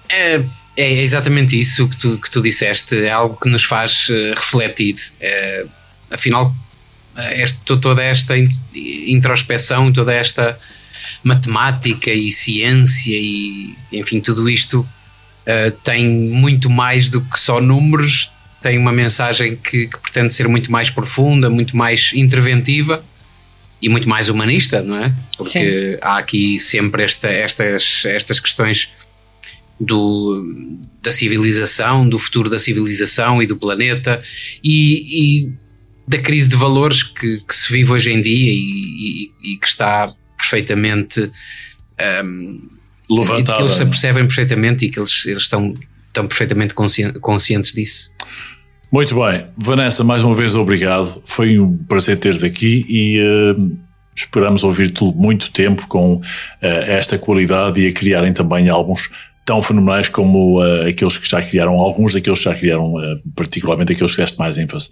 É, 0.09 0.43
é 0.79 1.03
exatamente 1.03 1.61
isso 1.61 1.87
que 1.91 1.97
tu, 1.99 2.19
que 2.19 2.31
tu 2.31 2.41
disseste, 2.41 2.97
é 2.97 3.11
algo 3.11 3.39
que 3.39 3.51
nos 3.51 3.65
faz 3.65 4.07
eh, 4.11 4.33
refletir. 4.35 4.97
É, 5.21 5.67
afinal, 6.13 6.55
eh, 7.17 7.43
este- 7.43 7.61
to- 7.65 7.79
toda 7.81 8.03
esta 8.03 8.37
in- 8.39 8.51
introspeção, 9.07 9.93
toda 9.93 10.13
esta 10.13 10.59
matemática 11.25 12.11
e 12.13 12.31
ciência 12.33 13.15
e 13.15 13.75
enfim, 13.93 14.21
tudo 14.21 14.49
isto 14.49 14.87
eh, 15.47 15.71
tem 15.85 16.09
muito 16.09 16.71
mais 16.71 17.09
do 17.09 17.21
que 17.21 17.39
só 17.39 17.61
números, 17.61 18.31
tem 18.61 18.79
uma 18.79 18.93
mensagem 18.93 19.57
que, 19.57 19.89
que 19.89 19.99
pretende 19.99 20.33
ser 20.33 20.47
muito 20.49 20.71
mais 20.71 20.89
profunda, 20.91 21.51
muito 21.51 21.77
mais 21.77 22.13
interventiva 22.15 23.05
e 23.81 23.89
muito 23.89 24.09
mais 24.09 24.29
humanista, 24.29 24.81
não 24.83 24.97
é? 24.97 25.13
Porque 25.37 25.99
há 26.01 26.19
aqui 26.19 26.61
sempre 26.61 27.03
esta, 27.03 27.29
estas, 27.29 28.05
estas 28.05 28.39
questões 28.39 28.89
do, 29.81 30.79
da 31.03 31.11
civilização, 31.11 32.09
do 32.09 32.19
futuro 32.19 32.49
da 32.49 32.61
civilização 32.61 33.43
e 33.43 33.47
do 33.47 33.57
planeta 33.57 34.23
e, 34.63 35.43
e 35.49 35.53
da 36.07 36.19
crise 36.19 36.49
de 36.49 36.57
valores 36.57 37.03
que, 37.03 37.41
que 37.41 37.55
se 37.55 37.73
vive 37.73 37.93
hoje 37.93 38.13
em 38.13 38.21
dia 38.21 38.53
e, 38.53 38.57
e- 38.57 39.53
e 39.55 39.57
que 39.57 39.67
está 39.67 40.13
perfeitamente 40.37 41.31
um, 42.25 42.61
Levantada. 43.11 43.57
que 43.59 43.63
eles 43.63 43.73
se 43.73 43.79
não 43.79 43.85
é? 43.85 43.89
apercebem 43.89 44.27
perfeitamente 44.27 44.87
e 44.87 44.91
que 44.91 44.99
eles, 44.99 45.25
eles 45.27 45.43
estão, 45.45 45.75
estão 46.09 46.27
perfeitamente 46.27 46.75
conscien- 46.75 47.13
conscientes 47.21 47.73
disso. 47.73 48.11
Muito 48.91 49.15
bem, 49.15 49.47
Vanessa, 49.57 50.05
mais 50.05 50.23
uma 50.23 50.35
vez 50.35 50.55
obrigado. 50.55 51.23
Foi 51.25 51.59
um 51.59 51.77
prazer 51.89 52.17
ter-te 52.19 52.45
aqui 52.45 52.85
e 52.89 53.19
eh, 53.19 53.79
esperamos 54.15 54.65
ouvir-te 54.65 55.03
muito 55.15 55.51
tempo 55.51 55.87
com 55.89 56.21
eh, 56.61 56.97
esta 56.97 57.19
qualidade 57.19 57.81
e 57.81 57.87
a 57.87 57.93
criarem 57.93 58.33
também 58.35 58.69
álbuns 58.69 59.09
tão 59.47 59.63
fenomenais 59.63 60.09
como 60.11 60.63
eh, 60.63 60.91
aqueles 60.91 61.17
que 61.17 61.27
já 61.29 61.41
criaram, 61.43 61.73
alguns 61.75 62.13
daqueles 62.13 62.39
que 62.39 62.45
já 62.45 62.55
criaram, 62.55 63.03
eh, 63.03 63.19
particularmente 63.35 63.93
aqueles 63.95 64.15
que 64.15 64.21
deste 64.21 64.39
mais 64.39 64.59
ênfase. 64.59 64.91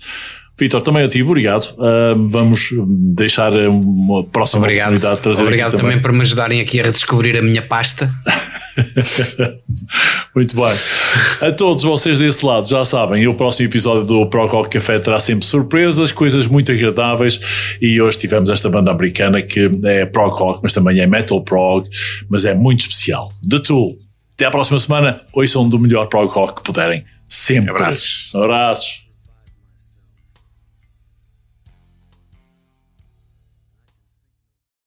Vitor, 0.61 0.83
também 0.83 1.03
a 1.03 1.09
ti, 1.09 1.23
obrigado. 1.23 1.75
Ah, 1.79 2.15
vamos 2.15 2.69
deixar 3.17 3.51
eh, 3.55 3.67
uma 3.67 4.23
próxima 4.25 4.65
Obrigado, 4.65 4.89
oportunidade 4.89 5.17
de 5.17 5.23
trazer 5.23 5.43
obrigado 5.43 5.75
aqui 5.75 5.83
também 5.83 6.03
por 6.03 6.13
me 6.13 6.21
ajudarem 6.21 6.61
aqui 6.61 6.79
a 6.79 6.83
redescobrir 6.83 7.35
a 7.39 7.41
minha 7.41 7.67
pasta. 7.67 8.13
Muito 10.37 10.55
bem. 10.55 10.75
A 11.41 11.51
todos 11.51 11.83
vocês 11.83 12.19
desse 12.19 12.45
lado, 12.45 12.69
já 12.69 12.85
sabem, 12.85 13.27
o 13.27 13.35
próximo 13.35 13.71
episódio 13.71 14.05
do 14.05 14.27
Pro 14.27 14.47
Rock 14.47 14.69
Café 14.69 14.99
terá 14.99 15.19
sempre 15.19 15.47
surpresas, 15.47 16.13
coisas 16.13 16.47
muito 16.47 16.71
agradáveis. 16.71 17.41
E 17.81 18.01
hoje 18.01 18.19
tivemos 18.19 18.51
esta 18.51 18.69
banda 18.69 18.91
americana 18.91 19.41
que 19.41 19.71
é 19.85 20.05
prog 20.05 20.35
rock, 20.35 20.61
mas 20.63 20.75
também 20.75 21.01
é 21.01 21.07
metal 21.07 21.43
prog, 21.43 21.89
mas 22.29 22.45
é 22.45 22.55
muito 22.55 22.81
especial. 22.81 23.33
The 23.49 23.61
Tool. 23.61 23.97
Até 24.35 24.45
à 24.45 24.51
próxima 24.51 24.79
semana. 24.79 25.21
Ouçam 25.33 25.69
do 25.69 25.79
melhor 25.79 26.07
prog 26.07 26.31
rock 26.31 26.57
que 26.57 26.63
puderem. 26.63 27.05
Sempre. 27.27 27.71
Abraços. 27.71 28.31
Abraços. 28.35 29.10